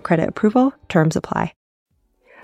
credit 0.00 0.28
approval, 0.28 0.72
terms 0.88 1.16
apply. 1.16 1.52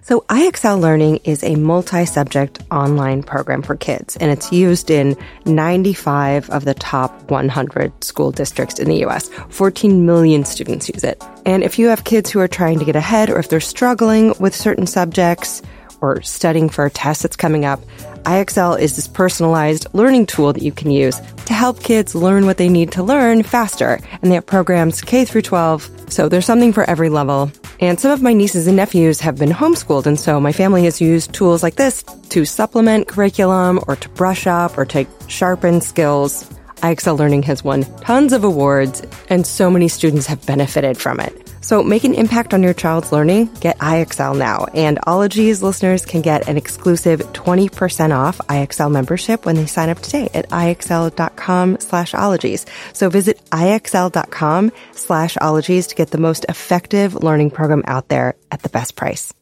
So 0.02 0.20
IXL 0.28 0.80
Learning 0.80 1.16
is 1.24 1.42
a 1.42 1.56
multi-subject 1.56 2.60
online 2.70 3.24
program 3.24 3.62
for 3.62 3.74
kids, 3.74 4.16
and 4.16 4.30
it's 4.30 4.52
used 4.52 4.88
in 4.88 5.16
95 5.46 6.48
of 6.50 6.64
the 6.64 6.74
top 6.74 7.28
100 7.28 8.04
school 8.04 8.30
districts 8.30 8.78
in 8.78 8.88
the 8.88 9.04
US. 9.06 9.28
14 9.48 10.06
million 10.06 10.44
students 10.44 10.88
use 10.88 11.02
it. 11.02 11.20
And 11.44 11.64
if 11.64 11.78
you 11.78 11.88
have 11.88 12.04
kids 12.04 12.30
who 12.30 12.38
are 12.38 12.46
trying 12.46 12.78
to 12.78 12.84
get 12.84 12.94
ahead 12.94 13.30
or 13.30 13.38
if 13.38 13.48
they're 13.48 13.58
struggling 13.58 14.32
with 14.38 14.54
certain 14.54 14.86
subjects 14.86 15.60
or 16.06 16.22
studying 16.22 16.68
for 16.68 16.86
a 16.86 16.90
test 16.90 17.22
that's 17.22 17.36
coming 17.36 17.64
up, 17.64 17.80
IXL 18.22 18.78
is 18.78 18.96
this 18.96 19.08
personalized 19.08 19.86
learning 19.92 20.26
tool 20.26 20.52
that 20.52 20.62
you 20.62 20.72
can 20.72 20.90
use 20.90 21.20
to 21.46 21.54
help 21.54 21.82
kids 21.82 22.14
learn 22.14 22.46
what 22.46 22.56
they 22.56 22.68
need 22.68 22.92
to 22.92 23.02
learn 23.02 23.42
faster. 23.42 23.98
And 24.22 24.30
they 24.30 24.36
have 24.36 24.46
programs 24.46 25.00
K 25.00 25.24
through 25.24 25.42
12, 25.42 26.12
so 26.12 26.28
there's 26.28 26.46
something 26.46 26.72
for 26.72 26.88
every 26.88 27.08
level. 27.08 27.50
And 27.80 28.00
some 28.00 28.10
of 28.10 28.22
my 28.22 28.32
nieces 28.32 28.66
and 28.66 28.76
nephews 28.76 29.20
have 29.20 29.36
been 29.36 29.50
homeschooled, 29.50 30.06
and 30.06 30.18
so 30.18 30.40
my 30.40 30.52
family 30.52 30.84
has 30.84 31.00
used 31.00 31.32
tools 31.34 31.62
like 31.62 31.76
this 31.76 32.02
to 32.30 32.44
supplement 32.44 33.08
curriculum 33.08 33.80
or 33.86 33.96
to 33.96 34.08
brush 34.10 34.46
up 34.46 34.78
or 34.78 34.84
to 34.86 35.06
sharpen 35.28 35.80
skills. 35.80 36.44
IXL 36.76 37.18
Learning 37.18 37.42
has 37.42 37.64
won 37.64 37.84
tons 38.00 38.32
of 38.32 38.44
awards, 38.44 39.02
and 39.28 39.46
so 39.46 39.70
many 39.70 39.88
students 39.88 40.26
have 40.26 40.44
benefited 40.46 40.96
from 40.96 41.20
it. 41.20 41.45
So 41.60 41.82
make 41.82 42.04
an 42.04 42.14
impact 42.14 42.54
on 42.54 42.62
your 42.62 42.74
child's 42.74 43.12
learning. 43.12 43.46
Get 43.60 43.78
IXL 43.78 44.38
now. 44.38 44.66
And 44.74 44.98
Ologies 45.06 45.62
listeners 45.62 46.04
can 46.04 46.22
get 46.22 46.48
an 46.48 46.56
exclusive 46.56 47.20
20% 47.32 48.16
off 48.16 48.38
IXL 48.38 48.90
membership 48.90 49.46
when 49.46 49.56
they 49.56 49.66
sign 49.66 49.88
up 49.88 50.00
today 50.00 50.28
at 50.34 50.48
IXL.com 50.50 51.80
slash 51.80 52.14
ologies. 52.14 52.66
So 52.92 53.08
visit 53.10 53.44
IXL.com 53.50 54.72
slash 54.92 55.36
ologies 55.40 55.86
to 55.88 55.94
get 55.94 56.10
the 56.10 56.18
most 56.18 56.46
effective 56.48 57.14
learning 57.14 57.50
program 57.50 57.82
out 57.86 58.08
there 58.08 58.36
at 58.50 58.62
the 58.62 58.68
best 58.68 58.96
price. 58.96 59.32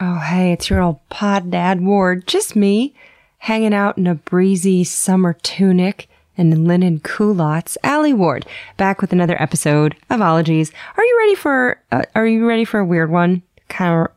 Oh, 0.00 0.18
hey, 0.18 0.52
it's 0.52 0.70
your 0.70 0.82
old 0.82 1.08
pod 1.08 1.50
dad 1.50 1.80
Ward. 1.80 2.26
Just 2.26 2.56
me 2.56 2.94
hanging 3.38 3.74
out 3.74 3.96
in 3.96 4.06
a 4.06 4.14
breezy 4.14 4.82
summer 4.82 5.34
tunic 5.34 6.08
and 6.36 6.66
linen 6.66 7.00
culottes, 7.00 7.78
Allie 7.82 8.12
Ward, 8.12 8.46
back 8.76 9.00
with 9.00 9.12
another 9.12 9.40
episode 9.40 9.96
of 10.10 10.20
Ologies. 10.20 10.72
Are 10.96 11.04
you 11.04 11.18
ready 11.18 11.34
for? 11.34 11.80
Uh, 11.92 12.02
are 12.14 12.26
you 12.26 12.46
ready 12.46 12.64
for 12.64 12.80
a 12.80 12.84
weird 12.84 13.10
one? 13.10 13.42
Kind 13.68 13.94
of 13.94 14.12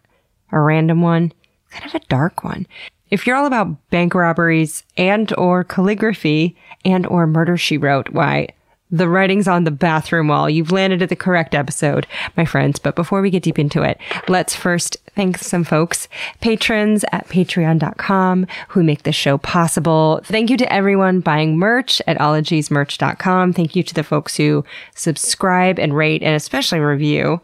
a 0.52 0.60
random 0.60 1.02
one, 1.02 1.34
kind 1.70 1.86
of 1.86 1.96
a 1.96 2.06
dark 2.08 2.44
one. 2.44 2.68
If 3.10 3.26
you're 3.26 3.38
all 3.38 3.46
about 3.46 3.90
bank 3.90 4.14
robberies 4.14 4.84
and 4.98 5.34
or 5.38 5.64
calligraphy 5.64 6.56
and 6.84 7.06
or 7.08 7.26
murder 7.26 7.58
she 7.58 7.78
wrote, 7.78 8.10
why 8.10 8.50
the 8.92 9.10
writing's 9.10 9.48
on 9.48 9.64
the 9.64 9.72
bathroom 9.72 10.30
wall. 10.30 10.50
You've 10.50 10.72
landed 10.72 11.02
at 11.02 11.10
the 11.10 11.16
correct 11.16 11.54
episode, 11.54 12.08
my 12.36 12.46
friends. 12.46 12.80
But 12.80 12.96
before 12.96 13.22
we 13.22 13.30
get 13.30 13.44
deep 13.44 13.60
into 13.60 13.84
it, 13.84 14.00
let's 14.28 14.56
first 14.56 14.98
thank 15.18 15.40
some 15.40 15.64
folks, 15.64 16.08
patrons 16.40 17.04
at 17.12 17.28
patreon.com 17.28 18.48
who 18.70 18.84
make 18.84 19.04
this 19.04 19.16
show 19.16 19.38
possible. 19.38 20.22
Thank 20.24 20.50
you 20.50 20.58
to 20.58 20.72
everyone 20.72 21.20
buying 21.20 21.58
merch 21.58 22.02
at 22.08 22.20
ologiesmerch.com. 22.20 23.52
Thank 23.52 23.76
you 23.76 23.84
to 23.84 23.94
the 23.94 24.04
folks 24.04 24.38
who 24.38 24.64
subscribe 24.96 25.80
and 25.80 25.98
rate 25.98 26.22
and 26.24 26.36
especially 26.36 26.80
review, 26.80 27.42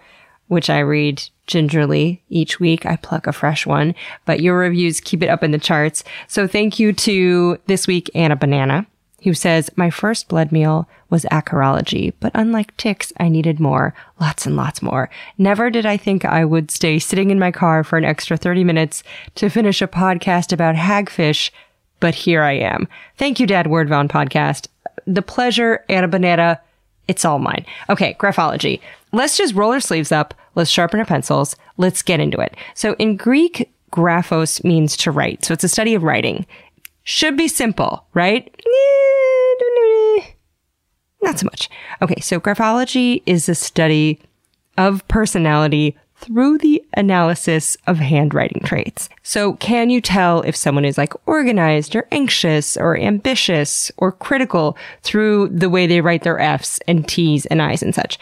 which 0.47 0.69
I 0.69 0.79
read 0.79 1.23
gingerly 1.47 2.23
each 2.29 2.59
week. 2.59 2.85
I 2.85 2.95
pluck 2.95 3.27
a 3.27 3.33
fresh 3.33 3.65
one, 3.65 3.95
but 4.25 4.39
your 4.39 4.57
reviews 4.57 5.01
keep 5.01 5.23
it 5.23 5.29
up 5.29 5.43
in 5.43 5.51
the 5.51 5.57
charts. 5.57 6.03
So 6.27 6.47
thank 6.47 6.79
you 6.79 6.93
to 6.93 7.57
this 7.65 7.87
week, 7.87 8.09
Anna 8.15 8.35
Banana 8.35 8.85
who 9.23 9.33
says, 9.33 9.69
My 9.75 9.89
first 9.89 10.27
blood 10.27 10.51
meal 10.51 10.87
was 11.09 11.25
acarology, 11.25 12.13
but 12.19 12.31
unlike 12.35 12.75
ticks, 12.77 13.13
I 13.19 13.29
needed 13.29 13.59
more, 13.59 13.93
lots 14.19 14.45
and 14.45 14.55
lots 14.55 14.81
more. 14.81 15.09
Never 15.37 15.69
did 15.69 15.85
I 15.85 15.97
think 15.97 16.25
I 16.25 16.45
would 16.45 16.71
stay 16.71 16.99
sitting 16.99 17.31
in 17.31 17.39
my 17.39 17.51
car 17.51 17.83
for 17.83 17.97
an 17.97 18.05
extra 18.05 18.37
30 18.37 18.63
minutes 18.63 19.03
to 19.35 19.49
finish 19.49 19.81
a 19.81 19.87
podcast 19.87 20.51
about 20.51 20.75
hagfish, 20.75 21.51
but 21.99 22.15
here 22.15 22.43
I 22.43 22.53
am. 22.53 22.87
Thank 23.17 23.39
you, 23.39 23.47
Dad 23.47 23.67
Wordvon 23.67 24.09
podcast. 24.09 24.67
The 25.05 25.21
pleasure, 25.21 25.85
Anna 25.89 26.07
Banana, 26.07 26.59
it's 27.07 27.25
all 27.25 27.39
mine. 27.39 27.65
Okay, 27.89 28.15
graphology. 28.19 28.79
Let's 29.11 29.37
just 29.37 29.53
roll 29.53 29.71
our 29.71 29.79
sleeves 29.79 30.11
up. 30.11 30.33
Let's 30.55 30.69
sharpen 30.69 30.99
our 30.99 31.05
pencils. 31.05 31.55
Let's 31.77 32.01
get 32.01 32.19
into 32.19 32.39
it. 32.39 32.55
So 32.73 32.93
in 32.95 33.17
Greek, 33.17 33.71
graphos 33.91 34.63
means 34.63 34.97
to 34.97 35.11
write. 35.11 35.45
So 35.45 35.53
it's 35.53 35.63
a 35.63 35.69
study 35.69 35.93
of 35.93 36.03
writing. 36.03 36.45
Should 37.03 37.37
be 37.37 37.47
simple, 37.47 38.05
right? 38.13 38.53
Not 41.21 41.39
so 41.39 41.45
much. 41.45 41.69
Okay, 42.01 42.19
so 42.21 42.39
graphology 42.39 43.21
is 43.25 43.45
the 43.45 43.55
study 43.55 44.19
of 44.77 45.07
personality 45.07 45.95
through 46.15 46.57
the 46.57 46.81
analysis 46.95 47.75
of 47.85 47.97
handwriting 47.97 48.61
traits. 48.63 49.09
So 49.23 49.53
can 49.55 49.89
you 49.89 49.99
tell 49.99 50.41
if 50.41 50.55
someone 50.55 50.85
is 50.85 50.97
like 50.97 51.13
organized 51.27 51.95
or 51.95 52.07
anxious 52.11 52.77
or 52.77 52.97
ambitious 52.97 53.91
or 53.97 54.13
critical 54.13 54.77
through 55.01 55.49
the 55.49 55.69
way 55.69 55.85
they 55.85 55.99
write 55.99 56.23
their 56.23 56.39
F's 56.39 56.79
and 56.87 57.07
T's 57.07 57.45
and 57.47 57.61
I's 57.61 57.83
and 57.83 57.93
such? 57.93 58.17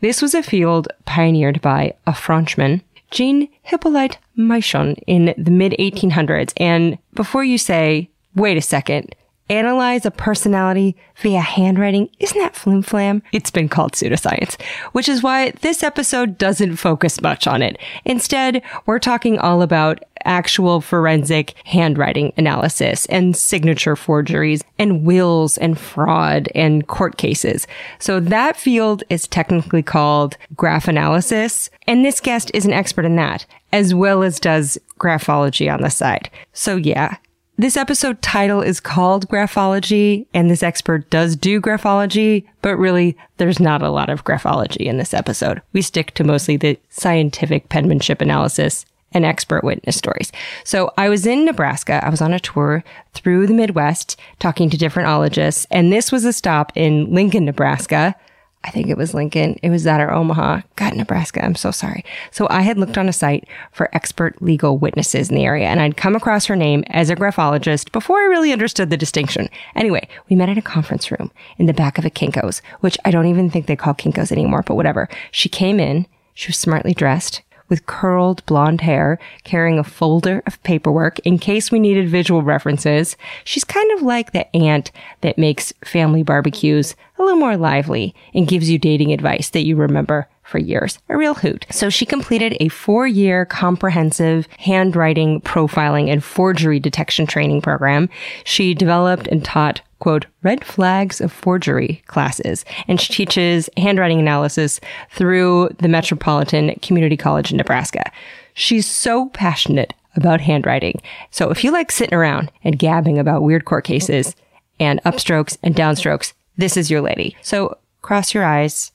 This 0.00 0.22
was 0.22 0.34
a 0.34 0.42
field 0.42 0.88
pioneered 1.04 1.60
by 1.60 1.94
a 2.06 2.14
Frenchman, 2.14 2.82
Jean 3.10 3.48
Hippolyte 3.62 4.18
Michon 4.34 4.94
in 5.06 5.34
the 5.36 5.50
mid 5.50 5.72
1800s. 5.78 6.54
And 6.56 6.98
before 7.14 7.44
you 7.44 7.58
say, 7.58 8.08
wait 8.34 8.56
a 8.56 8.62
second, 8.62 9.14
analyze 9.50 10.06
a 10.06 10.10
personality 10.10 10.96
via 11.16 11.40
handwriting, 11.40 12.08
isn't 12.18 12.38
that 12.38 12.56
flim 12.56 12.82
flam? 12.82 13.22
It's 13.32 13.50
been 13.50 13.68
called 13.68 13.92
pseudoscience, 13.92 14.60
which 14.92 15.08
is 15.08 15.22
why 15.22 15.50
this 15.60 15.82
episode 15.82 16.38
doesn't 16.38 16.76
focus 16.76 17.20
much 17.20 17.46
on 17.46 17.60
it. 17.60 17.76
Instead, 18.04 18.62
we're 18.86 18.98
talking 18.98 19.38
all 19.38 19.60
about 19.60 20.02
actual 20.24 20.80
forensic 20.80 21.54
handwriting 21.64 22.32
analysis 22.36 23.06
and 23.06 23.36
signature 23.36 23.96
forgeries 23.96 24.62
and 24.78 25.04
wills 25.04 25.58
and 25.58 25.78
fraud 25.78 26.48
and 26.54 26.86
court 26.86 27.16
cases. 27.18 27.66
So 27.98 28.20
that 28.20 28.56
field 28.56 29.02
is 29.10 29.26
technically 29.26 29.82
called 29.82 30.36
graph 30.54 30.88
analysis. 30.88 31.70
And 31.86 32.04
this 32.04 32.20
guest 32.20 32.50
is 32.54 32.64
an 32.64 32.72
expert 32.72 33.04
in 33.04 33.16
that, 33.16 33.44
as 33.72 33.94
well 33.94 34.22
as 34.22 34.38
does 34.38 34.78
graphology 34.98 35.72
on 35.72 35.82
the 35.82 35.90
side. 35.90 36.30
So 36.52 36.76
yeah, 36.76 37.16
this 37.62 37.76
episode 37.76 38.20
title 38.22 38.60
is 38.60 38.80
called 38.80 39.28
Graphology, 39.28 40.26
and 40.34 40.50
this 40.50 40.64
expert 40.64 41.08
does 41.10 41.36
do 41.36 41.60
graphology, 41.60 42.44
but 42.60 42.76
really, 42.76 43.16
there's 43.36 43.60
not 43.60 43.82
a 43.82 43.90
lot 43.90 44.10
of 44.10 44.24
graphology 44.24 44.84
in 44.86 44.98
this 44.98 45.14
episode. 45.14 45.62
We 45.72 45.80
stick 45.80 46.12
to 46.14 46.24
mostly 46.24 46.56
the 46.56 46.78
scientific 46.90 47.68
penmanship 47.68 48.20
analysis 48.20 48.84
and 49.12 49.24
expert 49.24 49.62
witness 49.62 49.96
stories. 49.96 50.32
So 50.64 50.92
I 50.96 51.08
was 51.08 51.24
in 51.26 51.44
Nebraska. 51.44 52.04
I 52.04 52.08
was 52.08 52.20
on 52.20 52.32
a 52.32 52.40
tour 52.40 52.82
through 53.12 53.46
the 53.46 53.54
Midwest 53.54 54.18
talking 54.40 54.68
to 54.70 54.76
different 54.76 55.08
ologists, 55.08 55.66
and 55.70 55.92
this 55.92 56.10
was 56.10 56.24
a 56.24 56.32
stop 56.32 56.72
in 56.74 57.14
Lincoln, 57.14 57.44
Nebraska, 57.44 58.16
I 58.64 58.70
think 58.70 58.88
it 58.88 58.96
was 58.96 59.12
Lincoln. 59.14 59.58
It 59.62 59.70
was 59.70 59.84
that 59.84 60.00
or 60.00 60.12
Omaha. 60.12 60.60
God, 60.76 60.94
Nebraska. 60.94 61.44
I'm 61.44 61.54
so 61.54 61.70
sorry. 61.70 62.04
So 62.30 62.46
I 62.48 62.62
had 62.62 62.78
looked 62.78 62.96
on 62.96 63.08
a 63.08 63.12
site 63.12 63.48
for 63.72 63.94
expert 63.94 64.40
legal 64.40 64.78
witnesses 64.78 65.30
in 65.30 65.36
the 65.36 65.44
area 65.44 65.66
and 65.66 65.80
I'd 65.80 65.96
come 65.96 66.14
across 66.14 66.46
her 66.46 66.56
name 66.56 66.84
as 66.88 67.10
a 67.10 67.16
graphologist 67.16 67.90
before 67.92 68.18
I 68.18 68.26
really 68.26 68.52
understood 68.52 68.90
the 68.90 68.96
distinction. 68.96 69.48
Anyway, 69.74 70.06
we 70.28 70.36
met 70.36 70.48
in 70.48 70.58
a 70.58 70.62
conference 70.62 71.10
room 71.10 71.32
in 71.58 71.66
the 71.66 71.74
back 71.74 71.98
of 71.98 72.04
a 72.04 72.10
Kinko's, 72.10 72.62
which 72.80 72.96
I 73.04 73.10
don't 73.10 73.26
even 73.26 73.50
think 73.50 73.66
they 73.66 73.76
call 73.76 73.94
Kinko's 73.94 74.32
anymore, 74.32 74.62
but 74.62 74.76
whatever. 74.76 75.08
She 75.30 75.48
came 75.48 75.80
in. 75.80 76.06
She 76.34 76.48
was 76.48 76.58
smartly 76.58 76.94
dressed 76.94 77.42
with 77.72 77.86
curled 77.86 78.44
blonde 78.44 78.82
hair, 78.82 79.18
carrying 79.44 79.78
a 79.78 79.82
folder 79.82 80.42
of 80.46 80.62
paperwork 80.62 81.18
in 81.20 81.38
case 81.38 81.72
we 81.72 81.78
needed 81.80 82.06
visual 82.06 82.42
references. 82.42 83.16
She's 83.44 83.64
kind 83.64 83.90
of 83.92 84.02
like 84.02 84.32
the 84.32 84.54
aunt 84.54 84.92
that 85.22 85.38
makes 85.38 85.72
family 85.82 86.22
barbecues 86.22 86.94
a 87.18 87.22
little 87.22 87.38
more 87.38 87.56
lively 87.56 88.14
and 88.34 88.46
gives 88.46 88.68
you 88.68 88.78
dating 88.78 89.10
advice 89.10 89.48
that 89.48 89.64
you 89.64 89.74
remember 89.76 90.28
for 90.52 90.58
years. 90.58 90.98
A 91.08 91.16
real 91.16 91.34
hoot. 91.34 91.66
So 91.70 91.90
she 91.90 92.06
completed 92.06 92.56
a 92.60 92.68
four 92.68 93.06
year 93.06 93.44
comprehensive 93.46 94.46
handwriting 94.58 95.40
profiling 95.40 96.12
and 96.12 96.22
forgery 96.22 96.78
detection 96.78 97.26
training 97.26 97.62
program. 97.62 98.08
She 98.44 98.74
developed 98.74 99.26
and 99.26 99.44
taught 99.44 99.80
quote, 99.98 100.26
red 100.42 100.64
flags 100.64 101.20
of 101.20 101.30
forgery 101.30 102.02
classes. 102.08 102.64
And 102.88 103.00
she 103.00 103.12
teaches 103.12 103.70
handwriting 103.76 104.18
analysis 104.18 104.80
through 105.12 105.68
the 105.78 105.86
Metropolitan 105.86 106.74
Community 106.82 107.16
College 107.16 107.52
in 107.52 107.56
Nebraska. 107.56 108.10
She's 108.52 108.84
so 108.84 109.28
passionate 109.28 109.94
about 110.16 110.40
handwriting. 110.40 111.00
So 111.30 111.50
if 111.50 111.62
you 111.62 111.70
like 111.70 111.92
sitting 111.92 112.14
around 112.14 112.50
and 112.64 112.80
gabbing 112.80 113.16
about 113.16 113.44
weird 113.44 113.64
court 113.64 113.84
cases 113.84 114.34
and 114.80 115.00
upstrokes 115.04 115.56
and 115.62 115.72
downstrokes, 115.72 116.32
this 116.56 116.76
is 116.76 116.90
your 116.90 117.00
lady. 117.00 117.36
So 117.40 117.78
cross 118.02 118.34
your 118.34 118.44
eyes, 118.44 118.90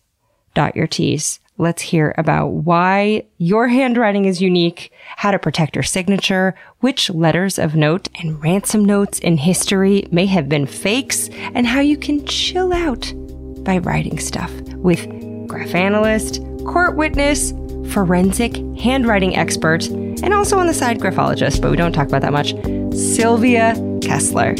dot 0.54 0.75
your 0.75 0.88
T's. 0.88 1.39
Let's 1.59 1.81
hear 1.81 2.13
about 2.19 2.50
why 2.50 3.25
your 3.39 3.68
handwriting 3.68 4.25
is 4.25 4.44
unique, 4.44 4.92
how 5.15 5.31
to 5.31 5.39
protect 5.39 5.75
your 5.75 5.81
signature, 5.81 6.54
which 6.81 7.09
letters 7.09 7.57
of 7.57 7.74
note 7.75 8.09
and 8.19 8.42
ransom 8.44 8.86
notes 8.86 9.18
in 9.18 9.38
history 9.38 10.07
may 10.12 10.27
have 10.27 10.48
been 10.48 10.68
fakes, 10.68 11.30
and 11.56 11.65
how 11.65 11.80
you 11.80 11.98
can 11.98 12.24
chill 12.27 12.71
out 12.71 13.12
by 13.63 13.80
writing 13.80 14.19
stuff 14.19 14.51
with 14.75 15.07
graph 15.48 15.74
analyst, 15.74 16.44
court 16.68 16.95
witness, 16.95 17.54
forensic 17.92 18.57
handwriting 18.80 19.36
expert, 19.36 19.88
and 19.88 20.36
also 20.36 20.59
on 20.59 20.68
the 20.68 20.75
side 20.75 21.01
graphologist, 21.01 21.59
but 21.59 21.71
we 21.71 21.77
don't 21.77 21.94
talk 21.94 22.07
about 22.07 22.21
that 22.21 22.33
much, 22.33 22.54
Sylvia 22.95 23.74
Kessler. 24.04 24.56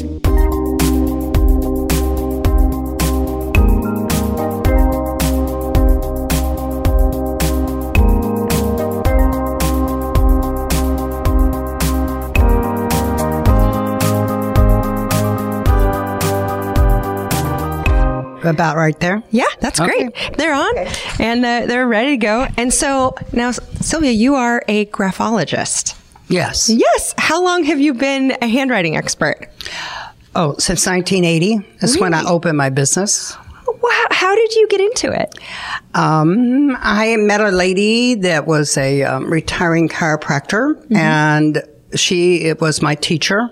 About 18.48 18.78
right 18.78 19.00
there? 19.00 19.24
Yeah, 19.32 19.46
that's 19.60 19.80
great. 19.80 20.14
They're 20.38 20.54
on 20.54 20.78
okay. 20.78 20.94
and 21.20 21.46
uh, 21.46 21.66
they're 21.68 21.88
ready 21.88 22.12
to 22.12 22.18
go. 22.18 22.48
And 22.58 22.74
so 22.74 23.16
now, 23.34 23.52
Sylvia, 23.52 24.12
you 24.12 24.36
are 24.36 24.64
a 24.68 24.86
graphologist. 24.86 25.96
Yes. 26.28 26.70
Yes. 26.70 27.14
How 27.18 27.44
long 27.44 27.64
have 27.64 27.80
you 27.80 27.94
been 27.94 28.38
a 28.42 28.48
handwriting 28.48 28.98
expert? 28.98 29.50
Oh, 30.36 30.54
since 30.58 30.86
1980. 30.86 31.58
That's 31.80 31.96
really? 31.96 32.02
when 32.02 32.14
I 32.14 32.24
opened 32.26 32.58
my 32.58 32.70
business. 32.70 33.36
Wow. 33.66 34.06
How 34.12 34.36
did 34.36 34.56
you 34.56 34.68
get 34.68 34.82
into 34.82 35.12
it? 35.12 35.38
Um, 35.94 36.76
I 36.80 37.16
met 37.18 37.42
a 37.42 37.52
lady 37.52 38.16
that 38.16 38.46
was 38.46 38.78
a 38.78 39.04
um, 39.04 39.32
retiring 39.32 39.88
chiropractor, 39.88 40.76
mm-hmm. 40.76 40.96
and 40.96 41.64
she 41.96 42.42
it 42.44 42.60
was 42.60 42.82
my 42.82 42.96
teacher, 42.96 43.50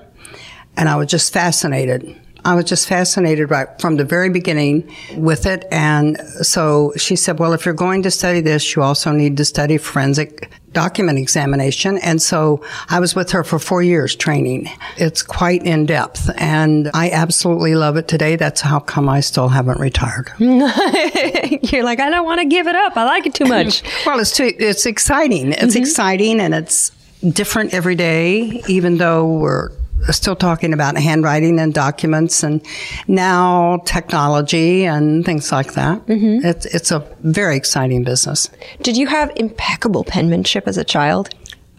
and 0.75 0.89
I 0.89 0.95
was 0.95 1.07
just 1.07 1.31
fascinated 1.31 2.19
I 2.45 2.53
was 2.53 2.65
just 2.65 2.87
fascinated 2.87 3.49
right 3.49 3.67
from 3.81 3.97
the 3.97 4.05
very 4.05 4.29
beginning 4.29 4.89
with 5.17 5.47
it. 5.47 5.65
And 5.71 6.19
so 6.41 6.93
she 6.95 7.15
said, 7.15 7.39
well, 7.39 7.53
if 7.53 7.65
you're 7.65 7.73
going 7.73 8.03
to 8.03 8.11
study 8.11 8.39
this, 8.39 8.75
you 8.75 8.83
also 8.83 9.11
need 9.11 9.35
to 9.37 9.45
study 9.45 9.77
forensic 9.77 10.51
document 10.71 11.17
examination. 11.17 11.97
And 11.99 12.21
so 12.21 12.61
I 12.89 12.99
was 12.99 13.15
with 13.15 13.31
her 13.31 13.43
for 13.43 13.57
four 13.57 13.81
years 13.81 14.15
training. 14.15 14.69
It's 14.97 15.23
quite 15.23 15.63
in 15.63 15.87
depth 15.87 16.29
and 16.37 16.91
I 16.93 17.09
absolutely 17.09 17.73
love 17.73 17.97
it 17.97 18.07
today. 18.07 18.35
That's 18.35 18.61
how 18.61 18.79
come 18.79 19.09
I 19.09 19.21
still 19.21 19.47
haven't 19.47 19.79
retired. 19.79 20.31
You're 20.37 21.83
like, 21.83 21.99
I 21.99 22.09
don't 22.11 22.25
want 22.25 22.41
to 22.41 22.45
give 22.45 22.67
it 22.67 22.75
up. 22.75 22.95
I 22.95 23.05
like 23.05 23.25
it 23.25 23.33
too 23.33 23.45
much. 23.45 23.81
well, 24.05 24.19
it's 24.19 24.35
too, 24.35 24.53
it's 24.59 24.85
exciting. 24.85 25.53
It's 25.53 25.63
mm-hmm. 25.63 25.77
exciting 25.77 26.39
and 26.39 26.53
it's 26.53 26.91
different 27.27 27.73
every 27.73 27.95
day, 27.95 28.61
even 28.67 28.97
though 28.97 29.25
we're 29.25 29.71
still 30.13 30.35
talking 30.35 30.73
about 30.73 30.97
handwriting 30.97 31.59
and 31.59 31.73
documents 31.73 32.43
and 32.43 32.65
now 33.07 33.81
technology 33.85 34.85
and 34.85 35.25
things 35.25 35.51
like 35.51 35.73
that. 35.73 36.05
Mm-hmm. 36.05 36.45
It's, 36.45 36.65
it's 36.65 36.91
a 36.91 36.99
very 37.21 37.55
exciting 37.55 38.03
business. 38.03 38.49
Did 38.81 38.97
you 38.97 39.07
have 39.07 39.31
impeccable 39.35 40.03
penmanship 40.03 40.67
as 40.67 40.77
a 40.77 40.83
child? 40.83 41.29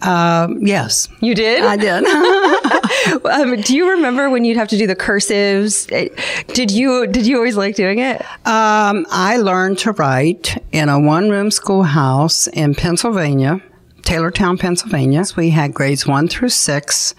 Um, 0.02 0.58
yes. 0.60 1.08
You 1.20 1.34
did? 1.34 1.64
I 1.64 1.76
did. 1.76 2.04
um, 3.24 3.60
do 3.62 3.74
you 3.74 3.90
remember 3.90 4.28
when 4.28 4.44
you'd 4.44 4.56
have 4.56 4.68
to 4.68 4.78
do 4.78 4.86
the 4.86 4.96
cursives? 4.96 5.86
Did 6.52 6.70
you, 6.70 7.06
did 7.06 7.26
you 7.26 7.36
always 7.36 7.56
like 7.56 7.76
doing 7.76 8.00
it? 8.00 8.20
Um, 8.46 9.06
I 9.10 9.38
learned 9.38 9.78
to 9.78 9.92
write 9.92 10.62
in 10.72 10.88
a 10.88 11.00
one 11.00 11.30
room 11.30 11.50
schoolhouse 11.50 12.46
in 12.48 12.74
Pennsylvania. 12.74 13.62
Taylortown, 14.06 14.56
Pennsylvania. 14.56 15.24
We 15.36 15.50
had 15.50 15.74
grades 15.74 16.06
one 16.06 16.28
through 16.28 16.50
six, 16.50 17.12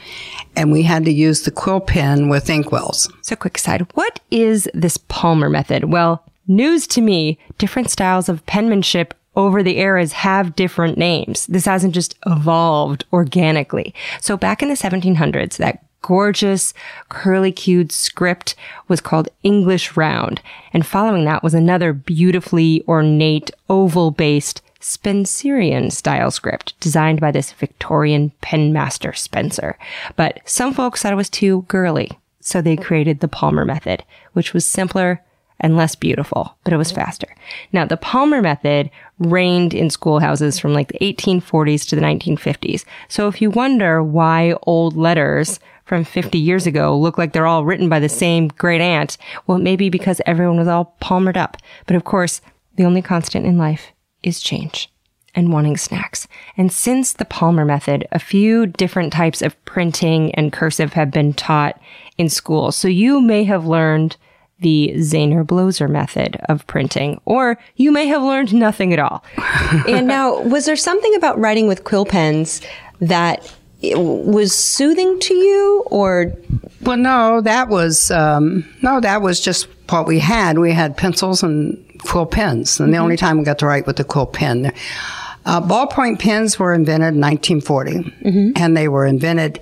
and 0.56 0.72
we 0.72 0.84
had 0.84 1.04
to 1.04 1.12
use 1.12 1.42
the 1.42 1.52
quill 1.52 1.82
pen 1.82 2.30
with 2.30 2.48
inkwells. 2.48 3.12
So, 3.22 3.36
quick 3.36 3.58
side 3.58 3.86
what 3.94 4.22
is 4.32 4.70
this 4.74 4.96
Palmer 4.96 5.50
method? 5.50 5.86
Well, 5.86 6.24
news 6.48 6.88
to 6.88 7.02
me, 7.02 7.40
different 7.58 7.92
styles 7.92 8.30
of 8.30 8.46
penmanship 8.46 9.14
over 9.36 9.62
the 9.62 9.80
eras 9.80 10.14
have 10.14 10.56
different 10.56 10.98
names. 10.98 11.46
This 11.48 11.66
hasn't 11.66 11.94
just 11.94 12.16
evolved 12.26 13.04
organically. 13.12 13.94
So 14.22 14.36
back 14.38 14.64
in 14.64 14.70
the 14.70 14.76
1700s, 14.76 15.58
that 15.58 15.84
gorgeous 16.02 16.74
curly-cued 17.10 17.92
script 17.92 18.56
was 18.88 19.02
called 19.02 19.30
English 19.44 19.96
Round. 19.96 20.42
And 20.74 20.86
following 20.86 21.26
that 21.26 21.44
was 21.44 21.54
another 21.54 21.94
beautifully 21.94 22.84
ornate 22.88 23.52
oval-based 23.70 24.62
Spencerian 24.80 25.92
style 25.92 26.32
script 26.32 26.80
designed 26.80 27.20
by 27.20 27.32
this 27.32 27.52
Victorian 27.54 28.32
penmaster 28.42 29.16
Spencer. 29.16 29.78
But 30.16 30.40
some 30.46 30.74
folks 30.74 31.02
thought 31.02 31.14
it 31.14 31.18
was 31.18 31.30
too 31.30 31.66
girly, 31.68 32.12
so 32.40 32.62
they 32.62 32.78
created 32.78 33.20
the 33.20 33.28
Palmer 33.28 33.66
method, 33.66 34.04
which 34.34 34.54
was 34.54 34.66
simpler 34.66 35.22
and 35.60 35.76
less 35.76 35.96
beautiful, 35.96 36.56
but 36.64 36.74
it 36.74 36.78
was 36.78 36.92
faster. 36.92 37.28
Now, 37.72 37.86
the 37.86 37.98
Palmer 37.98 38.42
method 38.42 38.92
reigned 39.20 39.74
in 39.74 39.90
schoolhouses 39.90 40.60
from 40.60 40.74
like 40.74 40.90
the 40.90 41.00
1840s 41.00 41.88
to 41.90 41.96
the 41.96 42.02
1950s. 42.02 42.86
So 43.08 43.28
if 43.28 43.42
you 43.42 43.50
wonder 43.50 44.04
why 44.04 44.56
old 44.64 44.96
letters 44.96 45.60
from 45.86 46.04
50 46.04 46.38
years 46.38 46.68
ago 46.68 46.98
look 46.98 47.18
like 47.18 47.34
they're 47.34 47.48
all 47.48 47.66
written 47.66 47.90
by 47.90 48.00
the 48.00 48.10
same 48.10 48.50
great 48.50 48.82
aunt, 48.82 49.18
well, 49.48 49.58
maybe 49.58 49.90
because 49.90 50.22
everyone 50.26 50.58
was 50.58 50.68
all 50.68 50.96
palmered 51.00 51.38
up. 51.38 51.58
But 51.88 51.96
of 51.96 52.04
course, 52.04 52.42
the 52.76 52.86
only 52.86 53.02
constant 53.02 53.46
in 53.46 53.58
life 53.58 53.92
is 54.24 54.40
change 54.40 54.90
and 55.36 55.54
wanting 55.54 55.78
snacks. 55.78 56.28
And 56.58 56.72
since 56.72 57.14
the 57.14 57.26
Palmer 57.26 57.64
method, 57.64 58.08
a 58.12 58.20
few 58.20 58.66
different 58.66 59.14
types 59.14 59.42
of 59.42 59.64
printing 59.66 60.34
and 60.36 60.52
cursive 60.52 60.94
have 60.94 61.12
been 61.12 61.34
taught 61.34 61.80
in 62.18 62.28
school. 62.28 62.72
So 62.72 62.88
you 62.88 63.22
may 63.22 63.44
have 63.44 63.66
learned 63.66 64.18
the 64.60 64.94
Zaner-Bloser 64.96 65.88
method 65.88 66.40
of 66.50 66.66
printing, 66.66 67.22
or 67.26 67.60
you 67.76 67.92
may 67.92 68.08
have 68.08 68.24
learned 68.24 68.54
nothing 68.56 68.92
at 68.94 69.00
all. 69.00 69.24
and 69.88 70.08
now, 70.08 70.42
was 70.42 70.66
there 70.66 70.76
something 70.76 71.14
about 71.16 71.40
writing 71.40 71.68
with 71.68 71.84
quill 71.84 72.06
pens 72.06 72.62
that 73.00 73.54
was 73.84 74.56
soothing 74.56 75.20
to 75.20 75.36
you, 75.36 75.84
or? 75.88 76.34
Well, 76.82 76.98
no, 76.98 77.42
that 77.42 77.70
was 77.70 78.10
um, 78.10 78.68
no, 78.82 79.00
that 79.00 79.22
was 79.22 79.40
just 79.40 79.68
what 79.90 80.08
we 80.08 80.18
had. 80.18 80.58
We 80.58 80.72
had 80.72 80.98
pencils 80.98 81.44
and 81.44 81.84
quill 82.08 82.26
pens, 82.26 82.80
and 82.80 82.88
mm-hmm. 82.88 82.94
the 82.94 82.98
only 82.98 83.18
time 83.18 83.38
we 83.38 83.44
got 83.44 83.60
to 83.60 83.66
write 83.66 83.86
with 83.86 84.00
a 84.00 84.04
quill 84.04 84.26
pen. 84.26 84.74
Uh, 85.46 85.62
ballpoint 85.62 86.20
pens 86.20 86.60
were 86.60 86.74
invented 86.74 87.14
in 87.14 87.22
1940, 87.22 87.92
mm-hmm. 87.94 88.52
and 88.56 88.76
they 88.76 88.88
were 88.88 89.06
invented 89.06 89.62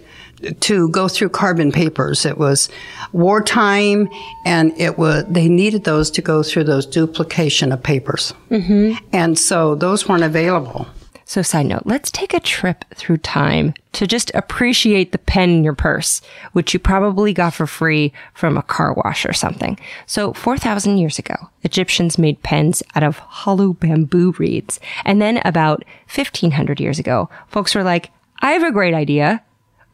to 0.59 0.89
go 0.89 1.07
through 1.07 1.29
carbon 1.29 1.71
papers. 1.71 2.25
It 2.25 2.37
was 2.37 2.69
wartime, 3.11 4.09
and 4.45 4.73
it 4.79 4.97
was 4.97 5.25
they 5.29 5.47
needed 5.47 5.83
those 5.83 6.09
to 6.11 6.21
go 6.21 6.43
through 6.43 6.65
those 6.65 6.85
duplication 6.85 7.71
of 7.71 7.81
papers, 7.83 8.33
mm-hmm. 8.49 8.93
and 9.13 9.37
so 9.37 9.75
those 9.75 10.07
weren't 10.07 10.23
available. 10.23 10.87
So, 11.27 11.41
side 11.41 11.65
note, 11.65 11.81
let's 11.85 12.11
take 12.11 12.35
a 12.35 12.39
trip 12.39 12.85
through 12.93 13.17
time 13.17 13.73
to 13.93 14.05
just 14.05 14.29
appreciate 14.35 15.11
the 15.11 15.17
pen 15.17 15.49
in 15.49 15.63
your 15.63 15.73
purse, 15.73 16.21
which 16.53 16.71
you 16.71 16.79
probably 16.79 17.33
got 17.33 17.55
for 17.55 17.65
free 17.65 18.13
from 18.35 18.57
a 18.57 18.61
car 18.61 18.93
wash 18.93 19.25
or 19.25 19.33
something. 19.33 19.79
So, 20.05 20.33
4,000 20.33 20.99
years 20.99 21.17
ago, 21.17 21.35
Egyptians 21.63 22.19
made 22.19 22.43
pens 22.43 22.83
out 22.93 23.01
of 23.01 23.17
hollow 23.17 23.73
bamboo 23.73 24.35
reeds. 24.37 24.79
And 25.03 25.19
then 25.19 25.41
about 25.43 25.83
1,500 26.13 26.79
years 26.79 26.99
ago, 26.99 27.27
folks 27.47 27.73
were 27.73 27.83
like, 27.83 28.11
I 28.41 28.51
have 28.51 28.63
a 28.63 28.71
great 28.71 28.93
idea. 28.93 29.43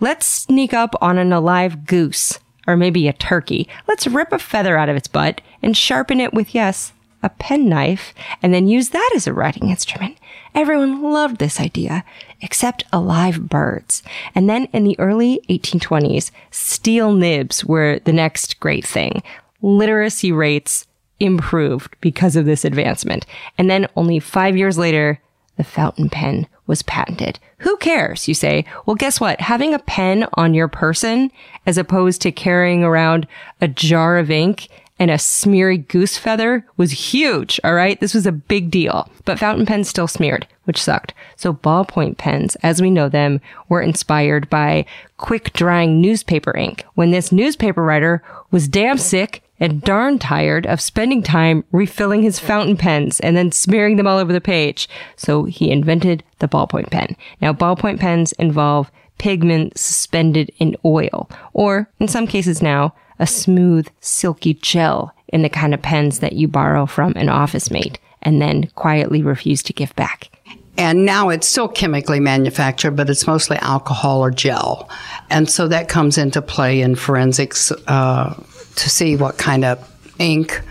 Let's 0.02 0.26
sneak 0.26 0.74
up 0.74 0.96
on 1.00 1.18
an 1.18 1.32
alive 1.32 1.86
goose 1.86 2.40
or 2.68 2.76
maybe 2.76 3.08
a 3.08 3.14
turkey. 3.14 3.70
Let's 3.88 4.06
rip 4.06 4.34
a 4.34 4.40
feather 4.40 4.78
out 4.78 4.90
of 4.90 4.98
its 4.98 5.08
butt 5.08 5.40
and 5.62 5.78
sharpen 5.78 6.20
it 6.20 6.34
with, 6.34 6.54
yes, 6.54 6.92
a 7.24 7.30
penknife, 7.30 8.14
and 8.42 8.54
then 8.54 8.68
use 8.68 8.90
that 8.90 9.12
as 9.16 9.28
a 9.28 9.34
writing 9.34 9.70
instrument. 9.70 10.18
Everyone 10.54 11.02
loved 11.02 11.38
this 11.38 11.60
idea, 11.60 12.04
except 12.42 12.84
alive 12.92 13.48
birds. 13.48 14.04
And 14.36 14.50
then 14.50 14.66
in 14.74 14.84
the 14.84 15.00
early 15.00 15.42
1820s, 15.50 16.32
steel 16.50 17.14
nibs 17.14 17.64
were 17.64 18.00
the 18.04 18.14
next 18.14 18.60
great 18.60 18.86
thing. 18.86 19.24
Literacy 19.62 20.32
rates 20.32 20.88
improved 21.20 21.96
because 22.02 22.36
of 22.36 22.46
this 22.46 22.66
advancement. 22.66 23.26
And 23.58 23.70
then 23.70 23.88
only 23.96 24.20
five 24.20 24.58
years 24.58 24.78
later, 24.78 25.22
the 25.58 25.64
fountain 25.64 26.10
pen 26.10 26.48
was 26.66 26.82
patented. 26.82 27.40
Who 27.60 27.78
cares? 27.78 28.28
You 28.28 28.34
say. 28.34 28.66
Well, 28.86 28.96
guess 28.96 29.20
what? 29.20 29.40
Having 29.42 29.74
a 29.74 29.80
pen 29.80 30.26
on 30.34 30.54
your 30.54 30.68
person 30.68 31.32
as 31.66 31.78
opposed 31.78 32.22
to 32.22 32.32
carrying 32.32 32.84
around 32.84 33.28
a 33.60 33.68
jar 33.68 34.18
of 34.18 34.32
ink 34.32 34.68
and 35.02 35.10
a 35.10 35.18
smeary 35.18 35.80
goose 35.80 36.20
feather 36.20 36.64
was 36.78 37.12
huge. 37.12 37.60
All 37.64 37.74
right. 37.74 38.00
This 38.00 38.14
was 38.14 38.28
a 38.28 38.32
big 38.32 38.70
deal, 38.70 39.10
but 39.26 39.40
fountain 39.40 39.66
pens 39.66 39.90
still 39.90 40.08
smeared, 40.08 40.46
which 40.66 40.80
sucked. 40.80 41.16
So 41.36 41.54
ballpoint 41.54 42.18
pens, 42.18 42.56
as 42.62 42.84
we 42.84 42.92
know 42.92 43.10
them, 43.10 43.42
were 43.68 43.82
inspired 43.82 44.48
by 44.52 44.86
quick 45.18 45.54
drying 45.54 46.02
newspaper 46.02 46.56
ink. 46.56 46.86
When 46.94 47.10
this 47.10 47.32
newspaper 47.32 47.84
writer 47.84 48.22
was 48.52 48.68
damn 48.68 49.00
sick 49.00 49.42
and 49.60 49.82
darn 49.82 50.20
tired 50.20 50.68
of 50.68 50.80
spending 50.80 51.24
time 51.24 51.64
refilling 51.72 52.22
his 52.22 52.38
fountain 52.38 52.78
pens 52.78 53.20
and 53.22 53.36
then 53.36 53.52
smearing 53.52 53.96
them 53.96 54.06
all 54.06 54.20
over 54.20 54.32
the 54.32 54.40
page. 54.40 54.88
So 55.16 55.46
he 55.46 55.72
invented 55.72 56.24
the 56.38 56.48
ballpoint 56.48 56.92
pen. 56.92 57.16
Now, 57.42 57.54
ballpoint 57.54 58.00
pens 58.00 58.34
involve 58.34 58.92
pigment 59.18 59.80
suspended 59.80 60.52
in 60.60 60.76
oil, 60.86 61.28
or 61.54 61.90
in 62.00 62.08
some 62.08 62.28
cases 62.28 62.62
now, 62.62 62.94
a 63.22 63.28
smooth, 63.28 63.88
silky 64.02 64.56
gel 64.56 65.14
in 65.30 65.44
the 65.44 65.50
kind 65.50 65.74
of 65.74 65.82
pens 65.82 66.20
that 66.20 66.34
you 66.34 66.48
borrow 66.48 66.86
from 66.86 67.14
an 67.16 67.30
office 67.30 67.72
mate 67.72 68.00
and 68.22 68.42
then 68.42 68.68
quietly 68.76 69.22
refuse 69.22 69.64
to 69.64 69.74
give 69.74 69.96
back. 69.96 70.30
And 70.78 71.06
now 71.06 71.30
it's 71.30 71.48
still 71.48 71.68
chemically 71.68 72.20
manufactured, 72.20 72.92
but 72.92 73.10
it's 73.10 73.28
mostly 73.28 73.58
alcohol 73.58 74.24
or 74.24 74.32
gel. 74.32 74.90
And 75.30 75.50
so 75.50 75.68
that 75.68 75.88
comes 75.88 76.18
into 76.18 76.42
play 76.42 76.82
in 76.82 76.96
forensics 76.96 77.72
uh, 77.88 78.34
to 78.76 78.90
see 78.90 79.16
what 79.16 79.38
kind 79.38 79.64
of 79.64 79.88
ink 80.18 80.62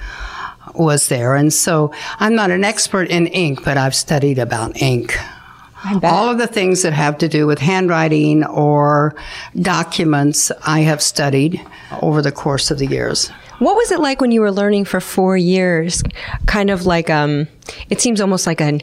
was 0.75 1.09
there. 1.09 1.37
And 1.37 1.53
so 1.53 1.93
I'm 2.19 2.35
not 2.35 2.51
an 2.51 2.65
expert 2.65 3.09
in 3.11 3.27
ink, 3.29 3.65
but 3.65 3.77
I've 3.77 3.95
studied 3.95 4.39
about 4.39 4.77
ink. 4.81 5.17
All 6.03 6.29
of 6.29 6.39
the 6.39 6.47
things 6.47 6.83
that 6.83 6.93
have 6.93 7.19
to 7.19 7.29
do 7.29 7.47
with 7.47 7.59
handwriting 7.59 8.45
or 8.45 9.15
documents, 9.61 10.53
I 10.67 10.81
have 10.81 11.03
studied 11.03 11.61
over 12.03 12.23
the 12.23 12.33
course 12.33 12.71
of 12.71 12.79
the 12.79 12.87
years. 12.87 13.29
What 13.61 13.77
was 13.77 13.91
it 13.91 14.01
like 14.01 14.21
when 14.21 14.31
you 14.31 14.41
were 14.41 14.53
learning 14.53 14.87
for 14.87 15.01
four 15.01 15.37
years? 15.37 16.03
Kind 16.47 16.71
of 16.71 16.87
like, 16.87 17.11
um, 17.11 17.47
it 17.91 18.01
seems 18.01 18.21
almost 18.21 18.47
like 18.47 18.61
an 18.61 18.83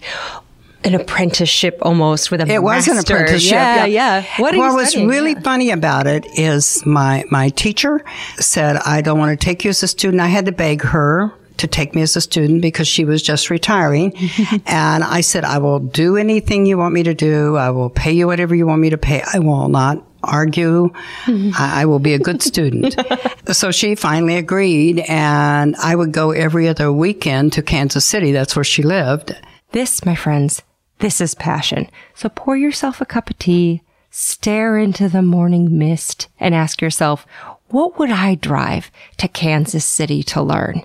an 0.83 0.93
apprenticeship 0.93 1.79
almost 1.81 2.29
with 2.31 2.39
a 2.39 2.47
it 2.47 2.61
was 2.61 2.87
an 2.87 2.97
apprenticeship 2.97 3.51
yeah 3.51 3.85
yeah, 3.85 4.23
what, 4.37 4.55
what 4.55 4.73
was 4.75 4.95
really 4.95 5.33
yeah. 5.33 5.41
funny 5.41 5.71
about 5.71 6.05
it 6.05 6.25
is 6.37 6.85
my 6.85 7.25
my 7.31 7.49
teacher 7.49 8.05
said 8.35 8.77
i 8.85 9.01
don't 9.01 9.17
want 9.17 9.37
to 9.37 9.43
take 9.43 9.65
you 9.65 9.69
as 9.69 9.81
a 9.81 9.87
student 9.87 10.21
i 10.21 10.27
had 10.27 10.45
to 10.45 10.51
beg 10.51 10.83
her 10.83 11.33
to 11.57 11.67
take 11.67 11.95
me 11.95 12.01
as 12.01 12.15
a 12.15 12.21
student 12.21 12.61
because 12.61 12.87
she 12.87 13.05
was 13.05 13.21
just 13.21 13.49
retiring. 13.49 14.13
and 14.65 15.03
I 15.03 15.21
said, 15.21 15.43
I 15.43 15.57
will 15.57 15.79
do 15.79 16.17
anything 16.17 16.65
you 16.65 16.77
want 16.77 16.93
me 16.93 17.03
to 17.03 17.13
do. 17.13 17.55
I 17.55 17.69
will 17.69 17.89
pay 17.89 18.11
you 18.11 18.27
whatever 18.27 18.55
you 18.55 18.67
want 18.67 18.81
me 18.81 18.89
to 18.89 18.97
pay. 18.97 19.23
I 19.33 19.39
will 19.39 19.69
not 19.69 20.03
argue. 20.23 20.89
Mm-hmm. 21.25 21.51
I, 21.55 21.81
I 21.81 21.85
will 21.85 21.99
be 21.99 22.13
a 22.13 22.19
good 22.19 22.41
student. 22.41 22.95
so 23.51 23.71
she 23.71 23.95
finally 23.95 24.35
agreed 24.35 24.99
and 25.07 25.75
I 25.77 25.95
would 25.95 26.11
go 26.11 26.31
every 26.31 26.67
other 26.67 26.91
weekend 26.91 27.53
to 27.53 27.61
Kansas 27.61 28.05
City. 28.05 28.31
That's 28.31 28.55
where 28.55 28.63
she 28.63 28.83
lived. 28.83 29.35
This, 29.71 30.05
my 30.05 30.15
friends, 30.15 30.61
this 30.99 31.21
is 31.21 31.35
passion. 31.35 31.89
So 32.15 32.29
pour 32.29 32.57
yourself 32.57 33.01
a 33.01 33.05
cup 33.05 33.29
of 33.29 33.37
tea, 33.37 33.81
stare 34.09 34.77
into 34.77 35.09
the 35.09 35.21
morning 35.21 35.77
mist 35.77 36.27
and 36.39 36.55
ask 36.55 36.81
yourself, 36.81 37.25
what 37.69 37.99
would 37.99 38.11
I 38.11 38.35
drive 38.35 38.91
to 39.17 39.27
Kansas 39.27 39.85
City 39.85 40.23
to 40.23 40.41
learn? 40.41 40.83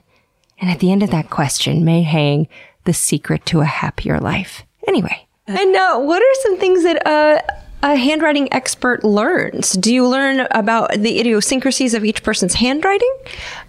And 0.63 0.71
at 0.71 0.79
the 0.79 0.93
end 0.93 1.03
of 1.03 1.11
that 1.11 1.29
question 1.29 1.85
may 1.85 2.03
hang 2.03 2.49
the 2.85 2.95
secret 2.95 3.45
to 3.47 3.61
a 3.61 3.67
happier 3.67 4.19
life. 4.21 4.63
Anyway. 4.87 5.27
And 5.49 5.77
uh, 5.77 5.99
what 5.99 6.23
are 6.23 6.43
some 6.43 6.59
things 6.59 6.85
that 6.85 7.07
uh, 7.07 7.43
a 7.83 7.97
handwriting 7.97 8.53
expert 8.53 9.03
learns? 9.03 9.73
Do 9.73 9.93
you 9.93 10.07
learn 10.07 10.47
about 10.53 10.93
the 10.93 11.19
idiosyncrasies 11.19 11.95
of 11.95 12.05
each 12.05 12.23
person's 12.23 12.55
handwriting? 12.55 13.13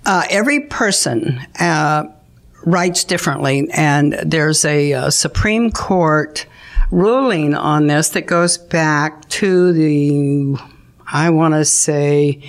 Uh, 0.06 0.24
every 0.30 0.62
person 0.62 1.42
uh, 1.60 2.06
writes 2.64 3.04
differently, 3.04 3.68
and 3.74 4.14
there's 4.24 4.64
a, 4.64 4.92
a, 4.92 4.94
uh, 4.94 5.10
Supreme 5.10 5.72
Court 5.72 6.46
ruling 6.92 7.56
on 7.56 7.88
this 7.88 8.10
that 8.10 8.28
goes 8.28 8.58
back 8.60 9.28
to 9.30 9.74
the, 9.74 10.58
I 11.08 11.32
want 11.32 11.56
to 11.56 11.66
say, 11.66 12.44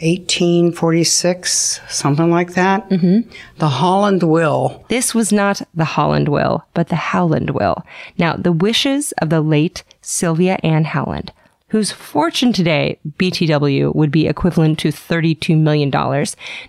1846, 0.00 1.80
something 1.88 2.30
like 2.30 2.54
that. 2.54 2.88
Mm-hmm. 2.88 3.28
The 3.58 3.68
Holland 3.68 4.22
Will. 4.22 4.84
This 4.88 5.14
was 5.14 5.32
not 5.32 5.60
the 5.74 5.84
Holland 5.84 6.28
Will, 6.28 6.64
but 6.74 6.88
the 6.88 6.96
Howland 6.96 7.50
Will. 7.50 7.84
Now, 8.16 8.36
the 8.36 8.52
wishes 8.52 9.12
of 9.20 9.30
the 9.30 9.40
late 9.40 9.82
Sylvia 10.00 10.58
Ann 10.62 10.84
Howland, 10.84 11.32
whose 11.68 11.90
fortune 11.90 12.52
today, 12.52 12.98
BTW, 13.18 13.94
would 13.94 14.10
be 14.10 14.28
equivalent 14.28 14.78
to 14.80 14.88
$32 14.88 15.58
million. 15.58 15.92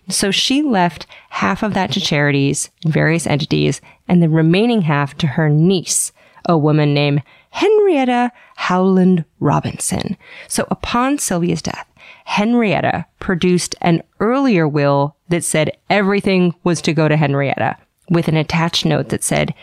So 0.09 0.31
she 0.31 0.61
left 0.61 1.05
half 1.29 1.61
of 1.63 1.73
that 1.75 1.91
to 1.93 2.01
charities 2.01 2.69
and 2.83 2.93
various 2.93 3.27
entities 3.27 3.79
and 4.07 4.23
the 4.23 4.29
remaining 4.29 4.81
half 4.81 5.15
to 5.19 5.27
her 5.27 5.49
niece, 5.49 6.11
a 6.45 6.57
woman 6.57 6.93
named 6.93 7.21
Henrietta 7.51 8.31
Howland 8.55 9.25
Robinson. 9.39 10.17
So 10.47 10.67
upon 10.69 11.17
Sylvia's 11.17 11.61
death, 11.61 11.87
Henrietta 12.29 13.07
produced 13.19 13.75
an 13.81 14.03
earlier 14.19 14.67
will 14.67 15.15
that 15.29 15.43
said 15.43 15.75
everything 15.89 16.53
was 16.63 16.79
to 16.79 16.93
go 16.93 17.07
to 17.07 17.17
Henrietta 17.17 17.75
with 18.07 18.27
an 18.27 18.37
attached 18.37 18.85
note 18.85 19.09
that 19.09 19.23
said, 19.23 19.55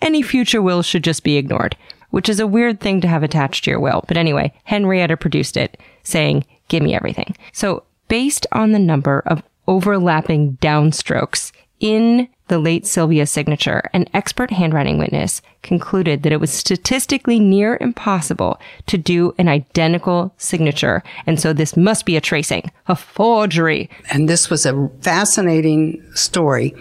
any 0.00 0.22
future 0.22 0.62
will 0.62 0.82
should 0.82 1.02
just 1.02 1.24
be 1.24 1.36
ignored, 1.36 1.76
which 2.10 2.28
is 2.28 2.38
a 2.38 2.46
weird 2.46 2.78
thing 2.78 3.00
to 3.00 3.08
have 3.08 3.24
attached 3.24 3.64
to 3.64 3.72
your 3.72 3.80
will. 3.80 4.04
But 4.06 4.16
anyway, 4.16 4.52
Henrietta 4.62 5.16
produced 5.16 5.56
it 5.56 5.76
saying, 6.04 6.46
give 6.68 6.80
me 6.80 6.94
everything. 6.94 7.36
So 7.52 7.82
based 8.06 8.46
on 8.52 8.70
the 8.70 8.78
number 8.78 9.24
of 9.26 9.42
overlapping 9.66 10.58
downstrokes 10.58 11.50
in 11.84 12.26
the 12.48 12.58
late 12.58 12.86
Sylvia's 12.86 13.30
signature, 13.30 13.90
an 13.92 14.06
expert 14.14 14.50
handwriting 14.50 14.96
witness 14.96 15.42
concluded 15.62 16.22
that 16.22 16.32
it 16.32 16.40
was 16.40 16.50
statistically 16.50 17.38
near 17.38 17.76
impossible 17.78 18.58
to 18.86 18.96
do 18.96 19.34
an 19.36 19.48
identical 19.48 20.32
signature. 20.38 21.02
And 21.26 21.38
so 21.38 21.52
this 21.52 21.76
must 21.76 22.06
be 22.06 22.16
a 22.16 22.22
tracing, 22.22 22.70
a 22.88 22.96
forgery. 22.96 23.90
And 24.10 24.30
this 24.30 24.48
was 24.48 24.64
a 24.64 24.90
fascinating 25.02 26.02
story. 26.14 26.74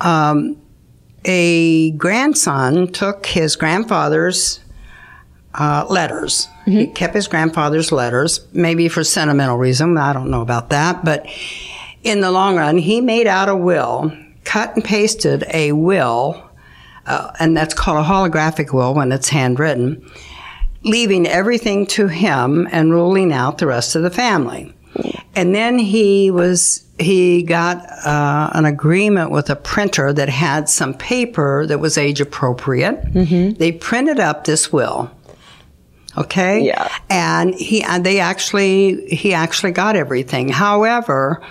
Um, 0.00 0.60
a 1.24 1.92
grandson 1.92 2.88
took 2.88 3.26
his 3.26 3.54
grandfather's 3.54 4.58
uh, 5.54 5.86
letters. 5.88 6.48
Mm-hmm. 6.62 6.70
He 6.72 6.86
kept 6.88 7.14
his 7.14 7.28
grandfather's 7.28 7.92
letters, 7.92 8.44
maybe 8.52 8.88
for 8.88 9.04
sentimental 9.04 9.58
reason. 9.58 9.96
I 9.96 10.12
don't 10.12 10.32
know 10.32 10.42
about 10.42 10.70
that, 10.70 11.04
but 11.04 11.24
in 12.02 12.20
the 12.20 12.32
long 12.32 12.56
run, 12.56 12.78
he 12.78 13.00
made 13.00 13.28
out 13.28 13.48
a 13.48 13.54
will 13.54 14.12
cut 14.44 14.74
and 14.74 14.84
pasted 14.84 15.44
a 15.52 15.72
will, 15.72 16.50
uh, 17.06 17.32
and 17.38 17.56
that's 17.56 17.74
called 17.74 18.04
a 18.04 18.08
holographic 18.08 18.72
will 18.72 18.94
when 18.94 19.12
it's 19.12 19.28
handwritten, 19.28 20.08
leaving 20.82 21.26
everything 21.26 21.86
to 21.86 22.08
him 22.08 22.68
and 22.70 22.92
ruling 22.92 23.32
out 23.32 23.58
the 23.58 23.66
rest 23.66 23.96
of 23.96 24.02
the 24.02 24.10
family. 24.10 24.72
And 25.34 25.54
then 25.54 25.78
he 25.78 26.30
was 26.30 26.84
he 26.98 27.42
got 27.42 27.84
uh, 28.06 28.50
an 28.52 28.64
agreement 28.64 29.32
with 29.32 29.50
a 29.50 29.56
printer 29.56 30.12
that 30.12 30.28
had 30.28 30.68
some 30.68 30.94
paper 30.94 31.66
that 31.66 31.78
was 31.78 31.98
age 31.98 32.20
appropriate. 32.20 33.02
Mm-hmm. 33.12 33.58
They 33.58 33.72
printed 33.72 34.20
up 34.20 34.44
this 34.44 34.72
will. 34.72 35.10
Okay. 36.16 36.66
Yeah. 36.66 36.88
And 37.10 37.54
he 37.54 37.82
and 37.82 38.06
they 38.06 38.20
actually 38.20 39.06
he 39.06 39.34
actually 39.34 39.72
got 39.72 39.96
everything. 39.96 40.48
However, 40.48 41.42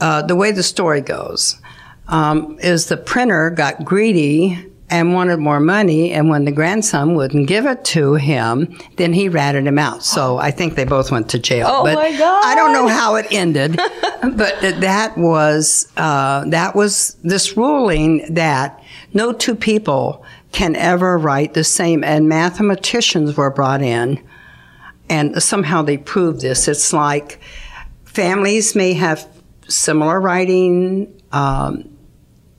uh, 0.00 0.22
the 0.22 0.34
way 0.34 0.50
the 0.50 0.64
story 0.64 1.00
goes, 1.00 1.60
um, 2.08 2.58
is 2.60 2.86
the 2.86 2.96
printer 2.96 3.50
got 3.50 3.84
greedy 3.84 4.68
and 4.90 5.12
wanted 5.12 5.38
more 5.38 5.60
money, 5.60 6.12
and 6.12 6.30
when 6.30 6.44
the 6.44 6.52
grandson 6.52 7.14
wouldn't 7.14 7.46
give 7.46 7.66
it 7.66 7.84
to 7.84 8.14
him, 8.14 8.78
then 8.96 9.12
he 9.12 9.28
ratted 9.28 9.66
him 9.66 9.78
out. 9.78 10.02
So 10.02 10.38
I 10.38 10.50
think 10.50 10.76
they 10.76 10.84
both 10.84 11.10
went 11.10 11.28
to 11.30 11.38
jail. 11.38 11.66
Oh 11.68 11.84
but 11.84 11.94
my 11.94 12.16
God! 12.16 12.44
I 12.44 12.54
don't 12.54 12.72
know 12.72 12.88
how 12.88 13.16
it 13.16 13.26
ended, 13.30 13.76
but 14.22 14.60
that 14.60 15.12
was 15.18 15.92
uh, 15.96 16.44
that 16.48 16.74
was 16.74 17.16
this 17.22 17.56
ruling 17.56 18.34
that 18.34 18.82
no 19.12 19.32
two 19.32 19.54
people 19.54 20.24
can 20.52 20.74
ever 20.74 21.18
write 21.18 21.52
the 21.52 21.64
same, 21.64 22.02
and 22.02 22.28
mathematicians 22.28 23.36
were 23.36 23.50
brought 23.50 23.82
in, 23.82 24.22
and 25.10 25.42
somehow 25.42 25.82
they 25.82 25.98
proved 25.98 26.40
this. 26.40 26.66
It's 26.66 26.94
like 26.94 27.40
families 28.04 28.74
may 28.74 28.94
have 28.94 29.28
similar 29.68 30.18
writing. 30.18 31.14
Um, 31.30 31.97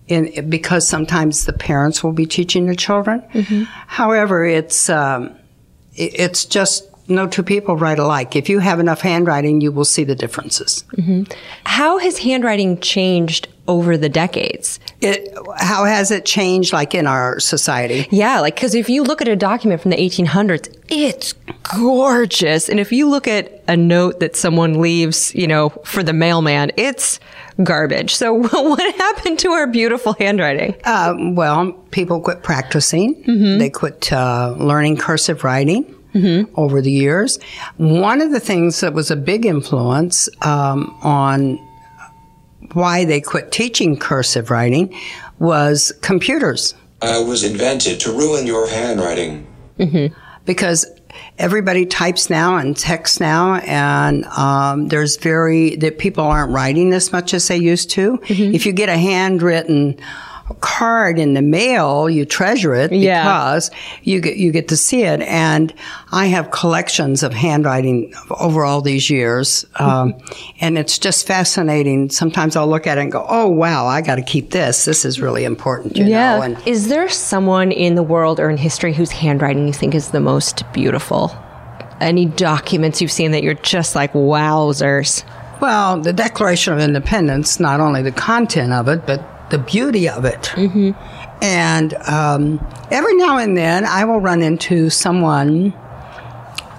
in, 0.09 0.49
because 0.49 0.87
sometimes 0.87 1.45
the 1.45 1.53
parents 1.53 2.03
will 2.03 2.11
be 2.11 2.25
teaching 2.25 2.65
the 2.65 2.75
children. 2.75 3.21
Mm-hmm. 3.33 3.63
However, 3.87 4.43
it's 4.43 4.89
um, 4.89 5.37
it, 5.93 6.19
it's 6.19 6.45
just 6.45 6.85
no 7.07 7.27
two 7.27 7.43
people 7.43 7.77
write 7.77 7.99
alike. 7.99 8.35
If 8.35 8.49
you 8.49 8.59
have 8.59 8.79
enough 8.79 9.01
handwriting, 9.01 9.61
you 9.61 9.71
will 9.71 9.85
see 9.85 10.03
the 10.03 10.15
differences. 10.15 10.83
Mm-hmm. 10.97 11.31
How 11.65 11.99
has 11.99 12.17
handwriting 12.17 12.79
changed 12.81 13.47
over 13.69 13.97
the 13.97 14.09
decades. 14.09 14.79
It, 14.99 15.31
how 15.57 15.85
has 15.85 16.09
it 16.09 16.25
changed, 16.25 16.73
like 16.73 16.95
in 16.95 17.05
our 17.05 17.39
society? 17.39 18.07
Yeah, 18.09 18.39
like, 18.39 18.55
because 18.55 18.73
if 18.73 18.89
you 18.89 19.03
look 19.03 19.21
at 19.21 19.27
a 19.27 19.35
document 19.35 19.79
from 19.79 19.91
the 19.91 19.97
1800s, 19.97 20.75
it's 20.89 21.33
gorgeous. 21.77 22.67
And 22.67 22.79
if 22.79 22.91
you 22.91 23.07
look 23.07 23.27
at 23.27 23.63
a 23.67 23.77
note 23.77 24.21
that 24.21 24.35
someone 24.35 24.81
leaves, 24.81 25.35
you 25.35 25.45
know, 25.45 25.69
for 25.85 26.01
the 26.01 26.13
mailman, 26.13 26.71
it's 26.77 27.19
garbage. 27.63 28.15
So, 28.15 28.33
what 28.51 28.95
happened 28.95 29.39
to 29.39 29.51
our 29.51 29.67
beautiful 29.67 30.13
handwriting? 30.13 30.75
Uh, 30.83 31.15
well, 31.33 31.71
people 31.91 32.21
quit 32.21 32.43
practicing. 32.43 33.57
They 33.57 33.69
quit 33.69 34.11
uh, 34.11 34.55
learning 34.57 34.97
cursive 34.97 35.43
writing. 35.43 35.95
Over 36.55 36.81
the 36.81 36.91
years, 36.91 37.37
one 37.77 38.19
of 38.19 38.31
the 38.31 38.39
things 38.39 38.79
that 38.81 38.93
was 38.93 39.11
a 39.11 39.15
big 39.15 39.45
influence 39.45 40.27
um, 40.41 40.89
on 41.03 41.57
why 42.73 43.05
they 43.05 43.21
quit 43.21 43.51
teaching 43.51 43.95
cursive 43.95 44.49
writing 44.49 44.93
was 45.37 45.93
computers. 46.01 46.73
I 47.01 47.19
was 47.19 47.43
invented 47.43 47.99
to 48.01 48.11
ruin 48.11 48.47
your 48.47 48.67
handwriting. 48.67 49.45
because 50.45 50.85
everybody 51.39 51.86
types 51.86 52.29
now 52.29 52.58
and 52.58 52.77
texts 52.77 53.19
now, 53.19 53.55
and 53.55 54.25
um, 54.25 54.89
there's 54.89 55.17
very 55.17 55.75
that 55.77 55.98
people 55.98 56.25
aren't 56.25 56.51
writing 56.51 56.93
as 56.93 57.12
much 57.12 57.34
as 57.34 57.48
they 57.48 57.58
used 57.58 57.89
to. 57.91 58.17
Mm-hmm. 58.17 58.53
If 58.53 58.65
you 58.65 58.74
get 58.74 58.89
a 58.89 58.98
handwritten 58.98 59.98
card 60.62 61.20
in 61.20 61.34
the 61.34 61.41
mail, 61.41 62.10
you 62.10 62.25
treasure 62.25 62.74
it 62.74 62.91
Yeah. 62.91 63.24
because 63.24 63.72
you 64.03 64.20
get 64.20 64.38
you 64.38 64.51
get 64.51 64.68
to 64.70 64.77
see 64.77 65.03
it. 65.03 65.22
And 65.22 65.74
I 66.12 66.27
have 66.27 66.51
collections 66.51 67.24
of 67.24 67.34
handwriting 67.34 68.13
over 68.32 68.65
all 68.65 68.82
these 68.82 69.10
years, 69.10 69.65
um, 69.75 70.13
and 70.60 70.77
it's 70.77 70.98
just 70.98 71.27
fascinating. 71.27 72.10
Sometimes 72.10 72.56
I'll 72.56 72.68
look 72.68 72.88
at 72.88 72.98
it 72.98 73.01
and 73.01 73.12
go, 73.12 73.25
"Oh 73.29 73.48
wow, 73.48 73.86
I 73.86 74.01
got 74.01 74.15
to 74.15 74.22
keep 74.22 74.51
this. 74.51 74.86
This 74.86 75.06
is 75.06 75.22
really 75.22 75.44
important." 75.44 75.98
You 75.98 76.06
know, 76.06 76.41
and 76.41 76.58
Is 76.65 76.88
there 76.89 77.10
someone 77.10 77.72
in 77.72 77.96
the 77.96 78.03
world 78.03 78.39
or 78.39 78.50
in 78.50 78.58
history 78.58 78.94
whose 78.94 79.12
handwriting 79.12 79.68
you 79.68 79.74
think 79.74 79.94
is 79.96 80.10
the 80.10 80.20
most 80.20 80.63
beautiful? 80.74 81.32
Any 82.01 82.25
documents 82.25 83.01
you've 83.01 83.12
seen 83.12 83.32
that 83.32 83.44
you're 83.44 83.56
just 83.56 83.94
like, 83.96 84.13
wowzers? 84.13 85.24
Well, 85.60 86.00
the 86.00 86.13
Declaration 86.13 86.72
of 86.74 86.79
Independence, 86.79 87.60
not 87.60 87.82
only 87.82 88.01
the 88.01 88.12
content 88.13 88.72
of 88.72 88.88
it, 88.88 89.06
but 89.06 89.22
the 89.50 89.58
beauty 89.58 90.08
of 90.08 90.25
it. 90.25 90.51
Mm-hmm. 90.53 90.91
And 91.41 91.94
um, 92.08 92.65
every 92.91 93.15
now 93.15 93.38
and 93.38 93.58
then, 93.58 93.86
I 93.86 94.06
will 94.06 94.20
run 94.20 94.41
into 94.41 94.89
someone 94.89 95.74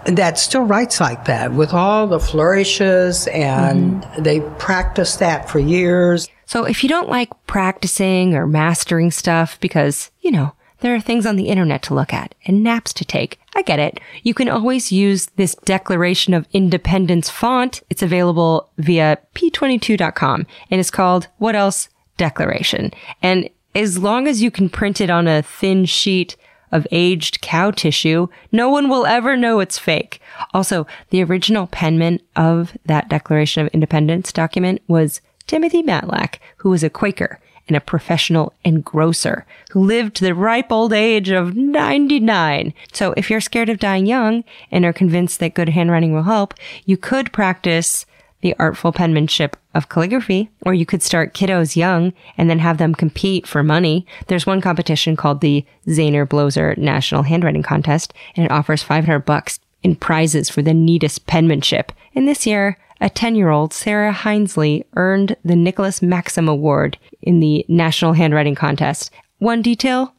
that 0.05 0.39
still 0.39 0.63
writes 0.63 1.01
like 1.01 1.25
that 1.27 1.53
with 1.53 1.73
all 1.73 2.07
the 2.07 2.21
flourishes, 2.21 3.27
and 3.29 4.07
they 4.19 4.41
practice 4.59 5.17
that 5.17 5.49
for 5.49 5.59
years. 5.59 6.29
So 6.47 6.65
if 6.65 6.83
you 6.83 6.89
don't 6.89 7.09
like 7.09 7.31
practicing 7.47 8.35
or 8.35 8.47
mastering 8.47 9.11
stuff 9.11 9.59
because, 9.61 10.11
you 10.21 10.31
know, 10.31 10.53
there 10.81 10.95
are 10.95 11.01
things 11.01 11.27
on 11.27 11.37
the 11.37 11.49
internet 11.49 11.83
to 11.83 11.95
look 11.95 12.13
at 12.13 12.35
and 12.47 12.63
naps 12.63 12.93
to 12.95 13.05
take. 13.05 13.39
I 13.55 13.63
get 13.63 13.79
it. 13.79 14.01
You 14.23 14.35
can 14.35 14.49
always 14.49 14.91
use 14.91 15.27
this 15.37 15.55
Declaration 15.65 16.33
of 16.33 16.49
Independence 16.53 17.29
font. 17.29 17.83
It's 17.91 18.03
available 18.03 18.71
via 18.79 19.19
p22.com 19.35 20.47
and 20.71 20.81
it's 20.81 20.91
called 20.91 21.29
What 21.39 21.55
Else? 21.55 21.89
Declaration. 22.21 22.93
And 23.23 23.49
as 23.75 23.97
long 23.97 24.29
as 24.29 24.43
you 24.43 24.51
can 24.51 24.69
print 24.69 25.01
it 25.01 25.09
on 25.09 25.27
a 25.27 25.41
thin 25.41 25.87
sheet 25.87 26.37
of 26.71 26.87
aged 26.91 27.41
cow 27.41 27.71
tissue, 27.71 28.29
no 28.53 28.69
one 28.69 28.91
will 28.91 29.07
ever 29.07 29.39
know 29.39 29.59
it's 29.59 29.79
fake. 29.79 30.21
Also, 30.53 30.87
the 31.09 31.25
original 31.25 31.67
penman 31.67 32.21
of 32.37 32.77
that 32.85 33.09
Declaration 33.09 33.65
of 33.65 33.73
Independence 33.73 34.35
document 34.35 34.83
was 34.87 35.23
Timothy 35.47 35.83
Matlack, 35.83 36.41
who 36.59 36.69
was 36.69 36.85
a 36.85 36.91
Quaker 36.91 37.41
and 37.69 37.75
a 37.75 37.81
professional 37.81 38.53
engrosser 38.67 39.45
who 39.71 39.83
lived 39.83 40.15
to 40.17 40.25
the 40.25 40.35
ripe 40.35 40.71
old 40.71 40.93
age 40.93 41.31
of 41.31 41.57
99. 41.57 42.75
So 42.93 43.15
if 43.17 43.31
you're 43.31 43.41
scared 43.41 43.71
of 43.71 43.79
dying 43.79 44.05
young 44.05 44.45
and 44.71 44.85
are 44.85 44.93
convinced 44.93 45.41
that 45.41 45.55
good 45.55 45.71
handwriting 45.71 46.13
will 46.13 46.25
help, 46.25 46.53
you 46.85 46.99
could 46.99 47.33
practice 47.33 48.05
the 48.43 48.55
artful 48.59 48.93
penmanship 48.93 49.57
of 49.75 49.89
calligraphy, 49.89 50.51
or 50.63 50.75
you 50.75 50.85
could 50.85 51.03
start 51.03 51.35
kiddos 51.35 51.77
young 51.77 52.13
and 52.37 52.51
then 52.51 52.59
have 52.59 52.79
them 52.79 52.95
compete 52.95 53.47
for 53.47 53.63
money. 53.63 54.07
There's 54.27 54.47
one 54.47 54.61
competition 54.61 55.17
called 55.17 55.41
the 55.41 55.65
Zaner 55.87 56.27
Bloser 56.27 56.77
National 56.77 57.23
Handwriting 57.23 57.63
Contest, 57.63 58.13
and 58.37 58.45
it 58.45 58.51
offers 58.51 58.83
500 58.83 59.21
bucks 59.21 59.61
in 59.83 59.97
prizes 59.97 60.51
for 60.51 60.63
the 60.63 60.75
neatest 60.75 61.27
penmanship. 61.27 61.93
And 62.15 62.29
this 62.29 62.47
year, 62.47 62.77
a 63.01 63.09
10 63.09 63.35
year 63.35 63.49
old 63.49 63.73
Sarah 63.73 64.13
Hinesley 64.13 64.85
earned 64.95 65.37
the 65.45 65.57
Nicholas 65.57 66.03
Maxim 66.03 66.49
Award 66.49 66.99
in 67.23 67.41
the 67.41 67.65
National 67.69 68.13
Handwriting 68.13 68.55
Contest. 68.55 69.11
One 69.39 69.63
detail 69.63 70.15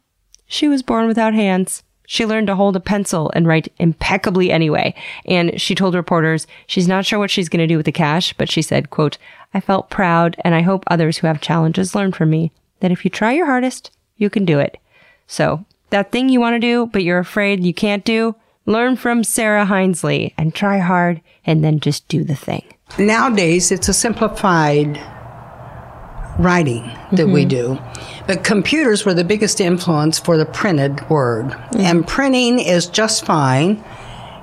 she 0.46 0.68
was 0.68 0.82
born 0.82 1.06
without 1.06 1.34
hands. 1.34 1.82
She 2.12 2.26
learned 2.26 2.48
to 2.48 2.56
hold 2.56 2.76
a 2.76 2.80
pencil 2.80 3.32
and 3.34 3.46
write 3.46 3.72
impeccably 3.78 4.50
anyway. 4.50 4.94
And 5.24 5.58
she 5.58 5.74
told 5.74 5.94
reporters 5.94 6.46
she's 6.66 6.86
not 6.86 7.06
sure 7.06 7.18
what 7.18 7.30
she's 7.30 7.48
going 7.48 7.66
to 7.66 7.66
do 7.66 7.78
with 7.78 7.86
the 7.86 7.90
cash, 7.90 8.34
but 8.34 8.50
she 8.50 8.60
said, 8.60 8.90
quote, 8.90 9.16
I 9.54 9.60
felt 9.60 9.88
proud 9.88 10.36
and 10.44 10.54
I 10.54 10.60
hope 10.60 10.84
others 10.86 11.16
who 11.16 11.26
have 11.26 11.40
challenges 11.40 11.94
learn 11.94 12.12
from 12.12 12.28
me 12.28 12.52
that 12.80 12.90
if 12.90 13.06
you 13.06 13.10
try 13.10 13.32
your 13.32 13.46
hardest, 13.46 13.92
you 14.18 14.28
can 14.28 14.44
do 14.44 14.58
it. 14.58 14.76
So 15.26 15.64
that 15.88 16.12
thing 16.12 16.28
you 16.28 16.38
want 16.38 16.52
to 16.52 16.60
do, 16.60 16.84
but 16.84 17.02
you're 17.02 17.18
afraid 17.18 17.64
you 17.64 17.72
can't 17.72 18.04
do, 18.04 18.36
learn 18.66 18.96
from 18.96 19.24
Sarah 19.24 19.64
Hinesley 19.64 20.34
and 20.36 20.54
try 20.54 20.80
hard 20.80 21.22
and 21.46 21.64
then 21.64 21.80
just 21.80 22.06
do 22.08 22.24
the 22.24 22.36
thing. 22.36 22.74
Nowadays, 22.98 23.72
it's 23.72 23.88
a 23.88 23.94
simplified 23.94 25.00
writing 26.38 26.90
that 27.12 27.28
we 27.28 27.44
mm-hmm. 27.44 27.76
do. 27.76 27.78
But 28.26 28.44
computers 28.44 29.04
were 29.04 29.14
the 29.14 29.24
biggest 29.24 29.60
influence 29.60 30.18
for 30.18 30.36
the 30.36 30.46
printed 30.46 31.08
word. 31.10 31.56
And 31.76 32.06
printing 32.06 32.58
is 32.58 32.86
just 32.86 33.24
fine, 33.24 33.82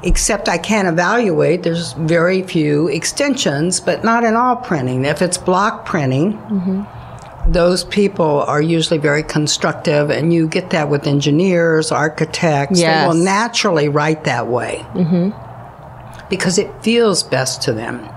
except 0.04 0.50
I 0.50 0.58
can't 0.58 0.88
evaluate. 0.88 1.64
There's 1.64 1.94
very 1.94 2.44
few 2.44 2.88
extensions, 2.88 3.80
but 3.80 4.04
not 4.04 4.24
in 4.24 4.36
all 4.36 4.58
printing. 4.58 5.06
If 5.06 5.22
it's 5.22 5.38
block 5.38 5.86
printing, 5.86 6.34
mm-hmm. 6.34 7.52
those 7.52 7.84
people 7.86 8.42
are 8.42 8.62
usually 8.62 9.00
very 9.00 9.24
constructive, 9.24 10.10
and 10.10 10.34
you 10.34 10.48
get 10.48 10.72
that 10.72 10.90
with 10.90 11.08
engineers, 11.08 11.92
architects. 11.92 12.80
Yes. 12.80 13.02
They 13.02 13.08
will 13.08 13.24
naturally 13.24 13.90
write 13.90 14.26
that 14.26 14.48
way 14.48 14.86
mm-hmm. 14.94 16.28
because 16.30 16.58
it 16.58 16.84
feels 16.84 17.24
best 17.24 17.62
to 17.64 17.74
them. 17.74 18.08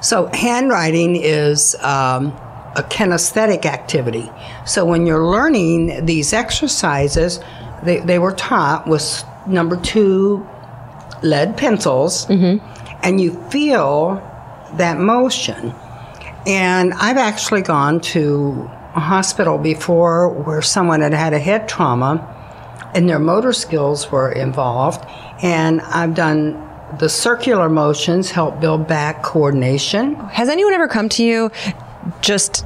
So, 0.00 0.26
handwriting 0.32 1.16
is 1.16 1.74
um, 1.80 2.38
a 2.78 2.82
kinesthetic 2.84 3.66
activity. 3.66 4.30
So, 4.64 4.84
when 4.84 5.06
you're 5.06 5.26
learning 5.26 6.06
these 6.06 6.32
exercises, 6.32 7.40
they, 7.82 7.98
they 8.00 8.18
were 8.18 8.32
taught 8.32 8.86
with 8.86 9.24
number 9.46 9.76
two 9.76 10.46
lead 11.22 11.56
pencils, 11.56 12.26
mm-hmm. 12.26 12.64
and 13.02 13.20
you 13.20 13.32
feel 13.50 14.22
that 14.74 14.98
motion. 14.98 15.74
And 16.46 16.94
I've 16.94 17.16
actually 17.16 17.62
gone 17.62 18.00
to 18.00 18.70
a 18.94 19.00
hospital 19.00 19.58
before 19.58 20.30
where 20.30 20.62
someone 20.62 21.00
had 21.00 21.12
had 21.12 21.32
a 21.32 21.38
head 21.38 21.68
trauma 21.68 22.34
and 22.94 23.08
their 23.08 23.18
motor 23.18 23.52
skills 23.52 24.10
were 24.10 24.32
involved. 24.32 25.04
And 25.42 25.80
I've 25.82 26.14
done 26.14 26.64
the 26.98 27.08
circular 27.08 27.68
motions 27.68 28.30
help 28.30 28.60
build 28.60 28.88
back 28.88 29.22
coordination. 29.22 30.14
Has 30.14 30.48
anyone 30.48 30.72
ever 30.72 30.88
come 30.88 31.08
to 31.10 31.24
you 31.24 31.50
just 32.20 32.64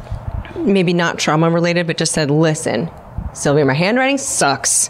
maybe 0.56 0.92
not 0.92 1.18
trauma 1.18 1.50
related, 1.50 1.86
but 1.86 1.96
just 1.96 2.12
said, 2.12 2.30
listen, 2.30 2.90
Sylvia, 3.32 3.64
my 3.64 3.74
handwriting 3.74 4.18
sucks. 4.18 4.88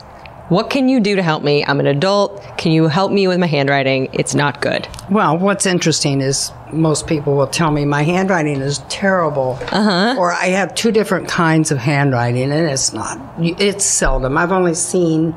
What 0.48 0.68
can 0.68 0.88
you 0.88 1.00
do 1.00 1.16
to 1.16 1.22
help 1.22 1.42
me? 1.42 1.64
I'm 1.64 1.80
an 1.80 1.86
adult. 1.86 2.42
Can 2.58 2.72
you 2.72 2.88
help 2.88 3.10
me 3.10 3.26
with 3.26 3.38
my 3.38 3.46
handwriting? 3.46 4.10
It's 4.12 4.34
not 4.34 4.60
good. 4.60 4.86
Well, 5.08 5.38
what's 5.38 5.64
interesting 5.64 6.20
is 6.20 6.52
most 6.72 7.06
people 7.06 7.36
will 7.36 7.46
tell 7.46 7.70
me 7.70 7.84
my 7.84 8.02
handwriting 8.02 8.60
is 8.60 8.78
terrible, 8.90 9.58
uh-huh. 9.62 10.16
or 10.18 10.32
I 10.32 10.46
have 10.46 10.74
two 10.74 10.92
different 10.92 11.28
kinds 11.28 11.70
of 11.70 11.78
handwriting, 11.78 12.52
and 12.52 12.68
it's 12.68 12.92
not. 12.92 13.18
It's 13.38 13.84
seldom. 13.84 14.36
I've 14.36 14.52
only 14.52 14.74
seen 14.74 15.32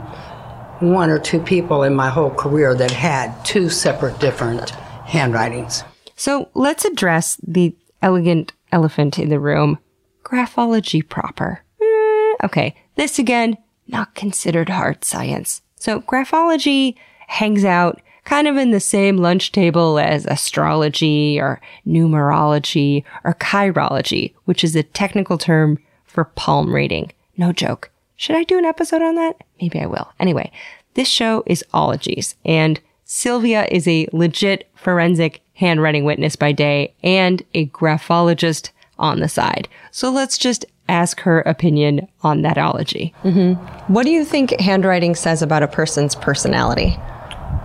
one 0.80 1.10
or 1.10 1.20
two 1.20 1.40
people 1.40 1.84
in 1.84 1.96
my 1.96 2.10
whole 2.10 2.32
career 2.32 2.76
that 2.76 2.92
had 2.92 3.32
two 3.46 3.70
separate 3.70 4.20
different 4.20 4.72
handwritings. 5.06 5.84
So 6.18 6.50
let's 6.54 6.84
address 6.84 7.38
the 7.46 7.74
elegant 8.02 8.52
elephant 8.76 9.18
in 9.18 9.30
the 9.30 9.40
room 9.40 9.80
graphology 10.26 11.08
proper. 11.08 11.64
Eh, 11.82 12.34
okay, 12.44 12.76
this 12.96 13.18
again, 13.18 13.58
not 13.88 14.16
considered 14.16 14.68
hard 14.68 15.06
science. 15.06 15.62
So 15.76 16.02
graphology 16.02 16.96
hangs 17.28 17.64
out 17.64 18.02
kind 18.26 18.48
of 18.48 18.58
in 18.58 18.72
the 18.72 18.80
same 18.82 19.18
lunch 19.18 19.54
table 19.54 19.98
as 19.98 20.26
astrology 20.26 21.40
or 21.40 21.62
numerology 21.88 23.06
or 23.24 23.36
chirology, 23.36 24.34
which 24.44 24.64
is 24.64 24.76
a 24.76 24.84
technical 24.84 25.38
term 25.38 25.80
for 26.04 26.26
palm 26.26 26.74
reading. 26.74 27.12
No 27.38 27.54
joke. 27.54 27.92
Should 28.18 28.36
I 28.36 28.44
do 28.44 28.58
an 28.58 28.66
episode 28.66 29.02
on 29.02 29.16
that? 29.16 29.42
Maybe 29.62 29.80
I 29.80 29.86
will. 29.86 30.12
Anyway, 30.20 30.52
this 30.96 31.08
show 31.08 31.44
is 31.46 31.64
ologies 31.74 32.36
and 32.44 32.82
Sylvia 33.06 33.68
is 33.72 33.88
a 33.88 34.08
legit 34.12 34.68
forensic 34.74 35.42
handwriting 35.56 36.06
witness 36.06 36.36
by 36.36 36.52
day 36.52 36.94
and 37.04 37.44
a 37.54 37.66
graphologist 37.66 38.72
on 39.00 39.20
the 39.20 39.28
side. 39.28 39.68
So 39.92 40.12
let's 40.12 40.38
just 40.38 40.66
ask 40.88 41.20
her 41.22 41.42
opinion 41.42 42.08
on 42.22 42.44
that 42.44 42.58
ology. 42.58 43.14
Mm-hmm. 43.24 43.94
What 43.94 44.04
do 44.04 44.12
you 44.12 44.24
think 44.24 44.52
handwriting 44.60 45.16
says 45.16 45.42
about 45.42 45.64
a 45.64 45.68
person's 45.68 46.16
personality? 46.16 46.96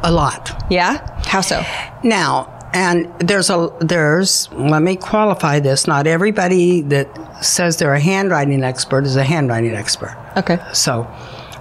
A 0.03 0.11
lot. 0.11 0.65
Yeah? 0.71 1.23
How 1.27 1.43
so? 1.43 1.63
Now, 2.03 2.57
and 2.73 3.13
there's 3.19 3.51
a 3.51 3.77
there's 3.81 4.51
let 4.53 4.83
me 4.83 4.97
qualify 4.97 5.59
this. 5.59 5.87
Not 5.87 6.07
everybody 6.07 6.83
that 6.83 7.45
says 7.45 7.77
they're 7.79 7.95
a 7.95 8.01
handwriting 8.01 8.63
expert 8.63 9.05
is 9.05 9.17
a 9.17 9.25
handwriting 9.25 9.75
expert. 9.75 10.17
Okay. 10.37 10.59
So 10.73 11.03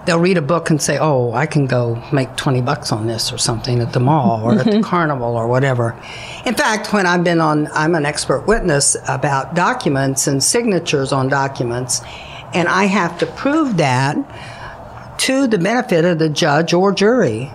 they'll 0.10 0.20
read 0.20 0.38
a 0.38 0.42
book 0.42 0.72
and 0.72 0.82
say, 0.82 0.98
"Oh, 0.98 1.32
I 1.34 1.46
can 1.46 1.68
go 1.68 2.02
make 2.12 2.36
20 2.36 2.62
bucks 2.62 2.92
on 2.92 3.06
this 3.06 3.32
or 3.32 3.38
something 3.38 3.80
at 3.80 3.94
the 3.94 4.00
mall 4.00 4.42
or 4.44 4.54
at 4.60 4.66
the 4.66 4.82
carnival 4.82 5.36
or 5.36 5.48
whatever." 5.48 5.96
In 6.46 6.56
fact, 6.56 6.92
when 6.92 7.06
I've 7.06 7.24
been 7.24 7.40
on 7.40 7.70
I'm 7.74 7.94
an 7.94 8.06
expert 8.06 8.48
witness 8.48 8.98
about 9.08 9.54
documents 9.54 10.26
and 10.26 10.44
signatures 10.44 11.14
on 11.14 11.30
documents, 11.30 12.02
and 12.56 12.68
I 12.68 12.86
have 12.86 13.20
to 13.20 13.28
prove 13.28 13.78
that 13.78 14.18
to 15.20 15.46
the 15.48 15.58
benefit 15.60 16.06
of 16.06 16.18
the 16.18 16.30
judge 16.30 16.74
or 16.74 16.92
jury. 16.92 17.52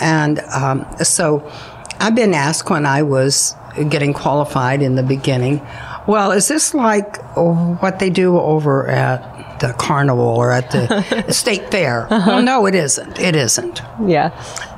And 0.00 0.38
um, 0.40 0.86
so 1.02 1.50
I've 1.98 2.14
been 2.14 2.34
asked 2.34 2.70
when 2.70 2.86
I 2.86 3.02
was 3.02 3.56
getting 3.88 4.12
qualified 4.12 4.80
in 4.80 4.94
the 4.94 5.02
beginning, 5.02 5.66
well, 6.06 6.30
is 6.30 6.46
this 6.46 6.72
like 6.72 7.16
what 7.34 7.98
they 7.98 8.10
do 8.10 8.38
over 8.38 8.86
at 8.86 9.35
the 9.60 9.72
carnival 9.78 10.24
or 10.24 10.52
at 10.52 10.70
the 10.70 11.26
state 11.32 11.70
fair? 11.70 12.06
Well, 12.10 12.42
no, 12.42 12.66
it 12.66 12.74
isn't. 12.74 13.18
It 13.18 13.36
isn't. 13.36 13.80
Yeah. 14.04 14.28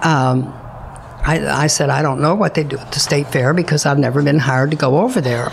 Um, 0.03 0.55
I, 1.25 1.65
I 1.65 1.67
said, 1.67 1.91
I 1.91 2.03
don't 2.03 2.21
know 2.21 2.35
what 2.35 2.55
they 2.55 2.65
do 2.65 2.79
at 2.79 2.93
the 2.93 3.01
state 3.01 3.29
fair 3.29 3.53
because 3.53 3.85
I've 3.85 3.99
never 3.99 4.23
been 4.23 4.39
hired 4.39 4.71
to 4.71 4.77
go 4.77 4.99
over 4.99 5.21
there. 5.21 5.51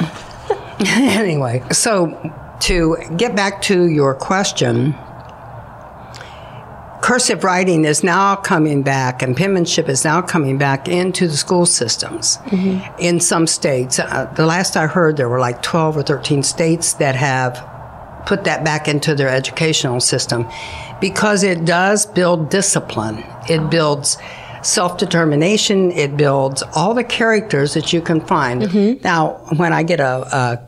anyway, 0.79 1.63
so 1.71 2.33
to 2.61 2.97
get 3.17 3.35
back 3.35 3.61
to 3.63 3.87
your 3.87 4.13
question, 4.15 4.95
cursive 7.01 7.43
writing 7.43 7.85
is 7.85 8.03
now 8.03 8.35
coming 8.35 8.83
back 8.83 9.21
and 9.21 9.35
penmanship 9.35 9.89
is 9.89 10.03
now 10.03 10.21
coming 10.21 10.57
back 10.57 10.87
into 10.87 11.27
the 11.27 11.37
school 11.37 11.65
systems 11.65 12.39
in 12.97 13.19
some 13.19 13.45
states. 13.45 13.99
Uh, 13.99 14.31
the 14.35 14.45
last 14.45 14.75
I 14.75 14.87
heard, 14.87 15.17
there 15.17 15.29
were 15.29 15.39
like 15.39 15.61
12 15.61 15.97
or 15.97 16.03
13 16.03 16.41
states 16.41 16.93
that 16.93 17.15
have 17.15 17.57
put 18.25 18.43
that 18.45 18.63
back 18.63 18.87
into 18.87 19.15
their 19.15 19.29
educational 19.29 19.99
system 19.99 20.47
because 20.99 21.43
it 21.43 21.65
does 21.65 22.05
build 22.05 22.49
discipline. 22.49 23.23
It 23.49 23.69
builds 23.69 24.17
self 24.61 24.97
determination. 24.97 25.91
It 25.91 26.17
builds 26.17 26.63
all 26.75 26.93
the 26.93 27.03
characters 27.03 27.73
that 27.73 27.93
you 27.93 28.01
can 28.01 28.21
find. 28.21 28.63
Mm-hmm. 28.63 29.03
Now, 29.03 29.45
when 29.57 29.73
I 29.73 29.83
get 29.83 29.99
a, 29.99 30.05
a 30.35 30.67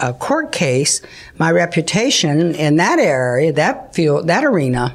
a 0.00 0.12
court 0.12 0.52
case, 0.52 1.00
my 1.38 1.50
reputation 1.50 2.54
in 2.54 2.76
that 2.76 2.98
area, 2.98 3.52
that 3.52 3.94
field, 3.94 4.26
that 4.26 4.44
arena, 4.44 4.92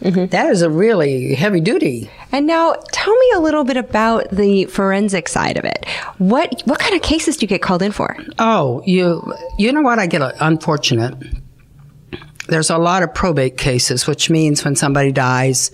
that 0.00 0.46
is 0.50 0.62
a 0.62 0.70
really 0.70 1.34
heavy 1.34 1.60
duty. 1.60 2.10
And 2.32 2.46
now 2.46 2.74
tell 2.92 3.14
me 3.14 3.30
a 3.34 3.40
little 3.40 3.64
bit 3.64 3.76
about 3.76 4.30
the 4.30 4.66
forensic 4.66 5.28
side 5.28 5.56
of 5.56 5.64
it. 5.64 5.86
What 6.18 6.62
what 6.64 6.78
kind 6.78 6.94
of 6.94 7.02
cases 7.02 7.36
do 7.36 7.44
you 7.44 7.48
get 7.48 7.62
called 7.62 7.82
in 7.82 7.92
for? 7.92 8.16
Oh, 8.38 8.82
you 8.84 9.34
you 9.58 9.72
know 9.72 9.82
what? 9.82 9.98
I 9.98 10.06
get 10.06 10.22
a, 10.22 10.34
unfortunate. 10.44 11.14
There's 12.48 12.70
a 12.70 12.78
lot 12.78 13.02
of 13.02 13.12
probate 13.14 13.56
cases, 13.56 14.06
which 14.06 14.30
means 14.30 14.64
when 14.64 14.76
somebody 14.76 15.10
dies, 15.10 15.72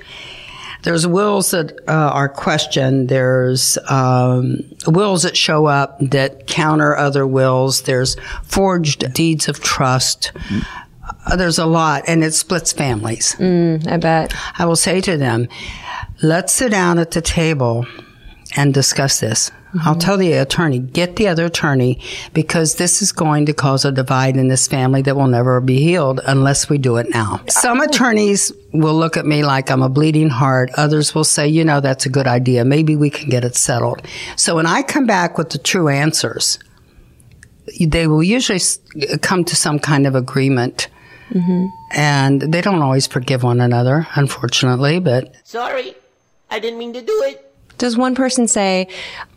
there's 0.83 1.07
wills 1.07 1.51
that 1.53 1.79
uh, 1.87 1.93
are 1.93 2.29
questioned. 2.29 3.09
There's 3.09 3.79
um, 3.89 4.59
wills 4.87 5.23
that 5.23 5.37
show 5.37 5.67
up 5.67 5.99
that 6.01 6.47
counter 6.47 6.97
other 6.97 7.27
wills. 7.27 7.83
There's 7.83 8.17
forged 8.45 9.13
deeds 9.13 9.49
of 9.49 9.61
trust. 9.61 10.33
Uh, 10.51 10.63
Uh, 11.27 11.37
there's 11.37 11.59
a 11.59 11.67
lot, 11.67 12.05
and 12.07 12.25
it 12.25 12.35
splits 12.35 12.73
families. 12.73 13.35
Mm, 13.39 13.87
I 13.89 13.97
bet. 13.97 14.35
I 14.59 14.67
will 14.67 14.77
say 14.77 15.01
to 15.01 15.17
them, 15.17 15.49
let's 16.23 16.53
sit 16.53 16.71
down 16.71 16.99
at 16.99 17.13
the 17.13 17.23
table 17.23 17.87
and 18.57 18.75
discuss 18.75 19.21
this. 19.21 19.51
Mm-hmm. 19.51 19.89
I'll 19.89 19.97
tell 19.97 20.19
the 20.19 20.35
attorney, 20.35 20.81
get 20.81 21.17
the 21.17 21.29
other 21.29 21.47
attorney 21.47 21.99
because 22.35 22.75
this 22.75 23.01
is 23.01 23.11
going 23.11 23.47
to 23.47 23.55
cause 23.55 23.87
a 23.87 23.93
divide 23.93 24.37
in 24.37 24.49
this 24.49 24.69
family 24.69 25.01
that 25.03 25.17
will 25.17 25.29
never 25.29 25.63
be 25.63 25.81
healed 25.81 26.21
unless 26.27 26.69
we 26.69 26.77
do 26.77 26.99
it 26.99 27.09
now. 27.09 27.41
Some 27.49 27.81
oh. 27.81 27.85
attorneys 27.85 28.53
will 28.75 28.95
look 28.95 29.17
at 29.17 29.25
me 29.25 29.43
like 29.43 29.71
I'm 29.71 29.81
a 29.81 29.89
bleeding 29.89 30.29
heart. 30.29 30.71
Others 30.77 31.15
will 31.15 31.25
say, 31.25 31.49
you 31.49 31.65
know, 31.65 31.81
that's 31.81 32.05
a 32.05 32.11
good 32.11 32.27
idea. 32.27 32.67
Maybe 32.67 32.97
we 32.97 33.09
can 33.09 33.31
get 33.31 33.45
it 33.45 33.57
settled. 33.57 34.03
So 34.37 34.57
when 34.57 34.67
I 34.67 34.83
come 34.83 35.07
back 35.07 35.39
with 35.39 35.51
the 35.51 35.59
true 35.59 35.89
answers, 35.89 36.59
they 37.81 38.07
will 38.07 38.23
usually 38.23 38.61
come 39.23 39.43
to 39.45 39.57
some 39.57 39.79
kind 39.79 40.07
of 40.07 40.15
agreement. 40.15 40.89
And 41.93 42.41
they 42.41 42.61
don't 42.61 42.83
always 42.83 43.07
forgive 43.07 43.43
one 43.43 43.61
another, 43.61 44.07
unfortunately, 44.15 45.01
but 45.01 45.35
Sorry, 45.45 45.95
I 46.51 46.59
didn't 46.59 46.79
mean 46.79 46.93
to 46.95 47.03
do 47.03 47.23
it. 47.27 47.49
Does 47.79 47.97
one 47.97 48.15
person 48.15 48.47
say, 48.47 48.87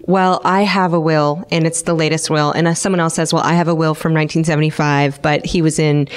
"Well, 0.01 0.41
I 0.43 0.61
have 0.63 0.93
a 0.93 0.99
will 0.99 1.45
and 1.51 1.65
it's 1.65 1.83
the 1.83 1.93
latest 1.93 2.29
will," 2.29 2.51
and 2.51 2.67
uh, 2.67 2.73
someone 2.73 2.99
else 2.99 3.15
says, 3.15 3.33
"Well, 3.33 3.43
I 3.43 3.53
have 3.53 3.67
a 3.67 3.75
will 3.75 3.95
from 3.95 4.13
1975, 4.13 5.21
but 5.21 5.45
he 5.45 5.61
was 5.61 5.79
in 5.79 6.07